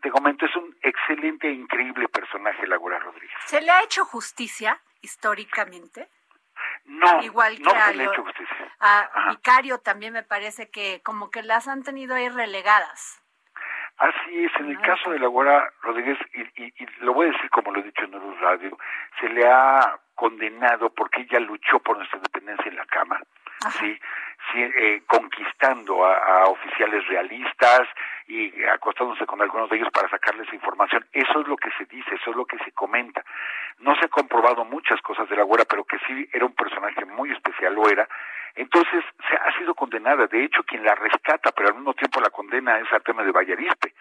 te 0.00 0.10
comento, 0.10 0.46
es 0.46 0.56
un 0.56 0.76
excelente 0.82 1.48
e 1.48 1.52
increíble 1.52 2.08
personaje, 2.08 2.66
Laura 2.66 2.98
Rodríguez. 2.98 3.36
¿Se 3.46 3.60
le 3.60 3.70
ha 3.70 3.82
hecho 3.82 4.04
justicia 4.04 4.80
históricamente? 5.00 6.08
No, 6.84 7.22
Igual 7.22 7.56
que 7.56 7.62
no 7.64 7.70
se 7.70 7.94
le 7.94 8.04
ha 8.04 8.12
hecho 8.12 8.22
justicia. 8.22 8.72
A 8.80 9.30
Vicario 9.30 9.78
también 9.78 10.12
me 10.12 10.22
parece 10.22 10.70
que 10.70 11.02
como 11.02 11.30
que 11.30 11.42
las 11.42 11.68
han 11.68 11.82
tenido 11.82 12.14
ahí 12.14 12.28
relegadas. 12.28 13.22
Así 13.98 14.44
es, 14.44 14.52
en 14.60 14.70
el 14.70 14.80
caso 14.80 15.10
de 15.10 15.18
la 15.18 15.26
Guara 15.26 15.70
Rodríguez, 15.80 16.18
y, 16.34 16.64
y, 16.64 16.86
lo 17.00 17.14
voy 17.14 17.28
a 17.28 17.32
decir 17.32 17.48
como 17.48 17.72
lo 17.72 17.80
he 17.80 17.84
dicho 17.84 18.04
en 18.04 18.12
el 18.12 18.38
Radio, 18.40 18.76
se 19.18 19.28
le 19.30 19.46
ha 19.46 19.98
condenado 20.14 20.90
porque 20.90 21.22
ella 21.22 21.40
luchó 21.40 21.78
por 21.78 21.96
nuestra 21.96 22.18
independencia 22.18 22.68
en 22.68 22.76
la 22.76 22.84
cama, 22.84 23.18
sí, 23.78 23.98
sí 24.52 24.60
eh, 24.60 25.02
conquistando 25.06 26.04
a, 26.04 26.44
oficiales 26.44 27.06
realistas 27.08 27.88
y 28.26 28.64
acostándose 28.64 29.24
con 29.24 29.40
algunos 29.40 29.70
de 29.70 29.76
ellos 29.76 29.88
para 29.90 30.10
sacarles 30.10 30.52
información. 30.52 31.06
Eso 31.12 31.40
es 31.40 31.48
lo 31.48 31.56
que 31.56 31.70
se 31.78 31.86
dice, 31.86 32.16
eso 32.16 32.30
es 32.30 32.36
lo 32.36 32.44
que 32.44 32.58
se 32.58 32.72
comenta. 32.72 33.24
No 33.78 33.94
se 33.96 34.04
ha 34.04 34.08
comprobado 34.08 34.64
muchas 34.66 35.00
cosas 35.00 35.26
de 35.30 35.36
la 35.36 35.42
Guara, 35.42 35.64
pero 35.64 35.84
que 35.84 35.98
sí 36.06 36.28
era 36.32 36.44
un 36.44 36.54
personaje 36.54 37.04
muy 37.06 37.30
especial, 37.30 37.74
lo 37.74 37.88
era, 37.88 38.06
entonces, 38.56 39.04
condenada. 40.06 40.26
De 40.26 40.44
hecho, 40.44 40.62
quien 40.62 40.84
la 40.84 40.94
rescata, 40.94 41.52
pero 41.52 41.68
al 41.68 41.74
mismo 41.74 41.94
tiempo 41.94 42.20
la 42.20 42.30
condena 42.30 42.78
es 42.78 42.92
Artemio 42.92 43.24
de 43.24 43.32
Vallarispe. 43.32 43.94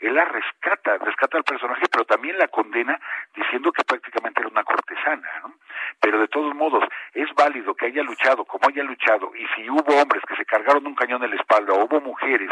Él 0.00 0.14
la 0.14 0.24
rescata, 0.24 0.96
rescata 0.96 1.36
al 1.36 1.44
personaje, 1.44 1.82
pero 1.92 2.06
también 2.06 2.38
la 2.38 2.48
condena 2.48 2.98
diciendo 3.34 3.70
que 3.70 3.84
prácticamente 3.84 4.40
era 4.40 4.48
una 4.48 4.64
cortesana, 4.64 5.28
¿no? 5.42 5.54
Pero 6.00 6.20
de 6.20 6.28
todos 6.28 6.54
modos, 6.54 6.84
es 7.12 7.28
válido 7.34 7.74
que 7.74 7.86
haya 7.86 8.02
luchado 8.02 8.46
como 8.46 8.66
haya 8.70 8.82
luchado, 8.82 9.30
y 9.36 9.46
si 9.54 9.68
hubo 9.68 10.00
hombres 10.00 10.22
que 10.26 10.36
se 10.36 10.46
cargaron 10.46 10.86
un 10.86 10.94
cañón 10.94 11.22
en 11.22 11.30
la 11.30 11.36
espalda, 11.36 11.74
o 11.74 11.84
hubo 11.84 12.00
mujeres 12.00 12.50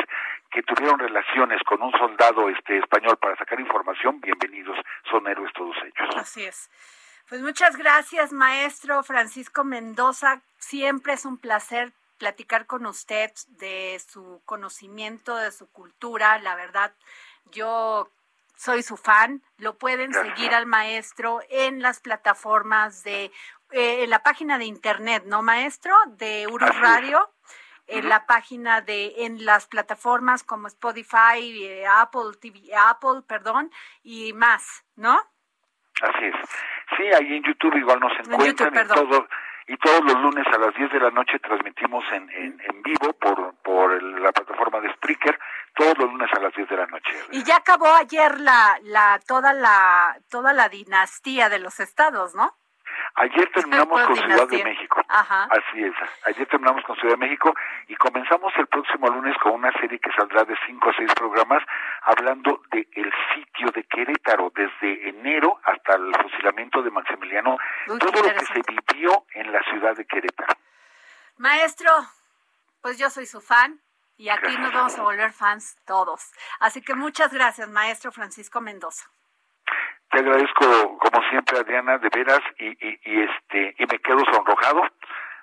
que 0.50 0.62
tuvieron 0.62 0.98
relaciones 0.98 1.62
con 1.62 1.80
un 1.80 1.92
soldado 1.92 2.50
este 2.50 2.76
español 2.76 3.16
para 3.16 3.34
sacar 3.36 3.58
información, 3.58 4.20
bienvenidos, 4.20 4.76
son 5.10 5.26
héroes 5.26 5.50
todos 5.54 5.76
ellos. 5.78 6.16
Así 6.16 6.44
es. 6.44 6.68
Pues 7.30 7.40
muchas 7.40 7.78
gracias, 7.78 8.30
maestro 8.30 9.02
Francisco 9.02 9.64
Mendoza. 9.64 10.42
Siempre 10.58 11.14
es 11.14 11.24
un 11.24 11.38
placer 11.38 11.92
platicar 12.18 12.66
con 12.66 12.86
usted 12.86 13.30
de 13.48 14.00
su 14.06 14.42
conocimiento, 14.44 15.36
de 15.36 15.52
su 15.52 15.70
cultura. 15.70 16.38
La 16.40 16.54
verdad, 16.54 16.92
yo 17.50 18.10
soy 18.56 18.82
su 18.82 18.96
fan. 18.96 19.42
Lo 19.56 19.78
pueden 19.78 20.12
seguir 20.12 20.54
al 20.54 20.66
maestro 20.66 21.40
en 21.48 21.80
las 21.80 22.00
plataformas 22.00 23.04
de, 23.04 23.32
eh, 23.70 24.04
en 24.04 24.10
la 24.10 24.22
página 24.22 24.58
de 24.58 24.64
internet, 24.64 25.24
¿no, 25.26 25.42
maestro? 25.42 25.94
De 26.18 26.46
Urus 26.46 26.76
Radio. 26.80 27.30
En 27.86 28.10
la 28.10 28.26
página 28.26 28.82
de, 28.82 29.24
en 29.24 29.46
las 29.46 29.66
plataformas 29.66 30.42
como 30.42 30.66
Spotify, 30.66 31.64
eh, 31.64 31.86
Apple 31.86 32.36
TV, 32.38 32.68
Apple, 32.76 33.22
perdón, 33.26 33.70
y 34.02 34.34
más, 34.34 34.84
¿no? 34.96 35.18
Así 36.02 36.26
es. 36.26 36.34
Sí, 36.96 37.02
ahí 37.14 37.36
en 37.36 37.42
YouTube 37.44 37.76
igual 37.76 37.98
nos 38.00 38.12
encuentran 38.18 38.74
y, 38.74 38.88
todo, 38.88 39.26
y 39.68 39.76
todos 39.76 40.02
los 40.02 40.14
lunes 40.22 40.46
a 40.46 40.58
las 40.58 40.74
10 40.74 40.90
de 40.92 41.00
la 41.00 41.10
noche 41.10 41.38
transmitimos 41.40 42.02
en, 42.12 42.28
en, 42.30 42.82
vivo 42.82 43.12
por, 43.12 43.54
por 43.56 44.02
la 44.02 44.32
plataforma 44.32 44.80
de 44.80 44.92
Spreaker, 44.94 45.38
todos 45.76 45.96
los 45.98 46.10
lunes 46.10 46.30
a 46.34 46.40
las 46.40 46.54
10 46.54 46.68
de 46.70 46.76
la 46.76 46.86
noche. 46.86 47.10
Y 47.32 47.44
ya 47.44 47.56
acabó 47.56 47.86
ayer 47.94 48.40
la, 48.40 48.78
la, 48.82 49.20
toda 49.26 49.52
la, 49.52 50.18
toda 50.30 50.54
la 50.54 50.70
dinastía 50.70 51.50
de 51.50 51.58
los 51.58 51.80
estados, 51.80 52.34
¿no? 52.34 52.56
Ayer 53.14 53.50
terminamos 53.52 54.00
con 54.02 54.16
Ciudad 54.16 54.48
de 54.48 54.64
México. 54.64 55.02
Así 55.08 55.84
es. 55.84 55.94
Ayer 56.26 56.46
terminamos 56.46 56.84
con 56.84 56.96
Ciudad 56.96 57.14
de 57.14 57.26
México 57.26 57.54
y 57.88 57.96
comenzamos 57.96 58.52
el 58.56 58.66
próximo 58.66 59.08
lunes 59.08 59.36
con 59.38 59.52
una 59.52 59.72
serie 59.72 59.98
que 59.98 60.10
saldrá 60.12 60.44
de 60.44 60.54
cinco 60.66 60.90
a 60.90 60.94
seis 60.94 61.12
programas 61.14 61.62
hablando 62.02 62.62
del 62.70 62.86
el 62.92 63.12
sitio 63.34 63.70
de 63.72 63.84
Querétaro 63.84 64.52
desde 64.54 65.08
enero 65.08 65.60
hasta 65.64 65.94
el 65.94 66.14
fusilamiento 66.22 66.82
de 66.82 66.90
Maximiliano, 66.90 67.56
todo 67.86 68.22
lo 68.22 68.22
que 68.22 68.44
se 68.44 68.62
vivió 68.66 69.24
en 69.34 69.52
la 69.52 69.62
ciudad 69.62 69.96
de 69.96 70.04
Querétaro. 70.04 70.54
Maestro, 71.36 71.90
pues 72.80 72.98
yo 72.98 73.10
soy 73.10 73.26
su 73.26 73.40
fan 73.40 73.80
y 74.16 74.28
aquí 74.28 74.56
nos 74.58 74.72
vamos 74.72 74.98
a 74.98 75.02
volver 75.02 75.32
fans 75.32 75.76
todos. 75.86 76.32
Así 76.60 76.82
que 76.82 76.94
muchas 76.94 77.32
gracias, 77.32 77.68
maestro 77.68 78.10
Francisco 78.10 78.60
Mendoza. 78.60 79.08
Te 80.10 80.18
agradezco 80.18 80.98
como 80.98 81.22
siempre, 81.28 81.58
Adriana, 81.58 81.98
de 81.98 82.08
veras, 82.08 82.40
y, 82.58 82.66
y, 82.66 83.20
este 83.22 83.74
y 83.78 83.86
me 83.86 83.98
quedo 83.98 84.20
sonrojado. 84.32 84.82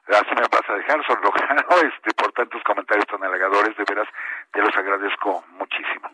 Así 0.07 0.29
me 0.35 0.41
vas 0.41 0.69
a 0.69 0.73
dejar 0.73 1.05
sonrojado 1.05 1.81
este, 1.83 2.13
por 2.13 2.31
tantos 2.33 2.61
comentarios 2.63 3.05
tan 3.07 3.23
halagadores, 3.23 3.75
de 3.77 3.83
veras, 3.87 4.07
te 4.51 4.61
los 4.61 4.75
agradezco 4.75 5.43
muchísimo. 5.51 6.09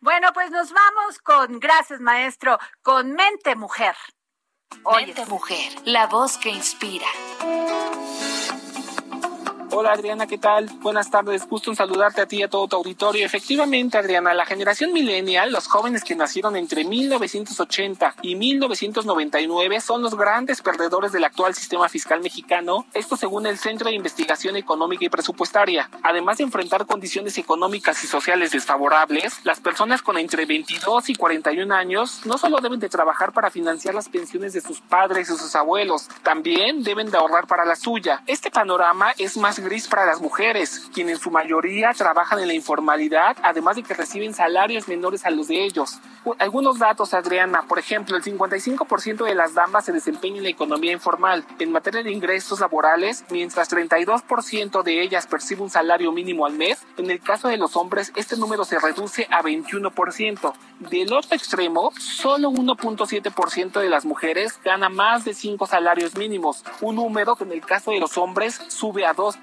Bueno, 0.00 0.28
pues 0.34 0.50
nos 0.50 0.72
vamos 0.72 1.18
con, 1.20 1.60
gracias 1.60 2.00
maestro, 2.00 2.58
con 2.82 3.12
Mente 3.12 3.56
Mujer. 3.56 3.94
Mente 4.84 5.24
Mujer, 5.26 5.72
la 5.84 6.06
voz 6.06 6.36
que 6.36 6.50
inspira. 6.50 7.06
Hola 9.76 9.90
Adriana, 9.90 10.28
¿qué 10.28 10.38
tal? 10.38 10.70
Buenas 10.82 11.10
tardes, 11.10 11.48
gusto 11.48 11.68
en 11.68 11.74
saludarte 11.74 12.20
a 12.20 12.26
ti 12.26 12.36
y 12.36 12.42
a 12.44 12.48
todo 12.48 12.68
tu 12.68 12.76
auditorio. 12.76 13.26
Efectivamente, 13.26 13.98
Adriana, 13.98 14.32
la 14.32 14.46
generación 14.46 14.92
millennial, 14.92 15.50
los 15.50 15.66
jóvenes 15.66 16.04
que 16.04 16.14
nacieron 16.14 16.54
entre 16.54 16.84
1980 16.84 18.14
y 18.22 18.36
1999, 18.36 19.80
son 19.80 20.02
los 20.02 20.14
grandes 20.14 20.62
perdedores 20.62 21.10
del 21.10 21.24
actual 21.24 21.56
sistema 21.56 21.88
fiscal 21.88 22.20
mexicano, 22.20 22.86
esto 22.94 23.16
según 23.16 23.46
el 23.46 23.58
Centro 23.58 23.88
de 23.88 23.96
Investigación 23.96 24.54
Económica 24.54 25.06
y 25.06 25.08
Presupuestaria. 25.08 25.90
Además 26.04 26.38
de 26.38 26.44
enfrentar 26.44 26.86
condiciones 26.86 27.36
económicas 27.38 28.04
y 28.04 28.06
sociales 28.06 28.52
desfavorables, 28.52 29.40
las 29.42 29.58
personas 29.58 30.02
con 30.02 30.18
entre 30.18 30.46
22 30.46 31.08
y 31.08 31.16
41 31.16 31.74
años 31.74 32.20
no 32.26 32.38
solo 32.38 32.58
deben 32.58 32.78
de 32.78 32.88
trabajar 32.88 33.32
para 33.32 33.50
financiar 33.50 33.96
las 33.96 34.08
pensiones 34.08 34.52
de 34.52 34.60
sus 34.60 34.80
padres 34.80 35.28
y 35.30 35.36
sus 35.36 35.56
abuelos, 35.56 36.08
también 36.22 36.84
deben 36.84 37.10
de 37.10 37.18
ahorrar 37.18 37.48
para 37.48 37.64
la 37.64 37.74
suya. 37.74 38.22
Este 38.28 38.52
panorama 38.52 39.10
es 39.18 39.36
más 39.36 39.63
gris 39.64 39.88
para 39.88 40.06
las 40.06 40.20
mujeres, 40.20 40.88
quienes 40.92 41.14
en 41.14 41.20
su 41.20 41.30
mayoría 41.30 41.92
trabajan 41.92 42.38
en 42.40 42.48
la 42.48 42.54
informalidad, 42.54 43.36
además 43.42 43.76
de 43.76 43.82
que 43.82 43.94
reciben 43.94 44.34
salarios 44.34 44.88
menores 44.88 45.24
a 45.24 45.30
los 45.30 45.48
de 45.48 45.64
ellos. 45.64 45.98
Algunos 46.38 46.78
datos, 46.78 47.12
Adriana, 47.12 47.64
por 47.68 47.78
ejemplo, 47.78 48.16
el 48.16 48.22
55% 48.22 49.24
de 49.24 49.34
las 49.34 49.52
damas 49.54 49.84
se 49.84 49.92
desempeñan 49.92 50.38
en 50.38 50.44
la 50.44 50.48
economía 50.48 50.92
informal 50.92 51.44
en 51.58 51.70
materia 51.70 52.02
de 52.02 52.10
ingresos 52.10 52.60
laborales, 52.60 53.24
mientras 53.30 53.70
32% 53.70 54.82
de 54.82 55.02
ellas 55.02 55.26
percibe 55.26 55.62
un 55.62 55.70
salario 55.70 56.12
mínimo 56.12 56.46
al 56.46 56.54
mes. 56.54 56.78
En 56.96 57.10
el 57.10 57.20
caso 57.20 57.48
de 57.48 57.58
los 57.58 57.76
hombres, 57.76 58.10
este 58.16 58.36
número 58.36 58.64
se 58.64 58.78
reduce 58.78 59.26
a 59.30 59.42
21%. 59.42 60.54
Del 60.80 61.12
otro 61.12 61.36
extremo, 61.36 61.92
solo 61.98 62.50
1.7% 62.50 63.80
de 63.80 63.90
las 63.90 64.04
mujeres 64.04 64.58
gana 64.64 64.88
más 64.88 65.24
de 65.24 65.34
5 65.34 65.66
salarios 65.66 66.16
mínimos, 66.16 66.64
un 66.80 66.96
número 66.96 67.36
que 67.36 67.44
en 67.44 67.52
el 67.52 67.60
caso 67.60 67.90
de 67.90 68.00
los 68.00 68.16
hombres 68.16 68.60
sube 68.68 69.04
a 69.06 69.12
2 69.12 69.36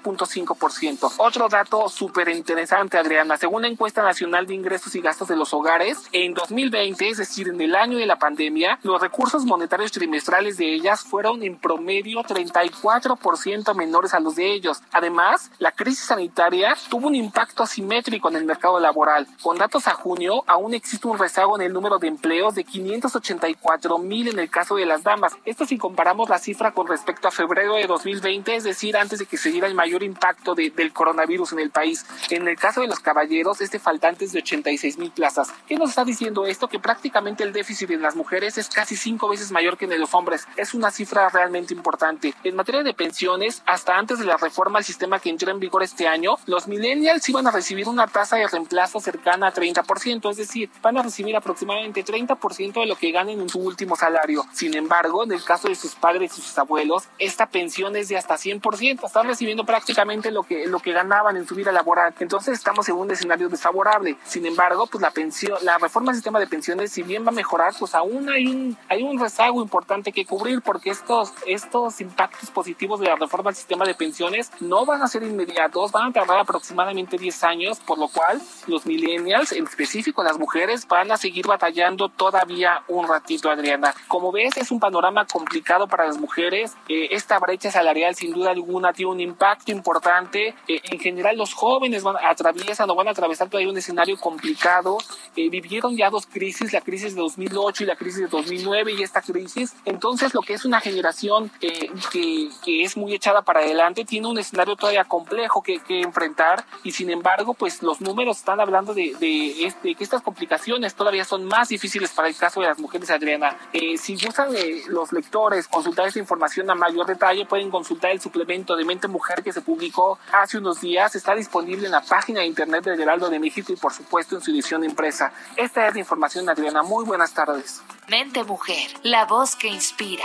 Otro 1.18 1.48
dato 1.48 1.88
súper 1.88 2.28
interesante, 2.28 2.98
Adriana. 2.98 3.36
Según 3.36 3.62
la 3.62 3.68
encuesta 3.68 4.02
nacional 4.02 4.46
de 4.46 4.54
ingresos 4.54 4.94
y 4.94 5.00
gastos 5.00 5.28
de 5.28 5.36
los 5.36 5.52
hogares, 5.54 5.98
en 6.12 6.34
2020, 6.34 7.08
es 7.08 7.18
decir, 7.18 7.48
en 7.48 7.60
el 7.60 7.74
año 7.74 7.98
de 7.98 8.06
la 8.06 8.18
pandemia, 8.18 8.78
los 8.82 9.00
recursos 9.00 9.44
monetarios 9.44 9.92
trimestrales 9.92 10.56
de 10.56 10.74
ellas 10.74 11.02
fueron 11.02 11.42
en 11.42 11.58
promedio 11.58 12.20
34% 12.20 13.74
menores 13.74 14.14
a 14.14 14.20
los 14.20 14.36
de 14.36 14.52
ellos. 14.52 14.82
Además, 14.92 15.50
la 15.58 15.72
crisis 15.72 16.06
sanitaria 16.06 16.76
tuvo 16.88 17.08
un 17.08 17.14
impacto 17.14 17.62
asimétrico 17.62 18.28
en 18.28 18.36
el 18.36 18.44
mercado 18.44 18.78
laboral. 18.80 19.26
Con 19.42 19.58
datos 19.58 19.88
a 19.88 19.94
junio, 19.94 20.44
aún 20.46 20.74
existe 20.74 21.08
un 21.08 21.18
rezago 21.18 21.56
en 21.56 21.62
el 21.62 21.72
número 21.72 21.98
de 21.98 22.08
empleos 22.08 22.54
de 22.54 22.64
584 22.64 23.98
mil 23.98 24.28
en 24.28 24.38
el 24.38 24.50
caso 24.50 24.76
de 24.76 24.86
las 24.86 25.02
damas. 25.02 25.34
Esto 25.44 25.66
si 25.66 25.78
comparamos 25.78 26.28
la 26.28 26.38
cifra 26.38 26.72
con 26.72 26.86
respecto 26.86 27.28
a 27.28 27.30
febrero 27.30 27.74
de 27.74 27.86
2020, 27.86 28.56
es 28.56 28.64
decir, 28.64 28.96
antes 28.96 29.18
de 29.18 29.26
que 29.26 29.36
se 29.36 29.50
diera 29.50 29.66
el 29.66 29.74
mayor 29.74 30.01
impacto 30.04 30.54
del 30.54 30.92
coronavirus 30.92 31.52
en 31.52 31.60
el 31.60 31.70
país. 31.70 32.04
En 32.30 32.48
el 32.48 32.56
caso 32.56 32.80
de 32.80 32.88
los 32.88 33.00
caballeros, 33.00 33.60
este 33.60 33.78
faltante 33.78 34.24
es 34.24 34.32
de 34.32 34.40
86 34.40 34.98
mil 34.98 35.10
plazas. 35.10 35.52
¿Qué 35.66 35.76
nos 35.76 35.90
está 35.90 36.04
diciendo 36.04 36.46
esto? 36.46 36.68
Que 36.68 36.78
prácticamente 36.78 37.44
el 37.44 37.52
déficit 37.52 37.90
en 37.90 38.02
las 38.02 38.16
mujeres 38.16 38.58
es 38.58 38.68
casi 38.68 38.96
cinco 38.96 39.28
veces 39.28 39.50
mayor 39.50 39.76
que 39.76 39.84
en 39.84 40.00
los 40.00 40.14
hombres. 40.14 40.46
Es 40.56 40.74
una 40.74 40.90
cifra 40.90 41.28
realmente 41.28 41.74
importante. 41.74 42.34
En 42.44 42.56
materia 42.56 42.82
de 42.82 42.94
pensiones, 42.94 43.62
hasta 43.66 43.96
antes 43.96 44.18
de 44.18 44.24
la 44.24 44.36
reforma 44.36 44.78
al 44.78 44.84
sistema 44.84 45.18
que 45.18 45.30
entró 45.30 45.50
en 45.50 45.60
vigor 45.60 45.82
este 45.82 46.08
año, 46.08 46.36
los 46.46 46.68
millennials 46.68 47.28
iban 47.28 47.46
a 47.46 47.50
recibir 47.50 47.88
una 47.88 48.06
tasa 48.06 48.36
de 48.36 48.46
reemplazo 48.46 49.00
cercana 49.00 49.48
a 49.48 49.54
30%, 49.54 50.30
es 50.30 50.36
decir, 50.36 50.70
van 50.82 50.98
a 50.98 51.02
recibir 51.02 51.36
aproximadamente 51.36 52.04
30% 52.04 52.80
de 52.80 52.86
lo 52.86 52.96
que 52.96 53.10
ganen 53.10 53.40
en 53.40 53.48
su 53.48 53.60
último 53.60 53.96
salario. 53.96 54.44
Sin 54.52 54.74
embargo, 54.74 55.24
en 55.24 55.32
el 55.32 55.44
caso 55.44 55.68
de 55.68 55.74
sus 55.74 55.94
padres 55.94 56.38
y 56.38 56.42
sus 56.42 56.56
abuelos, 56.58 57.04
esta 57.18 57.46
pensión 57.46 57.96
es 57.96 58.08
de 58.08 58.16
hasta 58.16 58.36
100%. 58.36 59.06
Están 59.06 59.26
recibiendo 59.26 59.64
prácticamente 59.64 59.91
prácticamente 59.92 60.30
lo 60.30 60.42
que, 60.42 60.66
lo 60.66 60.80
que 60.80 60.92
ganaban 60.92 61.36
en 61.36 61.46
su 61.46 61.54
vida 61.54 61.70
laboral. 61.70 62.14
Entonces 62.18 62.54
estamos 62.54 62.88
en 62.88 62.96
un 62.96 63.10
escenario 63.10 63.48
desfavorable. 63.48 64.16
Sin 64.24 64.46
embargo, 64.46 64.86
pues 64.86 65.02
la 65.02 65.10
pensión, 65.10 65.58
la 65.62 65.78
reforma 65.78 66.12
del 66.12 66.16
sistema 66.16 66.40
de 66.40 66.46
pensiones, 66.46 66.92
si 66.92 67.02
bien 67.02 67.24
va 67.24 67.28
a 67.28 67.32
mejorar, 67.32 67.74
pues 67.78 67.94
aún 67.94 68.28
hay 68.30 68.46
un, 68.46 68.76
hay 68.88 69.02
un 69.02 69.18
rezago 69.18 69.62
importante 69.62 70.12
que 70.12 70.24
cubrir 70.24 70.62
porque 70.62 70.90
estos, 70.90 71.32
estos 71.46 72.00
impactos 72.00 72.50
positivos 72.50 73.00
de 73.00 73.06
la 73.06 73.16
reforma 73.16 73.50
del 73.50 73.56
sistema 73.56 73.84
de 73.84 73.94
pensiones 73.94 74.50
no 74.60 74.86
van 74.86 75.02
a 75.02 75.08
ser 75.08 75.22
inmediatos, 75.22 75.92
van 75.92 76.08
a 76.08 76.12
tardar 76.12 76.38
aproximadamente 76.38 77.18
10 77.18 77.44
años, 77.44 77.80
por 77.80 77.98
lo 77.98 78.08
cual 78.08 78.40
los 78.66 78.86
millennials, 78.86 79.52
en 79.52 79.66
específico 79.66 80.22
las 80.22 80.38
mujeres, 80.38 80.86
van 80.88 81.10
a 81.12 81.16
seguir 81.16 81.46
batallando 81.46 82.08
todavía 82.08 82.82
un 82.88 83.06
ratito, 83.06 83.50
Adriana. 83.50 83.94
Como 84.08 84.32
ves, 84.32 84.56
es 84.56 84.70
un 84.70 84.80
panorama 84.80 85.26
complicado 85.26 85.86
para 85.86 86.06
las 86.06 86.18
mujeres. 86.18 86.74
Eh, 86.88 87.08
esta 87.10 87.38
brecha 87.38 87.70
salarial, 87.70 88.14
sin 88.14 88.32
duda 88.32 88.50
alguna, 88.50 88.92
tiene 88.92 89.10
un 89.10 89.20
impacto 89.20 89.71
importante. 89.72 90.54
Eh, 90.68 90.80
en 90.84 91.00
general, 91.00 91.36
los 91.36 91.54
jóvenes 91.54 92.02
van, 92.02 92.16
atraviesan 92.22 92.88
o 92.90 92.94
van 92.94 93.08
a 93.08 93.10
atravesar 93.12 93.48
todavía 93.48 93.70
un 93.70 93.78
escenario 93.78 94.18
complicado. 94.18 94.98
Eh, 95.36 95.48
vivieron 95.48 95.96
ya 95.96 96.10
dos 96.10 96.26
crisis, 96.26 96.72
la 96.72 96.80
crisis 96.80 97.14
de 97.14 97.20
2008 97.20 97.84
y 97.84 97.86
la 97.86 97.96
crisis 97.96 98.20
de 98.20 98.28
2009 98.28 98.92
y 98.92 99.02
esta 99.02 99.22
crisis. 99.22 99.74
Entonces, 99.84 100.34
lo 100.34 100.42
que 100.42 100.54
es 100.54 100.64
una 100.64 100.80
generación 100.80 101.50
eh, 101.60 101.90
que, 102.10 102.48
que, 102.64 102.82
es 102.82 102.96
muy 102.96 103.14
echada 103.14 103.42
para 103.42 103.60
adelante 103.60 104.04
tiene 104.04 104.28
un 104.28 104.38
escenario 104.38 104.76
todavía 104.76 105.04
complejo 105.04 105.62
que, 105.62 105.80
que 105.80 106.02
enfrentar 106.02 106.64
y 106.82 106.92
sin 106.92 107.10
embargo, 107.10 107.54
pues 107.54 107.82
los 107.82 108.00
números 108.00 108.38
están 108.38 108.60
hablando 108.60 108.94
de, 108.94 109.14
de, 109.18 109.64
este, 109.64 109.94
que 109.94 110.04
estas 110.04 110.22
complicaciones 110.22 110.94
todavía 110.94 111.24
son 111.24 111.44
más 111.44 111.68
difíciles 111.68 112.10
para 112.12 112.28
el 112.28 112.36
caso 112.36 112.60
de 112.60 112.66
las 112.66 112.78
mujeres, 112.78 113.10
Adriana. 113.10 113.56
si 113.96 114.16
gustan 114.16 114.50
los 114.88 115.12
lectores 115.12 115.68
consultar 115.68 116.06
esta 116.06 116.18
información 116.18 116.70
a 116.70 116.74
mayor 116.74 117.06
detalle, 117.06 117.46
pueden 117.46 117.70
consultar 117.70 118.10
el 118.10 118.20
suplemento 118.20 118.76
de 118.76 118.84
Mente 118.84 119.08
Mujer 119.08 119.42
que 119.42 119.52
se 119.52 119.61
publicó 119.62 120.18
hace 120.32 120.58
unos 120.58 120.80
días, 120.80 121.14
está 121.14 121.34
disponible 121.34 121.86
en 121.86 121.92
la 121.92 122.02
página 122.02 122.40
de 122.40 122.46
internet 122.46 122.84
del 122.84 123.00
Heraldo 123.00 123.30
de 123.30 123.38
México 123.38 123.72
y 123.72 123.76
por 123.76 123.92
supuesto 123.92 124.36
en 124.36 124.42
su 124.42 124.50
edición 124.50 124.84
impresa. 124.84 125.32
Esta 125.56 125.88
es 125.88 125.94
la 125.94 126.00
información, 126.00 126.48
Adriana. 126.48 126.82
Muy 126.82 127.04
buenas 127.04 127.32
tardes. 127.32 127.82
Mente 128.08 128.44
Mujer, 128.44 128.90
la 129.02 129.24
voz 129.24 129.56
que 129.56 129.68
inspira. 129.68 130.24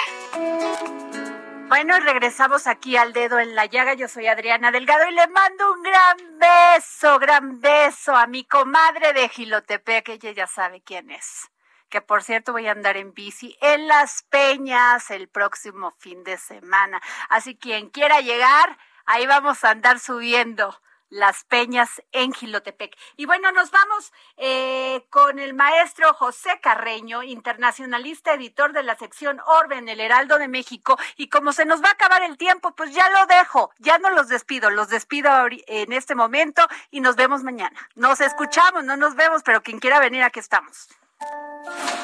Bueno, 1.68 2.00
regresamos 2.00 2.66
aquí 2.66 2.96
al 2.96 3.12
dedo 3.12 3.40
en 3.40 3.54
la 3.54 3.66
llaga. 3.66 3.94
Yo 3.94 4.08
soy 4.08 4.28
Adriana 4.28 4.72
Delgado 4.72 5.06
y 5.10 5.12
le 5.12 5.28
mando 5.28 5.74
un 5.74 5.84
gran 5.84 6.18
beso, 6.40 7.20
gran 7.20 7.60
beso 7.60 8.16
a 8.16 8.26
mi 8.26 8.46
comadre 8.46 9.12
de 9.12 9.28
Gilotepec, 9.28 10.06
que 10.06 10.14
ella 10.14 10.32
ya 10.32 10.48
sabe 10.48 10.82
quién 10.82 11.12
es. 11.12 11.52
Que 11.90 12.00
por 12.02 12.24
cierto 12.24 12.54
voy 12.54 12.68
a 12.68 12.72
andar 12.72 12.96
en 12.96 13.14
bici 13.14 13.58
en 13.60 13.88
Las 13.88 14.24
Peñas 14.30 15.12
el 15.12 15.28
próximo 15.28 15.92
fin 15.92 16.24
de 16.24 16.38
semana. 16.38 17.02
Así 17.30 17.58
quien 17.58 17.90
quiera 17.90 18.22
llegar, 18.22 18.78
Ahí 19.08 19.26
vamos 19.26 19.64
a 19.64 19.72
andar 19.72 20.00
subiendo 20.00 20.78
las 21.10 21.46
peñas 21.46 22.02
en 22.12 22.34
Gilotepec. 22.34 22.94
Y 23.16 23.26
bueno, 23.26 23.54
nos 23.54 23.72
vamos 23.72 24.12
eh, 24.36 25.06
con 25.10 25.40
el 25.40 25.54
maestro 25.54 26.14
José 26.14 26.60
Carreño, 26.62 27.24
internacionalista, 27.24 28.34
editor 28.34 28.74
de 28.74 28.84
la 28.84 28.98
sección 28.98 29.40
Orbe 29.46 29.78
en 29.78 29.88
el 29.88 30.02
Heraldo 30.02 30.38
de 30.38 30.50
México. 30.50 30.98
Y 31.16 31.30
como 31.30 31.54
se 31.54 31.64
nos 31.64 31.82
va 31.82 31.88
a 31.88 31.94
acabar 31.94 32.22
el 32.24 32.38
tiempo, 32.38 32.76
pues 32.76 32.94
ya 32.94 33.10
lo 33.12 33.26
dejo, 33.28 33.72
ya 33.80 33.98
no 33.98 34.10
los 34.10 34.28
despido, 34.28 34.70
los 34.70 34.90
despido 34.90 35.30
en 35.50 35.94
este 35.94 36.14
momento 36.14 36.68
y 36.92 37.00
nos 37.00 37.16
vemos 37.16 37.44
mañana. 37.44 37.80
Nos 37.96 38.20
escuchamos, 38.20 38.84
no 38.84 38.98
nos 38.98 39.16
vemos, 39.16 39.42
pero 39.44 39.64
quien 39.64 39.80
quiera 39.80 40.00
venir, 40.00 40.24
aquí 40.24 40.40
estamos. 40.40 40.90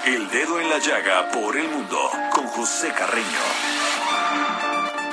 El 0.05 0.29
dedo 0.29 0.59
en 0.59 0.69
la 0.69 0.79
llaga 0.79 1.29
por 1.31 1.55
el 1.57 1.67
mundo 1.67 2.09
con 2.31 2.47
José 2.47 2.91
Carreño. 2.93 3.92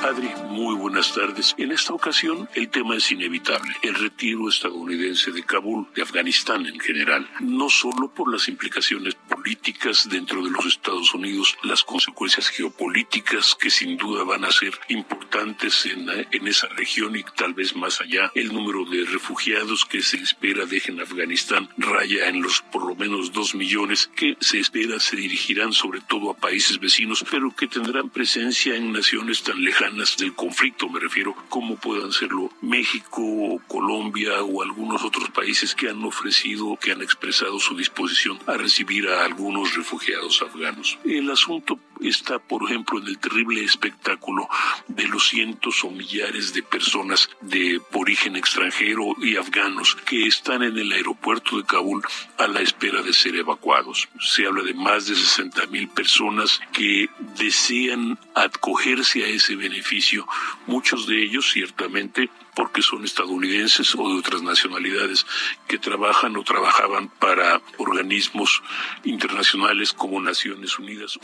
Adri, 0.01 0.31
muy 0.49 0.73
buenas 0.75 1.13
tardes. 1.13 1.53
En 1.59 1.71
esta 1.71 1.93
ocasión 1.93 2.49
el 2.55 2.69
tema 2.69 2.95
es 2.95 3.11
inevitable, 3.11 3.71
el 3.83 3.93
retiro 3.93 4.49
estadounidense 4.49 5.31
de 5.31 5.43
Kabul, 5.43 5.87
de 5.93 6.01
Afganistán 6.01 6.65
en 6.65 6.79
general, 6.79 7.29
no 7.39 7.69
solo 7.69 8.11
por 8.11 8.31
las 8.31 8.47
implicaciones 8.47 9.13
políticas 9.13 10.09
dentro 10.09 10.43
de 10.43 10.49
los 10.49 10.65
Estados 10.65 11.13
Unidos, 11.13 11.55
las 11.63 11.83
consecuencias 11.83 12.49
geopolíticas 12.49 13.55
que 13.55 13.69
sin 13.69 13.95
duda 13.95 14.23
van 14.23 14.43
a 14.43 14.51
ser 14.51 14.73
importantes 14.89 15.85
en, 15.85 16.09
en 16.09 16.47
esa 16.47 16.67
región 16.69 17.15
y 17.15 17.23
tal 17.23 17.53
vez 17.53 17.75
más 17.75 18.01
allá, 18.01 18.31
el 18.33 18.51
número 18.51 18.85
de 18.85 19.05
refugiados 19.05 19.85
que 19.85 20.01
se 20.01 20.17
espera 20.17 20.65
dejen 20.65 20.99
Afganistán 20.99 21.69
raya 21.77 22.27
en 22.27 22.41
los 22.41 22.61
por 22.71 22.87
lo 22.87 22.95
menos 22.95 23.33
dos 23.33 23.53
millones 23.53 24.09
que 24.15 24.35
se 24.39 24.59
espera 24.59 24.99
se 24.99 25.15
dirigirán 25.15 25.73
sobre 25.73 26.01
todo 26.01 26.31
a 26.31 26.37
países 26.37 26.79
vecinos, 26.79 27.23
pero 27.29 27.55
que 27.55 27.67
tendrán 27.67 28.09
presencia 28.09 28.75
en 28.75 28.91
naciones 28.91 29.43
tan 29.43 29.63
lejanas 29.63 29.90
del 30.17 30.33
conflicto, 30.33 30.89
me 30.89 30.99
refiero, 30.99 31.35
como 31.49 31.75
puedan 31.75 32.11
serlo 32.11 32.49
México, 32.61 33.61
Colombia 33.67 34.41
o 34.41 34.61
algunos 34.61 35.03
otros 35.03 35.29
países 35.29 35.75
que 35.75 35.89
han 35.89 36.03
ofrecido, 36.03 36.77
que 36.77 36.91
han 36.91 37.01
expresado 37.01 37.59
su 37.59 37.75
disposición 37.75 38.39
a 38.47 38.53
recibir 38.53 39.07
a 39.09 39.25
algunos 39.25 39.75
refugiados 39.75 40.41
afganos. 40.41 40.97
El 41.03 41.29
asunto 41.29 41.77
está, 42.01 42.39
por 42.39 42.63
ejemplo, 42.63 42.99
en 42.99 43.07
el 43.07 43.17
terrible 43.19 43.63
espectáculo 43.63 44.47
de 44.87 45.07
los 45.07 45.29
cientos 45.29 45.83
o 45.83 45.89
millares 45.91 46.53
de 46.53 46.63
personas 46.63 47.29
de 47.41 47.79
origen 47.93 48.35
extranjero 48.35 49.15
y 49.21 49.35
afganos 49.35 49.95
que 50.05 50.27
están 50.27 50.63
en 50.63 50.77
el 50.77 50.91
aeropuerto 50.91 51.57
de 51.57 51.63
Kabul 51.63 52.03
a 52.37 52.47
la 52.47 52.61
espera 52.61 53.01
de 53.01 53.13
ser 53.13 53.35
evacuados. 53.35 54.07
Se 54.19 54.45
habla 54.45 54.63
de 54.63 54.73
más 54.73 55.07
de 55.07 55.15
60 55.15 55.67
mil 55.67 55.87
personas 55.89 56.59
que 56.73 57.09
desean 57.37 58.19
acogerse 58.35 59.23
a 59.23 59.27
ese 59.27 59.55
beneficio, 59.55 60.27
muchos 60.67 61.07
de 61.07 61.23
ellos 61.23 61.51
ciertamente 61.51 62.29
porque 62.55 62.81
son 62.81 63.05
estadounidenses 63.05 63.95
o 63.95 64.09
de 64.09 64.19
otras 64.19 64.41
nacionalidades 64.41 65.25
que 65.67 65.77
trabajan 65.77 66.35
o 66.37 66.43
trabajaban 66.43 67.09
para 67.09 67.61
organismos 67.77 68.61
internacionales 69.03 69.93
como 69.93 70.21
Naciones 70.21 70.77
Unidas. 70.79 71.19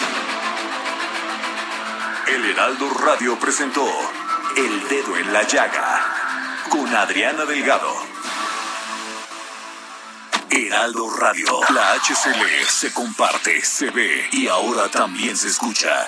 El 2.27 2.45
Heraldo 2.45 2.89
Radio 3.05 3.39
presentó 3.39 3.85
El 4.55 4.87
Dedo 4.89 5.17
en 5.17 5.33
la 5.33 5.43
Llaga 5.43 6.63
con 6.69 6.93
Adriana 6.93 7.45
Delgado. 7.45 7.93
Heraldo 10.49 11.09
Radio, 11.17 11.59
la 11.73 11.93
HCL 11.93 12.65
se 12.67 12.93
comparte, 12.93 13.61
se 13.61 13.91
ve 13.91 14.27
y 14.31 14.47
ahora 14.47 14.89
también 14.89 15.35
se 15.35 15.49
escucha. 15.49 16.07